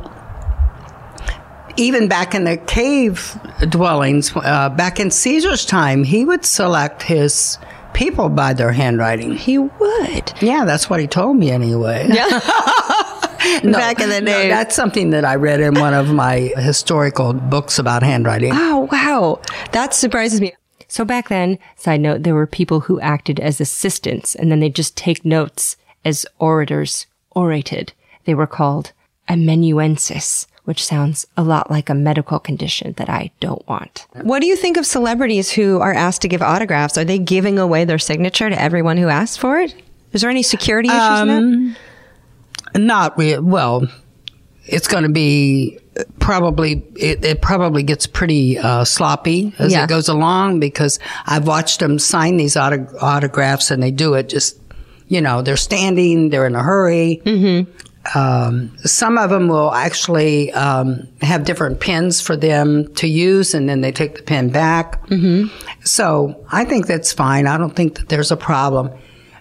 even 1.76 2.08
back 2.08 2.34
in 2.34 2.44
the 2.44 2.56
cave 2.56 3.38
dwellings, 3.68 4.32
uh, 4.36 4.68
back 4.70 5.00
in 5.00 5.10
Caesar's 5.10 5.64
time, 5.64 6.04
he 6.04 6.24
would 6.24 6.44
select 6.44 7.02
his 7.02 7.58
people 7.92 8.28
by 8.28 8.52
their 8.52 8.72
handwriting. 8.72 9.34
He 9.34 9.58
would. 9.58 10.32
Yeah, 10.40 10.64
that's 10.64 10.90
what 10.90 11.00
he 11.00 11.06
told 11.06 11.36
me 11.36 11.50
anyway. 11.50 12.08
Yeah. 12.10 12.28
Back 13.62 14.00
in 14.00 14.08
the 14.10 14.20
day. 14.20 14.48
that's 14.48 14.74
something 14.74 15.10
that 15.10 15.24
I 15.24 15.34
read 15.36 15.60
in 15.60 15.74
one 15.74 15.94
of 15.94 16.12
my 16.12 16.52
historical 16.56 17.32
books 17.32 17.78
about 17.78 18.02
handwriting. 18.02 18.52
Oh, 18.54 18.88
wow. 18.92 19.40
That 19.72 19.94
surprises 19.94 20.40
me. 20.40 20.52
So 20.88 21.04
back 21.04 21.28
then, 21.28 21.58
side 21.76 22.00
note, 22.00 22.24
there 22.24 22.34
were 22.34 22.48
people 22.48 22.80
who 22.80 22.98
acted 23.00 23.38
as 23.38 23.60
assistants 23.60 24.34
and 24.34 24.50
then 24.50 24.58
they'd 24.60 24.74
just 24.74 24.96
take 24.96 25.24
notes 25.24 25.76
as 26.04 26.26
orators 26.40 27.06
orated. 27.30 27.92
They 28.24 28.34
were 28.34 28.48
called 28.48 28.92
amanuensis, 29.28 30.46
which 30.64 30.84
sounds 30.84 31.26
a 31.36 31.42
lot 31.42 31.70
like 31.70 31.88
a 31.88 31.94
medical 31.94 32.38
condition 32.38 32.94
that 32.94 33.08
I 33.08 33.30
don't 33.40 33.66
want. 33.68 34.06
What 34.22 34.40
do 34.40 34.46
you 34.46 34.56
think 34.56 34.76
of 34.76 34.84
celebrities 34.86 35.50
who 35.52 35.80
are 35.80 35.94
asked 35.94 36.22
to 36.22 36.28
give 36.28 36.42
autographs? 36.42 36.98
Are 36.98 37.04
they 37.04 37.18
giving 37.18 37.58
away 37.58 37.84
their 37.84 37.98
signature 37.98 38.50
to 38.50 38.60
everyone 38.60 38.96
who 38.96 39.08
asks 39.08 39.36
for 39.36 39.60
it? 39.60 39.74
Is 40.12 40.22
there 40.22 40.30
any 40.30 40.42
security 40.42 40.88
issues 40.88 41.20
in 41.20 41.28
that? 41.28 41.38
Um, 41.38 41.76
Not 42.74 43.18
real. 43.18 43.42
Well, 43.42 43.86
it's 44.66 44.86
going 44.88 45.02
to 45.04 45.08
be 45.10 45.78
probably 46.18 46.82
it, 46.96 47.24
it 47.24 47.42
probably 47.42 47.82
gets 47.82 48.06
pretty 48.06 48.56
uh, 48.58 48.84
sloppy 48.84 49.52
as 49.58 49.72
Yeah. 49.72 49.84
it 49.84 49.88
goes 49.88 50.08
along 50.08 50.60
because 50.60 50.98
I've 51.26 51.46
watched 51.46 51.80
them 51.80 51.98
sign 51.98 52.36
these 52.36 52.56
auto- 52.56 52.86
autographs 53.00 53.70
and 53.70 53.82
they 53.82 53.90
do 53.90 54.14
it 54.14 54.28
just 54.28 54.58
you 55.08 55.20
know 55.20 55.42
they're 55.42 55.56
standing 55.56 56.30
they're 56.30 56.46
in 56.46 56.54
a 56.54 56.62
hurry. 56.62 57.20
Mm-hmm. 57.24 57.70
Um, 58.18 58.74
some 58.78 59.18
of 59.18 59.28
them 59.28 59.48
will 59.48 59.72
actually 59.72 60.50
um, 60.52 61.06
have 61.20 61.44
different 61.44 61.80
pens 61.80 62.18
for 62.20 62.34
them 62.34 62.92
to 62.94 63.06
use, 63.06 63.52
and 63.52 63.68
then 63.68 63.82
they 63.82 63.92
take 63.92 64.16
the 64.16 64.22
pen 64.22 64.48
back. 64.48 65.06
Mm-hmm. 65.08 65.54
So 65.84 66.42
I 66.50 66.64
think 66.64 66.86
that's 66.86 67.12
fine. 67.12 67.46
I 67.46 67.58
don't 67.58 67.76
think 67.76 67.96
that 67.98 68.08
there's 68.08 68.30
a 68.32 68.38
problem. 68.38 68.90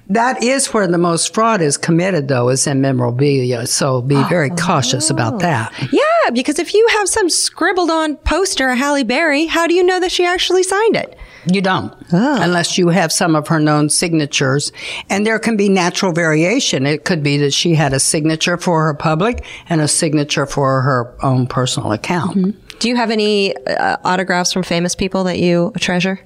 That 0.10 0.42
is 0.42 0.74
where 0.74 0.88
the 0.88 0.98
most 0.98 1.36
fraud 1.36 1.62
is 1.62 1.78
committed, 1.78 2.28
though, 2.28 2.50
is 2.50 2.66
in 2.66 2.82
memorabilia. 2.82 3.68
So 3.68 4.02
be 4.02 4.22
very 4.24 4.50
cautious 4.50 5.12
about 5.12 5.40
that. 5.40 5.72
Yeah, 5.92 6.32
because 6.34 6.58
if 6.58 6.74
you 6.74 6.88
have 6.98 7.08
some 7.08 7.30
scribbled 7.30 7.92
on 7.92 8.16
poster 8.18 8.70
of 8.70 8.80
Halle 8.80 9.04
Berry, 9.04 9.46
how 9.46 9.68
do 9.68 9.76
you 9.76 9.84
know 9.84 10.00
that 10.00 10.12
she 10.12 10.26
actually 10.26 10.64
signed 10.64 10.96
it? 10.96 11.16
You 11.46 11.62
don't, 11.62 11.94
unless 12.12 12.78
you 12.78 12.90
have 12.90 13.12
some 13.12 13.36
of 13.36 13.48
her 13.48 13.60
known 13.60 13.90
signatures. 13.90 14.72
And 15.10 15.26
there 15.26 15.40
can 15.40 15.56
be 15.56 15.70
natural 15.70 16.12
variation. 16.12 16.86
It 16.86 17.06
could 17.06 17.22
be 17.24 17.38
that 17.38 17.54
she 17.54 17.76
had 17.76 17.94
a 17.94 18.00
signature 18.00 18.58
for 18.58 18.86
her 18.86 18.94
public 18.96 19.46
and 19.70 19.80
a 19.80 19.88
signature 19.88 20.46
for 20.46 20.82
her 20.82 21.16
own 21.24 21.46
personal 21.48 21.92
account. 21.92 22.58
Do 22.80 22.90
you 22.90 22.96
have 22.96 23.12
any 23.12 23.56
uh, 23.56 23.98
autographs 24.04 24.54
from 24.54 24.64
famous 24.64 24.96
people 24.96 25.24
that 25.26 25.38
you 25.38 25.72
treasure? 25.80 26.20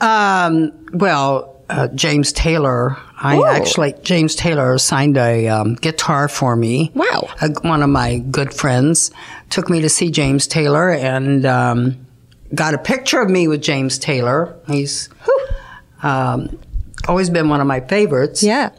Um, 0.00 0.72
well, 0.92 1.53
uh, 1.70 1.88
James 1.88 2.32
Taylor. 2.32 2.96
I 3.16 3.36
Oh. 3.38 3.46
actually 3.46 3.94
James 4.02 4.34
Taylor 4.34 4.76
signed 4.78 5.16
a 5.16 5.48
um, 5.48 5.74
guitar 5.76 6.28
for 6.28 6.56
me. 6.56 6.90
Wow. 6.94 7.28
Uh, 7.40 7.48
one 7.62 7.82
of 7.82 7.88
my 7.90 8.18
good 8.18 8.52
friends 8.52 9.10
took 9.50 9.70
me 9.70 9.80
to 9.80 9.88
see 9.88 10.10
James 10.10 10.46
Taylor 10.46 10.90
and 10.90 11.46
um, 11.46 12.06
got 12.54 12.74
a 12.74 12.78
picture 12.78 13.20
of 13.20 13.30
me 13.30 13.48
with 13.48 13.62
James 13.62 13.98
Taylor. 13.98 14.54
He's 14.66 15.08
um, 16.02 16.58
always 17.08 17.30
been 17.30 17.48
one 17.48 17.60
of 17.60 17.66
my 17.66 17.80
favorites. 17.80 18.42
Yeah. 18.42 18.70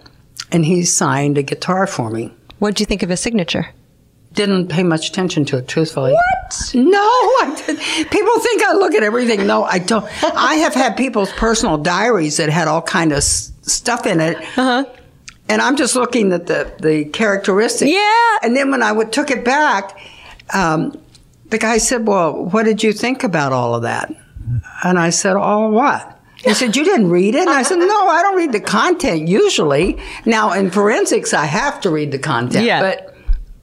And 0.51 0.63
he 0.65 0.83
signed 0.85 1.37
a 1.37 1.43
guitar 1.43 1.87
for 1.87 2.09
me. 2.09 2.33
What 2.59 2.75
do 2.75 2.81
you 2.81 2.85
think 2.85 3.03
of 3.03 3.09
his 3.09 3.19
signature? 3.19 3.69
Didn't 4.35 4.67
pay 4.67 4.83
much 4.83 5.09
attention 5.09 5.45
to 5.45 5.57
it, 5.57 5.67
truthfully. 5.67 6.11
What? 6.13 6.71
No, 6.75 6.99
I 6.99 7.63
did. 7.65 7.77
People 8.11 8.39
think 8.39 8.63
I 8.63 8.73
look 8.73 8.93
at 8.93 9.01
everything. 9.03 9.47
No, 9.47 9.63
I 9.63 9.79
don't. 9.79 10.03
I 10.23 10.55
have 10.55 10.73
had 10.73 10.97
people's 10.97 11.31
personal 11.33 11.77
diaries 11.77 12.37
that 12.37 12.49
had 12.49 12.67
all 12.67 12.81
kind 12.81 13.11
of 13.11 13.19
s- 13.19 13.51
stuff 13.61 14.05
in 14.05 14.19
it. 14.19 14.37
Uh-huh. 14.57 14.85
And 15.47 15.61
I'm 15.61 15.75
just 15.77 15.95
looking 15.95 16.33
at 16.33 16.47
the, 16.47 16.71
the 16.79 17.05
characteristics. 17.05 17.89
Yeah. 17.91 18.37
And 18.43 18.55
then 18.57 18.71
when 18.71 18.81
I 18.83 18.91
would, 18.91 19.13
took 19.13 19.29
it 19.31 19.45
back, 19.45 19.97
um, 20.53 20.99
the 21.49 21.57
guy 21.57 21.77
said, 21.77 22.07
Well, 22.07 22.45
what 22.45 22.63
did 22.63 22.83
you 22.83 22.91
think 22.93 23.23
about 23.23 23.53
all 23.53 23.75
of 23.75 23.83
that? 23.83 24.11
And 24.83 24.99
I 24.99 25.11
said, 25.11 25.35
All 25.35 25.71
what? 25.71 26.11
He 26.43 26.53
said, 26.53 26.75
You 26.75 26.83
didn't 26.83 27.09
read 27.09 27.35
it? 27.35 27.41
And 27.41 27.49
I 27.51 27.63
said, 27.63 27.77
No, 27.77 28.07
I 28.07 28.21
don't 28.21 28.35
read 28.35 28.51
the 28.51 28.59
content 28.59 29.27
usually. 29.27 29.97
Now, 30.25 30.51
in 30.51 30.71
forensics, 30.71 31.33
I 31.33 31.45
have 31.45 31.79
to 31.81 31.89
read 31.89 32.11
the 32.11 32.19
content. 32.19 32.65
Yeah. 32.65 32.81
But 32.81 33.14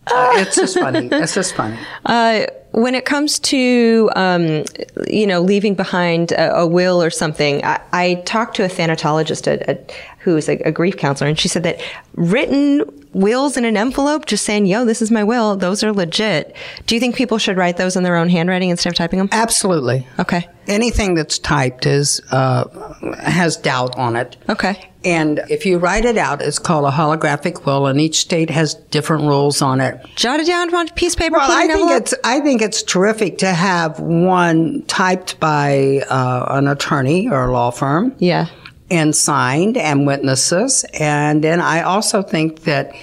uh, 0.07 0.33
it's 0.35 0.57
just 0.57 0.79
funny. 0.79 1.09
It's 1.13 1.35
just 1.35 1.55
funny. 1.55 1.79
Uh, 2.05 2.47
when 2.73 2.95
it 2.95 3.05
comes 3.05 3.39
to, 3.39 4.11
um, 4.17 4.65
you 5.07 5.27
know, 5.27 5.41
leaving 5.41 5.75
behind 5.75 6.33
a, 6.33 6.57
a 6.57 6.67
will 6.67 7.03
or 7.03 7.11
something, 7.11 7.63
I, 7.65 7.81
I 7.93 8.15
talked 8.25 8.57
to 8.57 8.65
a 8.65 8.69
thanatologist 8.69 9.47
at, 9.47 9.63
at, 9.69 9.93
who's 10.19 10.49
a, 10.49 10.57
a 10.65 10.73
grief 10.73 10.97
counselor, 10.97 11.29
and 11.29 11.39
she 11.39 11.49
said 11.49 11.63
that 11.65 11.81
written 12.15 12.83
wills 13.13 13.57
in 13.57 13.65
an 13.65 13.77
envelope, 13.77 14.27
just 14.27 14.45
saying, 14.45 14.67
"Yo, 14.67 14.85
this 14.85 15.03
is 15.03 15.11
my 15.11 15.25
will," 15.25 15.57
those 15.57 15.83
are 15.85 15.93
legit. 15.93 16.55
Do 16.87 16.95
you 16.95 17.01
think 17.01 17.15
people 17.15 17.39
should 17.39 17.57
write 17.57 17.77
those 17.77 17.97
in 17.97 18.03
their 18.03 18.17
own 18.17 18.29
handwriting 18.29 18.71
instead 18.71 18.91
of 18.91 18.97
typing 18.97 19.19
them? 19.19 19.29
Absolutely. 19.33 20.07
Okay. 20.19 20.49
Anything 20.69 21.15
that's 21.15 21.39
typed 21.39 21.87
is 21.87 22.21
uh, 22.31 22.65
has 23.19 23.57
doubt 23.57 23.97
on 23.99 24.17
it. 24.17 24.37
Okay. 24.49 24.89
And 25.05 25.41
if 25.51 25.67
you 25.67 25.79
write 25.79 26.05
it 26.05 26.17
out, 26.17 26.41
it's 26.41 26.61
called 26.61 26.85
a 26.85 26.91
holographic 26.93 27.67
will, 27.67 27.89
and 27.89 28.01
each 28.01 28.19
state 28.21 28.51
has 28.51 28.75
different 28.75 29.25
rules 29.25 29.61
on 29.61 29.81
it. 29.81 30.01
Jot 30.15 30.39
it 30.39 30.47
down 30.47 30.73
on 30.73 30.89
a 30.89 30.93
piece 30.93 31.15
of 31.15 31.19
paper. 31.19 31.37
Well, 31.39 31.51
I 31.51 31.67
think 31.67 31.91
it's 31.91 32.15
I 32.23 32.39
think 32.41 32.63
it's 32.63 32.85
terrific 32.85 33.39
to 33.39 33.49
have 33.53 33.99
one 33.99 34.83
typed 34.87 35.41
by 35.41 36.05
uh, 36.09 36.47
an 36.51 36.69
attorney 36.69 37.29
or 37.29 37.49
a 37.49 37.53
law 37.53 37.71
firm. 37.71 38.15
yeah. 38.19 38.47
And 38.93 39.17
signed 39.17 39.77
and 39.77 40.07
witnesses. 40.07 40.85
And 41.01 41.43
then 41.43 41.61
I 41.61 41.83
also 41.83 42.23
think 42.23 42.61
that 42.65 42.95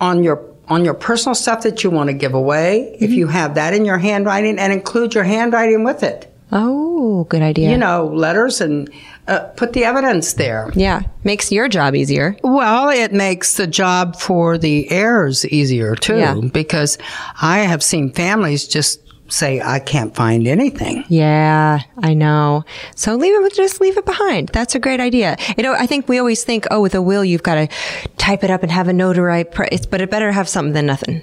on 0.00 0.22
your 0.24 0.42
on 0.68 0.84
your 0.84 0.94
personal 0.94 1.34
stuff 1.34 1.62
that 1.64 1.82
you 1.84 1.90
want 1.90 2.08
to 2.08 2.14
give 2.14 2.32
away, 2.34 2.96
if 3.00 3.10
you 3.10 3.26
have 3.26 3.56
that 3.56 3.74
in 3.74 3.84
your 3.84 3.98
handwriting 3.98 4.58
and 4.58 4.72
include 4.72 5.14
your 5.14 5.24
handwriting 5.24 5.84
with 5.84 6.02
it, 6.02 6.32
Oh, 6.52 7.24
good 7.24 7.42
idea. 7.42 7.70
you 7.70 7.76
know, 7.76 8.06
letters 8.06 8.60
and 8.60 8.88
uh, 9.26 9.40
put 9.56 9.72
the 9.72 9.84
evidence 9.84 10.34
there. 10.34 10.70
yeah, 10.74 11.02
makes 11.24 11.50
your 11.52 11.68
job 11.68 11.94
easier. 11.94 12.36
Well, 12.42 12.88
it 12.90 13.12
makes 13.12 13.56
the 13.56 13.66
job 13.66 14.16
for 14.16 14.56
the 14.56 14.90
heirs 14.90 15.44
easier 15.46 15.94
too, 15.96 16.16
Yeah. 16.18 16.34
because 16.52 16.96
I 17.40 17.60
have 17.60 17.82
seen 17.82 18.12
families 18.12 18.66
just 18.68 19.00
say, 19.32 19.60
"I 19.60 19.78
can't 19.78 20.14
find 20.14 20.46
anything." 20.46 21.04
Yeah, 21.08 21.80
I 21.98 22.14
know. 22.14 22.64
So 22.94 23.16
leave 23.16 23.34
it, 23.34 23.54
just 23.54 23.80
leave 23.80 23.96
it 23.96 24.04
behind. 24.04 24.48
That's 24.48 24.74
a 24.74 24.78
great 24.78 25.00
idea. 25.00 25.36
You 25.56 25.62
know, 25.62 25.74
I 25.74 25.86
think 25.86 26.08
we 26.08 26.18
always 26.18 26.44
think, 26.44 26.66
oh, 26.70 26.80
with 26.80 26.94
a 26.94 27.02
will, 27.02 27.24
you've 27.24 27.42
got 27.42 27.54
to 27.54 27.68
type 28.16 28.44
it 28.44 28.50
up 28.50 28.62
and 28.62 28.70
have 28.70 28.88
a 28.88 28.92
notary, 28.92 29.44
but 29.44 30.00
it 30.00 30.10
better 30.10 30.32
have 30.32 30.48
something 30.48 30.72
than 30.72 30.86
nothing. 30.86 31.22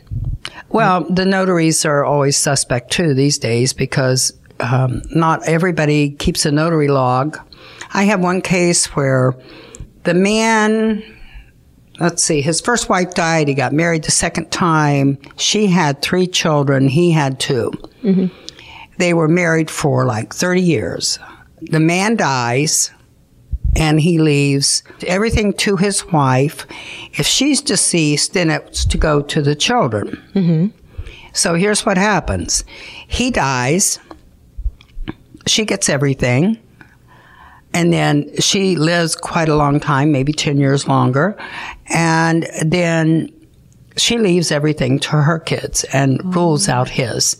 Well, 0.69 1.05
the 1.09 1.25
notaries 1.25 1.85
are 1.85 2.03
always 2.05 2.37
suspect 2.37 2.91
too 2.91 3.13
these 3.13 3.37
days 3.37 3.73
because 3.73 4.33
um, 4.59 5.01
not 5.11 5.47
everybody 5.47 6.11
keeps 6.11 6.45
a 6.45 6.51
notary 6.51 6.87
log. 6.87 7.39
I 7.93 8.03
have 8.03 8.21
one 8.21 8.41
case 8.41 8.85
where 8.95 9.33
the 10.03 10.13
man, 10.13 11.03
let's 11.99 12.23
see, 12.23 12.41
his 12.41 12.61
first 12.61 12.89
wife 12.89 13.13
died. 13.13 13.47
He 13.47 13.53
got 13.53 13.73
married 13.73 14.03
the 14.03 14.11
second 14.11 14.51
time. 14.51 15.17
She 15.37 15.67
had 15.67 16.01
three 16.01 16.27
children. 16.27 16.87
He 16.87 17.11
had 17.11 17.39
2 17.39 17.71
They 18.97 19.13
were 19.13 19.27
married 19.27 19.69
for 19.71 20.05
like 20.05 20.33
30 20.33 20.61
years. 20.61 21.19
The 21.61 21.79
man 21.79 22.15
dies 22.15 22.91
and 23.75 23.99
he 23.99 24.17
leaves 24.17 24.83
everything 25.05 25.53
to 25.53 25.77
his 25.77 26.05
wife. 26.11 26.65
If 27.13 27.25
she's 27.27 27.61
deceased, 27.61 28.33
then 28.33 28.49
it's 28.49 28.83
to 28.85 28.97
go 28.97 29.21
to 29.21 29.41
the 29.41 29.55
children. 29.55 30.73
So 31.33 31.53
here's 31.53 31.85
what 31.85 31.97
happens 31.97 32.63
he 33.07 33.29
dies, 33.31 33.99
she 35.45 35.63
gets 35.65 35.87
everything, 35.87 36.57
and 37.73 37.93
then 37.93 38.29
she 38.39 38.75
lives 38.75 39.15
quite 39.15 39.49
a 39.49 39.55
long 39.55 39.79
time, 39.79 40.11
maybe 40.11 40.33
10 40.33 40.57
years 40.57 40.87
longer, 40.87 41.37
and 41.87 42.47
then 42.65 43.31
she 43.99 44.17
leaves 44.17 44.51
everything 44.51 44.99
to 44.99 45.09
her 45.09 45.39
kids 45.39 45.83
and 45.85 46.33
rules 46.35 46.69
out 46.69 46.89
his. 46.89 47.37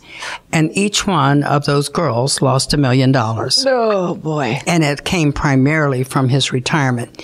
And 0.52 0.76
each 0.76 1.06
one 1.06 1.42
of 1.42 1.64
those 1.64 1.88
girls 1.88 2.42
lost 2.42 2.74
a 2.74 2.76
million 2.76 3.12
dollars. 3.12 3.64
Oh, 3.66 4.14
boy. 4.14 4.60
And 4.66 4.84
it 4.84 5.04
came 5.04 5.32
primarily 5.32 6.04
from 6.04 6.28
his 6.28 6.52
retirement. 6.52 7.22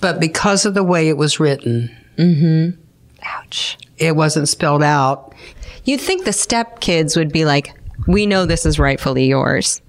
But 0.00 0.20
because 0.20 0.66
of 0.66 0.74
the 0.74 0.84
way 0.84 1.08
it 1.08 1.16
was 1.16 1.40
written, 1.40 1.94
mm-hmm. 2.16 2.78
Ouch. 3.22 3.78
it 3.98 4.16
wasn't 4.16 4.48
spelled 4.48 4.82
out. 4.82 5.34
You'd 5.84 6.00
think 6.00 6.24
the 6.24 6.32
step 6.32 6.80
kids 6.80 7.16
would 7.16 7.32
be 7.32 7.44
like, 7.44 7.72
we 8.06 8.26
know 8.26 8.44
this 8.44 8.66
is 8.66 8.78
rightfully 8.78 9.26
yours. 9.26 9.80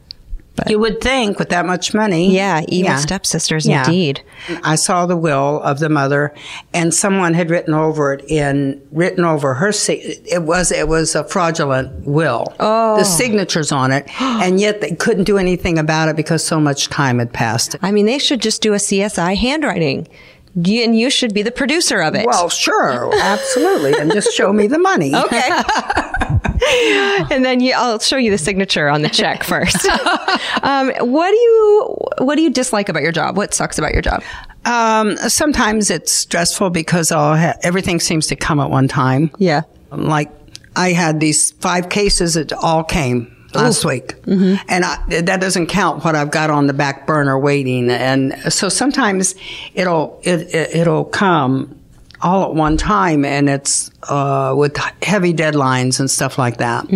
You 0.68 0.80
would 0.80 1.02
think 1.02 1.40
with 1.40 1.50
that 1.50 1.66
much 1.66 1.94
money. 1.94 2.34
Yeah, 2.34 2.62
evil 2.68 2.98
stepsisters, 2.98 3.66
indeed. 3.68 4.22
I 4.64 4.76
saw 4.76 5.06
the 5.06 5.18
will 5.18 5.62
of 5.62 5.80
the 5.80 5.90
mother, 5.90 6.34
and 6.74 6.94
someone 6.94 7.34
had 7.34 7.50
written 7.50 7.74
over 7.74 8.14
it 8.14 8.26
in 8.30 8.82
written 8.92 9.24
over 9.24 9.54
her. 9.56 9.72
It 9.88 10.44
was 10.44 10.72
it 10.72 10.88
was 10.88 11.16
a 11.16 11.24
fraudulent 11.24 12.06
will. 12.08 12.54
Oh, 12.60 12.98
the 12.98 13.04
signatures 13.04 13.72
on 13.72 13.92
it, 13.92 14.06
and 14.22 14.60
yet 14.60 14.82
they 14.82 14.96
couldn't 14.96 15.26
do 15.26 15.38
anything 15.38 15.78
about 15.78 16.10
it 16.10 16.16
because 16.16 16.44
so 16.44 16.60
much 16.60 16.90
time 16.90 17.20
had 17.20 17.32
passed. 17.34 17.76
I 17.82 17.92
mean, 17.92 18.06
they 18.06 18.20
should 18.20 18.42
just 18.42 18.62
do 18.62 18.74
a 18.74 18.78
CSI 18.78 19.36
handwriting. 19.36 20.08
And 20.56 20.98
you 20.98 21.12
should 21.12 21.36
be 21.36 21.44
the 21.44 21.52
producer 21.52 22.02
of 22.02 22.16
it. 22.16 22.26
Well, 22.26 22.50
sure, 22.50 23.14
absolutely, 23.22 23.94
and 23.94 24.12
just 24.12 24.34
show 24.34 24.52
me 24.52 24.66
the 24.66 24.80
money. 24.80 25.14
Okay. 25.26 25.50
and 27.32 27.46
then 27.46 27.60
you, 27.60 27.74
I'll 27.76 28.00
show 28.00 28.18
you 28.18 28.32
the 28.32 28.38
signature 28.38 28.90
on 28.90 29.02
the 29.02 29.10
check 29.10 29.44
first. 29.44 29.86
um, 30.64 30.92
what 31.00 31.30
do 31.30 31.38
you 31.38 31.98
What 32.20 32.36
do 32.36 32.42
you 32.42 32.50
dislike 32.50 32.90
about 32.90 33.04
your 33.04 33.12
job? 33.12 33.38
What 33.38 33.54
sucks 33.54 33.78
about 33.78 33.94
your 33.94 34.02
job? 34.02 34.24
Um, 34.66 35.16
sometimes 35.18 35.90
it's 35.90 36.12
stressful 36.12 36.72
because 36.72 37.12
I'll 37.12 37.38
ha- 37.38 37.56
everything 37.64 38.00
seems 38.00 38.28
to 38.28 38.36
come 38.36 38.60
at 38.60 38.70
one 38.70 38.88
time. 38.88 39.32
Yeah. 39.38 39.62
like 39.92 40.30
I 40.76 40.92
had 40.92 41.20
these 41.20 41.52
five 41.52 41.90
cases 41.90 42.36
that 42.36 42.54
all 42.54 42.84
came 42.84 43.34
last 43.54 43.84
week, 43.86 44.14
and 44.68 44.86
I, 44.86 45.22
that 45.22 45.42
doesn't 45.42 45.68
count 45.68 46.04
what 46.04 46.16
I've 46.16 46.30
got 46.32 46.50
on 46.52 46.68
the 46.68 46.74
back 46.74 47.08
burner 47.08 47.40
waiting. 47.40 47.90
And 47.90 48.34
so 48.54 48.70
sometimes 48.70 49.34
it'll 49.74 50.20
it, 50.24 50.54
it 50.54 50.76
it'll 50.76 51.06
come 51.06 51.80
all 52.22 52.50
at 52.50 52.56
one 52.56 52.78
time, 52.78 53.24
and 53.26 53.50
it's 53.50 53.92
uh, 54.04 54.54
with 54.58 54.76
heavy 55.04 55.34
deadlines 55.34 56.00
and 56.00 56.10
stuff 56.10 56.38
like 56.38 56.58
that. 56.58 56.88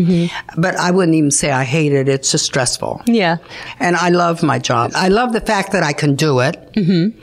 But 0.57 0.75
I 0.75 0.91
wouldn't 0.91 1.15
even 1.15 1.31
say 1.31 1.51
I 1.51 1.63
hate 1.63 1.93
it; 1.93 2.07
it's 2.07 2.31
just 2.31 2.45
stressful. 2.45 3.01
Yeah. 3.05 3.37
And 3.79 3.95
I 3.95 4.09
love 4.09 4.43
my 4.43 4.59
job. 4.59 4.91
I 4.95 5.09
love 5.09 5.33
the 5.33 5.41
fact 5.41 5.71
that 5.73 5.83
I 5.83 5.93
can 5.93 6.15
do 6.15 6.39
it. 6.39 6.73
Mm-hmm. 6.73 7.19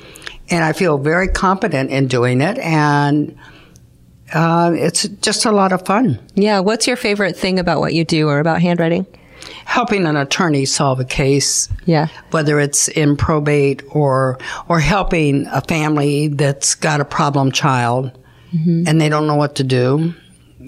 And 0.51 0.65
I 0.65 0.73
feel 0.73 0.97
very 0.97 1.29
competent 1.29 1.91
in 1.91 2.07
doing 2.09 2.41
it. 2.41 2.59
And 2.59 3.37
uh, 4.33 4.73
it's 4.75 5.07
just 5.21 5.45
a 5.45 5.53
lot 5.53 5.73
of 5.73 5.85
fun. 5.85 6.19
Yeah. 6.35 6.61
What's 6.61 6.87
your 6.87 6.97
favorite 6.97 7.37
thing 7.37 7.59
about 7.59 7.81
what 7.81 7.93
you 7.93 8.05
do 8.05 8.29
or 8.29 8.39
about 8.39 8.63
handwriting? 8.63 9.07
Helping 9.65 10.07
an 10.07 10.17
attorney 10.17 10.65
solve 10.65 11.01
a 11.01 11.05
case, 11.05 11.69
Yeah. 11.85 12.09
whether 12.31 12.59
it's 12.59 12.89
in 12.89 13.17
probate 13.17 13.83
or 13.91 14.39
or 14.69 14.81
helping 14.81 15.47
a 15.47 15.61
family 15.61 16.29
that's 16.29 16.75
got 16.75 17.01
a 17.01 17.05
problem 17.05 17.53
child 17.53 18.19
mm-hmm. 18.53 18.85
and 18.87 19.01
they 19.01 19.09
don't 19.09 19.27
know 19.27 19.37
what 19.37 19.57
to 19.57 19.65
do. 19.65 20.15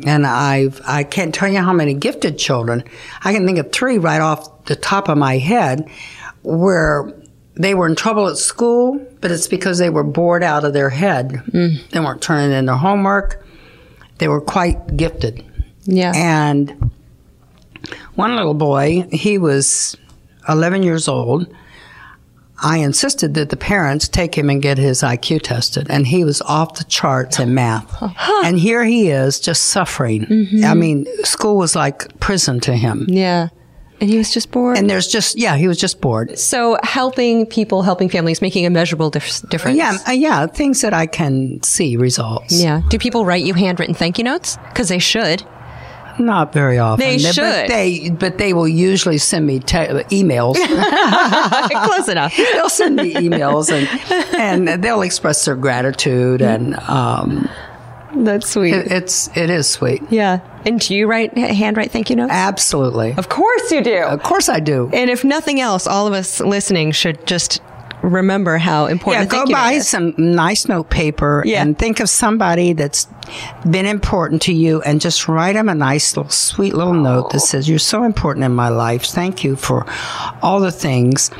And 0.07 0.27
I've 0.27 0.81
I 0.87 1.03
can't 1.05 1.35
tell 1.35 1.49
you 1.49 1.59
how 1.61 1.73
many 1.73 1.95
gifted 1.95 2.39
children. 2.39 2.85
I 3.25 3.33
can 3.33 3.47
think 3.47 3.59
of 3.59 3.73
three 3.73 3.99
right 3.99 4.21
off 4.21 4.65
the 4.67 4.77
top 4.77 5.09
of 5.09 5.19
my 5.19 5.39
head 5.39 5.89
where 6.43 7.13
they 7.55 7.75
were 7.75 7.87
in 7.87 7.97
trouble 7.97 8.29
at 8.29 8.37
school, 8.37 9.05
but 9.21 9.31
it's 9.31 9.49
because 9.49 9.79
they 9.79 9.91
were 9.91 10.05
bored 10.05 10.43
out 10.43 10.65
of 10.65 10.73
their 10.73 10.89
head. 10.91 11.43
Mm. 11.53 11.89
They 11.91 12.01
weren't 12.01 12.23
turning 12.23 12.53
in 12.53 12.67
their 12.67 12.77
homework. 12.77 13.45
They 14.19 14.29
were 14.29 14.41
quite 14.41 14.97
gifted. 14.97 15.45
Yeah. 15.85 16.13
And 16.15 16.91
one 18.21 18.37
little 18.37 18.55
boy, 18.55 19.07
he 19.11 19.39
was 19.39 19.97
11 20.49 20.83
years 20.83 21.09
old. 21.09 21.47
I 22.63 22.79
insisted 22.79 23.33
that 23.35 23.49
the 23.49 23.57
parents 23.57 24.07
take 24.07 24.35
him 24.37 24.51
and 24.51 24.61
get 24.61 24.77
his 24.77 25.01
IQ 25.03 25.41
tested, 25.43 25.87
and 25.89 26.07
he 26.07 26.25
was 26.25 26.43
off 26.43 26.75
the 26.75 26.85
charts 26.85 27.39
in 27.39 27.55
math. 27.55 27.91
And 28.45 28.59
here 28.59 28.85
he 28.85 29.09
is, 29.09 29.41
just 29.41 29.67
suffering. 29.67 30.27
I 30.65 30.75
mean, 30.75 31.07
school 31.25 31.57
was 31.57 31.75
like 31.75 32.21
prison 32.21 32.61
to 32.61 32.77
him. 32.77 33.07
yeah. 33.09 33.49
And 34.03 34.09
he 34.09 34.17
was 34.17 34.33
just 34.33 34.51
bored. 34.51 34.79
And 34.79 34.89
there's 34.89 35.07
just, 35.09 35.39
yeah, 35.39 35.57
he 35.57 35.69
was 35.69 35.77
just 35.77 36.01
bored. 36.01 36.39
so 36.39 36.79
helping 36.83 37.45
people, 37.45 37.83
helping 37.83 38.09
families, 38.09 38.41
making 38.41 38.65
a 38.65 38.71
measurable 38.71 39.11
dif- 39.11 39.43
difference. 39.51 39.77
Yeah, 39.77 39.99
uh, 40.09 40.13
yeah, 40.13 40.47
things 40.47 40.81
that 40.81 40.95
I 40.95 41.05
can 41.07 41.63
see 41.63 41.99
results. 41.99 42.63
Yeah. 42.63 42.81
Do 42.89 42.99
people 42.99 43.27
write 43.27 43.45
you 43.45 43.53
handwritten 43.53 43.95
thank 43.95 44.17
you 44.17 44.25
notes? 44.25 44.57
Because 44.71 44.89
they 44.89 44.99
should. 45.01 45.43
Not 46.21 46.53
very 46.53 46.79
often. 46.79 47.01
They 47.07 47.17
But 47.17 47.35
should. 47.35 47.69
they, 47.71 48.11
but 48.11 48.39
they 48.39 48.53
will 48.53 48.69
usually 48.69 49.19
send 49.19 49.47
me 49.47 49.59
te- 49.59 49.77
emails. 50.13 50.55
Close 51.87 52.09
enough. 52.09 52.37
they'll 52.37 52.69
send 52.69 52.97
me 52.97 53.15
emails 53.15 53.71
and 53.73 53.89
and 54.69 54.83
they'll 54.85 55.03
express 55.03 55.45
their 55.45 55.57
gratitude 55.57 56.43
and 56.43 56.77
um, 56.89 57.49
That's 58.15 58.49
sweet. 58.51 58.75
it, 58.75 58.93
it's 58.93 59.35
it 59.37 59.51
is 59.51 59.69
sweet. 59.69 60.03
yeah. 60.11 60.41
And 60.67 60.79
do 60.79 60.95
you 60.95 61.07
write 61.07 61.37
handwrite 61.39 61.91
thank 61.91 62.11
you 62.11 62.17
notes? 62.17 62.33
Absolutely. 62.33 63.15
Of 63.17 63.29
course 63.31 63.73
you 63.73 63.83
do. 63.83 64.03
Of 64.03 64.23
course 64.23 64.49
I 64.51 64.61
do. 64.61 64.91
And 64.93 65.09
if 65.09 65.25
nothing 65.25 65.59
else, 65.61 65.87
all 65.87 66.07
of 66.07 66.13
us 66.13 66.39
listening 66.41 66.93
should 66.93 67.27
just 67.27 67.63
remember 68.03 68.59
how 68.59 68.87
important. 68.87 69.33
Yeah, 69.33 69.45
go 69.45 69.51
buy 69.53 69.73
is. 69.73 69.89
some 69.89 70.15
nice 70.17 70.69
note 70.69 70.91
paper 70.91 71.43
Yeah. 71.47 71.63
and 71.63 71.79
think 71.79 72.01
of 72.01 72.09
somebody 72.09 72.73
that's 72.73 73.07
been 73.71 73.87
important 73.87 74.43
to 74.43 74.53
you 74.53 74.81
and 74.83 75.01
just 75.01 75.29
write 75.29 75.55
them 75.55 75.69
a 75.69 75.75
nice 75.75 76.17
little 76.17 76.31
sweet 76.31 76.75
little 76.75 76.95
note 76.95 77.31
that 77.31 77.41
says, 77.41 77.69
You're 77.69 77.79
so 77.79 78.03
important 78.05 78.45
in 78.45 78.53
my 78.53 78.69
life. 78.69 79.05
Thank 79.05 79.45
you 79.45 79.57
for 79.57 79.87
all 80.43 80.61
the 80.61 80.73
things. 80.73 81.31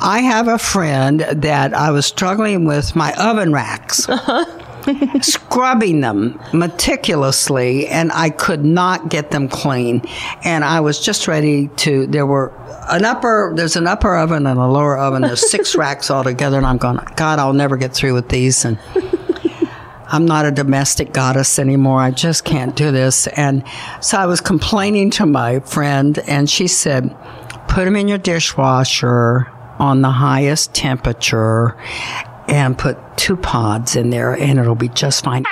I 0.00 0.20
have 0.20 0.48
a 0.48 0.58
friend 0.58 1.20
that 1.20 1.74
I 1.74 1.90
was 1.90 2.06
struggling 2.06 2.64
with 2.64 2.96
my 2.96 3.12
oven 3.14 3.52
racks. 3.52 4.08
Uh-huh. 4.08 4.44
scrubbing 5.22 6.00
them 6.00 6.40
meticulously 6.52 7.86
and 7.88 8.12
I 8.12 8.30
could 8.30 8.64
not 8.64 9.08
get 9.08 9.30
them 9.30 9.48
clean. 9.48 10.02
And 10.44 10.64
I 10.64 10.80
was 10.80 11.00
just 11.00 11.28
ready 11.28 11.68
to, 11.68 12.06
there 12.06 12.26
were 12.26 12.52
an 12.88 13.04
upper, 13.04 13.52
there's 13.56 13.76
an 13.76 13.86
upper 13.86 14.16
oven 14.16 14.46
and 14.46 14.58
a 14.58 14.66
lower 14.66 14.98
oven. 14.98 15.22
There's 15.22 15.50
six 15.50 15.74
racks 15.76 16.10
all 16.10 16.24
together, 16.24 16.56
And 16.56 16.66
I'm 16.66 16.78
going, 16.78 16.98
God, 17.16 17.38
I'll 17.38 17.52
never 17.52 17.76
get 17.76 17.92
through 17.94 18.14
with 18.14 18.28
these. 18.28 18.64
And 18.64 18.78
I'm 20.08 20.24
not 20.24 20.46
a 20.46 20.52
domestic 20.52 21.12
goddess 21.12 21.58
anymore. 21.58 22.00
I 22.00 22.12
just 22.12 22.44
can't 22.44 22.76
do 22.76 22.92
this. 22.92 23.26
And 23.28 23.64
so 24.00 24.18
I 24.18 24.26
was 24.26 24.40
complaining 24.40 25.10
to 25.12 25.26
my 25.26 25.60
friend 25.60 26.18
and 26.20 26.48
she 26.48 26.68
said, 26.68 27.14
put 27.68 27.84
them 27.84 27.96
in 27.96 28.08
your 28.08 28.18
dishwasher 28.18 29.50
on 29.78 30.00
the 30.02 30.10
highest 30.10 30.74
temperature 30.74 31.76
and 32.48 32.76
put 32.76 32.98
two 33.16 33.36
pods 33.36 33.96
in 33.96 34.10
there 34.10 34.32
and 34.34 34.58
it'll 34.58 34.74
be 34.74 34.88
just 34.88 35.24
fine. 35.24 35.44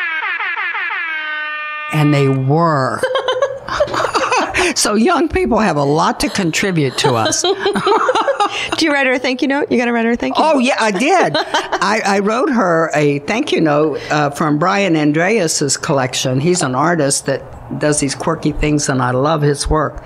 And 1.92 2.12
they 2.12 2.28
were. 2.28 3.00
so 4.74 4.94
young 4.94 5.28
people 5.28 5.58
have 5.58 5.76
a 5.76 5.84
lot 5.84 6.20
to 6.20 6.28
contribute 6.28 6.98
to 6.98 7.14
us. 7.14 7.42
Do 8.76 8.84
you 8.84 8.92
write 8.92 9.06
her 9.06 9.12
a 9.12 9.18
thank 9.18 9.42
you 9.42 9.48
note? 9.48 9.70
You 9.70 9.78
got 9.78 9.86
to 9.86 9.92
write 9.92 10.04
her 10.04 10.12
a 10.12 10.16
thank 10.16 10.36
you. 10.38 10.44
Oh 10.44 10.58
yeah, 10.58 10.76
I 10.78 10.90
did. 10.90 11.32
I, 11.36 12.02
I 12.04 12.18
wrote 12.20 12.50
her 12.50 12.90
a 12.94 13.18
thank 13.20 13.52
you 13.52 13.60
note 13.60 14.00
uh, 14.10 14.30
from 14.30 14.58
Brian 14.58 14.96
Andreas's 14.96 15.76
collection. 15.76 16.40
He's 16.40 16.62
an 16.62 16.74
artist 16.74 17.26
that 17.26 17.78
does 17.78 18.00
these 18.00 18.14
quirky 18.14 18.52
things, 18.52 18.88
and 18.88 19.02
I 19.02 19.10
love 19.12 19.42
his 19.42 19.68
work. 19.68 20.04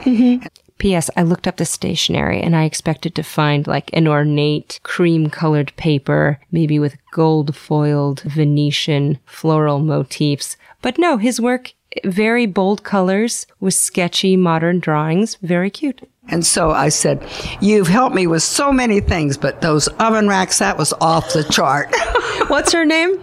P.S. 0.79 1.11
I 1.17 1.23
looked 1.23 1.47
up 1.47 1.57
the 1.57 1.65
stationery 1.65 2.41
and 2.41 2.55
I 2.57 2.65
expected 2.65 3.15
to 3.17 3.23
find 3.23 3.67
like 3.67 3.91
an 3.93 4.09
ornate 4.09 4.81
cream 4.83 5.29
colored 5.29 5.73
paper, 5.77 6.41
maybe 6.51 6.79
with 6.79 6.97
gold 7.13 7.55
foiled 7.55 8.21
Venetian 8.21 9.19
floral 9.27 9.81
motifs. 9.81 10.57
But 10.81 10.99
no, 10.99 11.17
his 11.17 11.41
work, 11.41 11.73
very 12.05 12.47
bold 12.47 12.85
colors 12.85 13.47
with 13.61 13.75
sketchy 13.75 14.37
modern 14.37 14.79
drawings. 14.79 15.37
Very 15.43 15.71
cute. 15.71 16.09
And 16.31 16.45
so 16.45 16.71
I 16.71 16.89
said, 16.91 17.25
"You've 17.61 17.89
helped 17.89 18.15
me 18.15 18.27
with 18.27 18.43
so 18.43 18.71
many 18.73 19.01
things, 19.01 19.37
but 19.37 19.61
those 19.63 19.89
oven 19.99 20.29
racks 20.29 20.59
that 20.59 20.77
was 20.79 20.93
off 21.01 21.33
the 21.33 21.45
chart." 21.45 21.89
What's 22.49 22.73
her 22.73 22.85
name? 22.85 23.19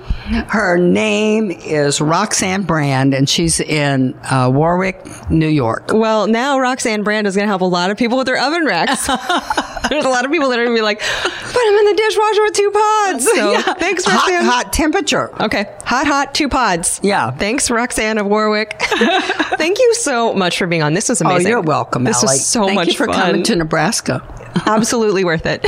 Her 0.48 0.78
name 0.78 1.52
is 1.52 2.02
Roxanne 2.02 2.64
Brand, 2.64 3.14
and 3.14 3.28
she's 3.30 3.60
in 3.60 4.14
uh, 4.30 4.50
Warwick, 4.54 5.06
New 5.30 5.48
York. 5.48 5.92
Well, 5.94 6.28
now 6.28 6.60
Roxanne 6.60 7.04
Brand 7.04 7.26
is 7.28 7.36
going 7.36 7.46
to 7.46 7.50
help 7.50 7.62
a 7.62 7.66
lot 7.66 7.92
of 7.92 7.98
people 7.98 8.18
with 8.18 8.28
their 8.28 8.40
oven 8.42 8.66
racks. 8.66 9.08
There's 9.90 10.04
a 10.06 10.10
lot 10.10 10.26
of 10.26 10.32
people 10.32 10.50
that 10.50 10.58
are 10.60 10.64
going 10.66 10.76
to 10.76 10.80
be 10.80 10.84
like, 10.84 11.00
put 11.00 11.54
them 11.64 11.76
in 11.76 11.86
the 11.86 11.94
dishwasher 11.96 12.42
with 12.42 12.54
two 12.54 12.72
pods. 12.72 13.28
So 13.36 13.62
thanks, 13.76 14.04
hot, 14.06 14.16
Roxanne. 14.32 14.46
hot 14.46 14.74
temperature. 14.74 15.44
Okay. 15.44 15.76
Hot, 15.86 16.08
hot, 16.08 16.34
two 16.34 16.50
pods. 16.50 17.00
Yeah. 17.04 17.30
Thanks, 17.32 17.70
Roxanne 17.70 18.18
of 18.18 18.26
Warwick. 18.26 18.76
Thank 18.80 19.78
you 19.78 19.94
so 19.96 20.34
much 20.34 20.58
for 20.58 20.66
being 20.68 20.82
on. 20.82 20.94
This 20.94 21.10
was 21.10 21.22
amazing. 21.22 21.48
Oh, 21.48 21.50
you're 21.50 21.62
welcome, 21.62 22.04
This 22.04 22.24
Alie. 22.24 22.34
was 22.34 22.46
so 22.46 22.66
Thank 22.66 22.76
much 22.76 22.95
for 22.96 23.08
fun. 23.08 23.16
coming 23.16 23.44
to 23.44 23.56
Nebraska. 23.56 24.22
Absolutely 24.66 25.24
worth 25.24 25.46
it. 25.46 25.62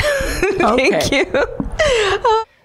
Thank 0.57 1.11
you. 1.11 1.25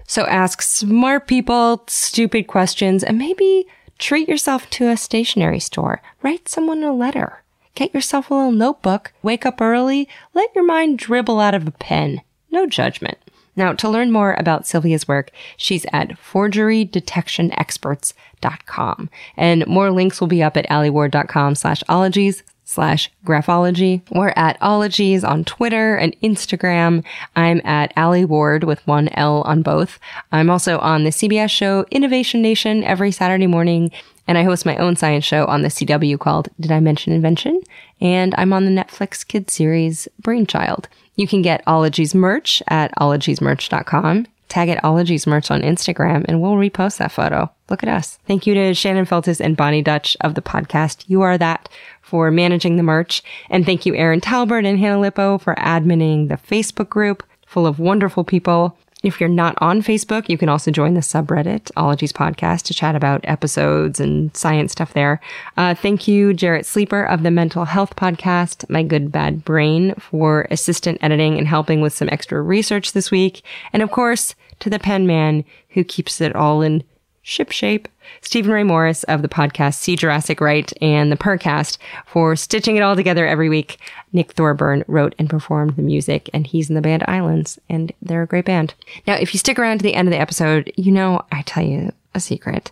so 0.07 0.25
ask 0.27 0.63
smart 0.63 1.27
people 1.27 1.85
stupid 1.89 2.47
questions 2.47 3.03
and 3.03 3.19
maybe 3.19 3.67
treat 3.99 4.29
yourself 4.29 4.69
to 4.71 4.89
a 4.89 4.97
stationery 4.97 5.61
store. 5.61 6.01
Write 6.23 6.49
someone 6.49 6.83
a 6.83 6.93
letter. 6.93 7.43
Get 7.75 7.95
yourself 7.95 8.31
a 8.31 8.35
little 8.35 8.53
notebook. 8.53 9.13
Wake 9.23 9.47
up 9.47 9.61
early. 9.61 10.09
Let 10.35 10.55
your 10.55 10.65
mind 10.65 10.99
dribble 10.99 11.41
out 11.41 11.55
of 11.55 11.67
a 11.67 11.73
pen. 11.73 12.21
No 12.51 12.67
judgment. 12.67 13.19
Now, 13.55 13.75
to 13.75 13.89
learn 13.89 14.11
more 14.13 14.33
about 14.35 14.67
Sylvia's 14.67 15.07
work, 15.07 15.31
she's 15.57 15.85
at 15.93 16.19
forgerydetectionexperts.com. 16.19 19.11
And 19.37 19.67
more 19.67 19.91
links 19.91 20.21
will 20.21 20.29
be 20.29 20.43
up 20.43 20.57
at 20.57 20.69
alieward.com 20.69 21.55
slash 21.55 21.83
ologies 21.89 22.43
slash 22.73 23.11
graphology. 23.25 24.03
We're 24.11 24.33
at 24.37 24.57
ologies 24.61 25.23
on 25.23 25.45
Twitter 25.45 25.97
and 25.97 26.19
Instagram. 26.21 27.05
I'm 27.37 27.61
at 27.65 27.93
Alie 27.97 28.25
Ward 28.25 28.65
with 28.65 28.85
one 28.87 29.09
L 29.11 29.43
on 29.43 29.63
both. 29.63 29.99
I'm 30.33 30.51
also 30.51 30.79
on 30.79 31.05
the 31.05 31.11
CBS 31.11 31.51
show 31.51 31.85
Innovation 31.91 32.43
Nation 32.43 32.83
every 32.85 33.13
Saturday 33.13 33.47
morning. 33.47 33.91
And 34.27 34.39
I 34.39 34.45
host 34.45 34.65
my 34.65 34.77
own 34.77 34.97
science 34.97 35.25
show 35.25 35.47
on 35.47 35.63
the 35.63 35.69
CW 35.69 36.19
called 36.19 36.49
Did 36.61 36.73
I 36.73 36.81
Mention 36.81 37.13
Invention? 37.13 37.61
And 38.01 38.35
I'm 38.39 38.53
on 38.53 38.65
the 38.65 38.71
Netflix 38.71 39.27
kids 39.27 39.53
series 39.53 40.09
Brainchild. 40.21 40.89
You 41.17 41.27
can 41.27 41.43
get 41.43 41.63
Ologies 41.67 42.15
merch 42.15 42.63
at 42.69 42.95
ologiesmerch.com. 42.97 44.27
Tag 44.49 44.69
at 44.69 44.85
Ologies 44.85 45.27
merch 45.27 45.51
on 45.51 45.63
Instagram 45.63 46.25
and 46.29 46.41
we'll 46.43 46.53
repost 46.53 46.99
that 46.99 47.11
photo. 47.11 47.51
Look 47.71 47.83
at 47.83 47.89
us. 47.89 48.19
Thank 48.27 48.47
you 48.47 48.53
to 48.53 48.75
Shannon 48.75 49.07
Feltus 49.07 49.41
and 49.41 49.57
Boni 49.57 49.81
Dutch 49.81 50.15
of 50.21 50.35
the 50.35 50.43
podcast. 50.43 51.05
You 51.07 51.23
are 51.23 51.39
that 51.39 51.71
for 52.13 52.31
managing 52.31 52.77
the 52.77 52.83
merch. 52.83 53.23
And 53.49 53.65
thank 53.65 53.87
you, 53.87 53.95
Erin 53.95 54.21
Talbert 54.21 54.67
and 54.67 54.79
Hannah 54.79 55.01
Lipow 55.01 55.41
for 55.41 55.55
adminning 55.55 56.29
the 56.29 56.35
Facebook 56.35 56.91
group 56.91 57.23
full 57.47 57.67
of 57.67 57.79
wonderful 57.79 58.23
people. 58.23 58.77
If 59.03 59.19
you're 59.19 59.31
not 59.31 59.55
on 59.63 59.81
Facebook, 59.81 60.29
you 60.29 60.37
can 60.37 60.51
also 60.51 60.71
join 60.71 60.93
the 60.93 61.01
subreddit, 61.01 61.71
Ologies 61.75 62.13
Podcast, 62.13 62.65
to 62.65 62.75
chat 62.75 62.95
about 62.95 63.23
episodes 63.25 63.99
and 63.99 64.37
science 64.37 64.73
stuff 64.73 64.93
there. 64.93 65.23
Uh, 65.57 65.75
thank 65.75 66.07
you, 66.07 66.35
Jarrett 66.35 66.67
Sleeper 66.67 67.03
of 67.03 67.23
the 67.23 67.31
Mental 67.31 67.65
Health 67.65 67.97
Podcast, 67.97 68.69
My 68.69 68.83
Good 68.83 69.11
Bad 69.11 69.43
Brain, 69.43 69.95
for 69.95 70.47
assistant 70.51 70.99
editing 71.01 71.39
and 71.39 71.49
helping 71.49 71.81
with 71.81 71.95
some 71.95 72.11
extra 72.13 72.43
research 72.43 72.93
this 72.93 73.11
week. 73.11 73.43
And 73.73 73.83
of 73.83 73.91
course, 73.91 74.35
to 74.61 74.69
the 74.69 74.79
pen 74.79 75.07
man 75.07 75.47
who 75.71 75.83
keeps 75.83 76.21
it 76.21 76.37
all 76.37 76.61
in 76.61 76.85
ship 77.23 77.53
shape. 77.53 77.89
Stephen 78.21 78.53
Ray 78.53 78.63
Morris 78.63 79.03
of 79.05 79.23
the 79.23 79.29
podcast 79.29 79.75
See 79.75 79.97
Jurassic 79.97 80.41
Right 80.41 80.73
and 80.83 81.11
the 81.11 81.17
Purrcast 81.17 81.79
for 82.07 82.37
stitching 82.37 82.77
it 82.77 82.83
all 82.83 82.97
together 82.97 83.27
every 83.27 83.49
week. 83.49 83.79
Nick 84.13 84.33
Thorburn 84.33 84.85
wrote 84.87 85.15
and 85.19 85.31
performed 85.31 85.77
the 85.77 85.83
music, 85.83 86.29
and 86.35 86.47
he's 86.47 86.69
in 86.69 86.75
the 86.75 86.81
band 86.81 87.05
Islands, 87.09 87.59
and 87.69 87.93
they're 88.03 88.23
a 88.23 88.27
great 88.27 88.45
band. 88.45 88.75
Now, 89.07 89.15
if 89.15 89.33
you 89.33 89.39
stick 89.39 89.59
around 89.59 89.79
to 89.79 89.83
the 89.83 89.95
end 89.95 90.09
of 90.09 90.13
the 90.13 90.21
episode, 90.21 90.73
you 90.77 90.93
know 90.93 91.23
I 91.33 91.43
tell 91.43 91.65
you 91.65 91.93
a 92.15 92.21
secret. 92.21 92.71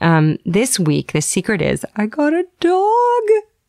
Um, 0.00 0.38
this 0.44 0.78
week, 0.78 1.12
the 1.12 1.22
secret 1.22 1.62
is 1.62 1.86
I 1.96 2.06
got 2.06 2.34
a 2.34 2.44
dog 2.60 3.22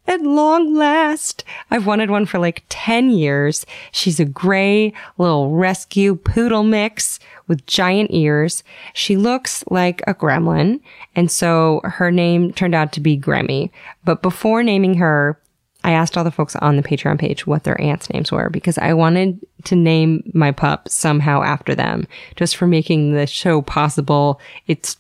at 0.08 0.22
long 0.22 0.76
last. 0.76 1.44
I've 1.72 1.86
wanted 1.86 2.10
one 2.10 2.26
for 2.26 2.40
like 2.40 2.64
10 2.70 3.10
years. 3.12 3.66
She's 3.92 4.20
a 4.20 4.26
gray 4.26 4.94
little 5.18 5.52
rescue 5.52 6.16
poodle 6.16 6.64
mix 6.64 7.20
with 7.48 7.66
giant 7.66 8.12
ears. 8.12 8.64
She 8.94 9.18
looks 9.18 9.64
like 9.70 10.02
a 10.08 10.14
gremlin. 10.14 10.80
And 11.16 11.32
so 11.32 11.82
her 11.84 12.12
name 12.12 12.54
turned 12.54 12.76
out 12.76 12.92
to 12.94 13.02
be 13.02 13.18
Gremmy. 13.18 13.70
But 14.04 14.22
before 14.22 14.64
naming 14.64 14.96
her, 14.96 15.40
I 15.84 15.92
asked 15.92 16.18
all 16.18 16.24
the 16.24 16.32
folks 16.32 16.56
on 16.58 16.78
the 16.78 16.84
Patreon 16.84 17.20
page 17.20 17.46
what 17.46 17.66
their 17.66 17.80
aunts' 17.82 18.10
names 18.10 18.32
were 18.32 18.50
because 18.50 18.78
I 18.78 18.94
wanted 18.94 19.46
to 19.66 19.76
name 19.76 20.24
my 20.34 20.52
pup 20.52 20.88
somehow 20.88 21.44
after 21.44 21.76
them 21.76 22.08
just 22.38 22.56
for 22.56 22.68
making 22.68 23.14
the 23.14 23.28
show 23.28 23.62
possible. 23.62 24.40
It's 24.68 24.96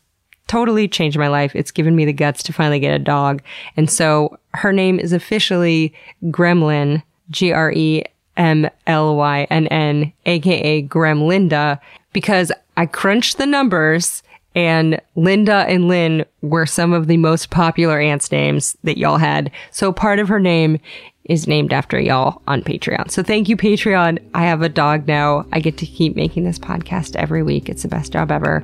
totally 0.47 0.87
changed 0.87 1.17
my 1.17 1.27
life. 1.27 1.55
It's 1.55 1.71
given 1.71 1.95
me 1.95 2.05
the 2.05 2.13
guts 2.13 2.43
to 2.43 2.53
finally 2.53 2.79
get 2.79 2.93
a 2.93 2.99
dog. 2.99 3.41
And 3.77 3.89
so 3.89 4.37
her 4.53 4.73
name 4.73 4.99
is 4.99 5.13
officially 5.13 5.93
Gremlin, 6.25 7.03
G 7.29 7.51
R 7.51 7.71
E 7.71 8.03
M 8.37 8.69
L 8.87 9.15
Y 9.15 9.47
N 9.49 9.67
N, 9.67 10.13
aka 10.25 10.83
Gremlinda, 10.83 11.79
because 12.11 12.51
I 12.77 12.85
crunched 12.85 13.37
the 13.37 13.45
numbers 13.45 14.23
and 14.55 15.01
Linda 15.15 15.65
and 15.67 15.87
Lynn 15.87 16.25
were 16.41 16.65
some 16.65 16.93
of 16.93 17.07
the 17.07 17.17
most 17.17 17.49
popular 17.49 17.99
ants 17.99 18.31
names 18.31 18.77
that 18.83 18.97
y'all 18.97 19.17
had. 19.17 19.51
So 19.71 19.91
part 19.91 20.19
of 20.19 20.27
her 20.27 20.39
name 20.39 20.79
is 21.25 21.47
named 21.47 21.73
after 21.73 21.99
y'all 21.99 22.41
on 22.47 22.61
Patreon. 22.61 23.09
So 23.09 23.23
thank 23.23 23.49
you, 23.49 23.57
Patreon. 23.57 24.19
I 24.33 24.43
have 24.43 24.61
a 24.61 24.69
dog 24.69 25.07
now. 25.07 25.45
I 25.53 25.59
get 25.59 25.77
to 25.77 25.85
keep 25.85 26.15
making 26.15 26.43
this 26.43 26.59
podcast 26.59 27.15
every 27.15 27.41
week. 27.41 27.69
It's 27.69 27.83
the 27.83 27.87
best 27.87 28.11
job 28.11 28.31
ever. 28.31 28.63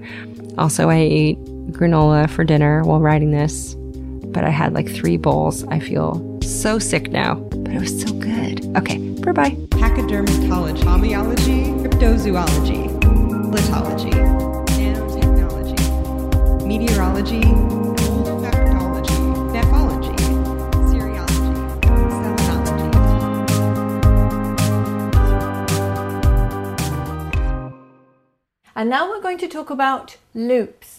Also, 0.57 0.89
I 0.89 0.97
ate 0.97 1.39
granola 1.71 2.29
for 2.29 2.43
dinner 2.43 2.83
while 2.83 2.99
writing 2.99 3.31
this, 3.31 3.75
but 4.33 4.43
I 4.43 4.49
had 4.49 4.73
like 4.73 4.89
three 4.89 5.17
bowls. 5.17 5.63
I 5.65 5.79
feel 5.79 6.39
so 6.41 6.79
sick 6.79 7.11
now, 7.11 7.35
but 7.35 7.73
it 7.73 7.79
was 7.79 8.01
so 8.01 8.11
good. 8.13 8.65
Okay, 8.77 8.97
bye 9.21 9.31
bye. 9.31 9.51
Pachydermatology, 9.69 10.81
homeology, 10.83 11.73
cryptozoology, 11.83 12.87
litology, 13.51 14.13
nanotechnology, 14.77 16.65
meteorology, 16.65 17.41
olfactology, 17.41 19.19
nephology, 19.53 20.15
seriology, 20.89 21.55
selenology. 21.81 22.89
And 28.75 28.89
now 28.89 29.09
we're 29.09 29.21
going 29.21 29.37
to 29.39 29.47
talk 29.47 29.69
about 29.69 30.17
loops. 30.33 30.98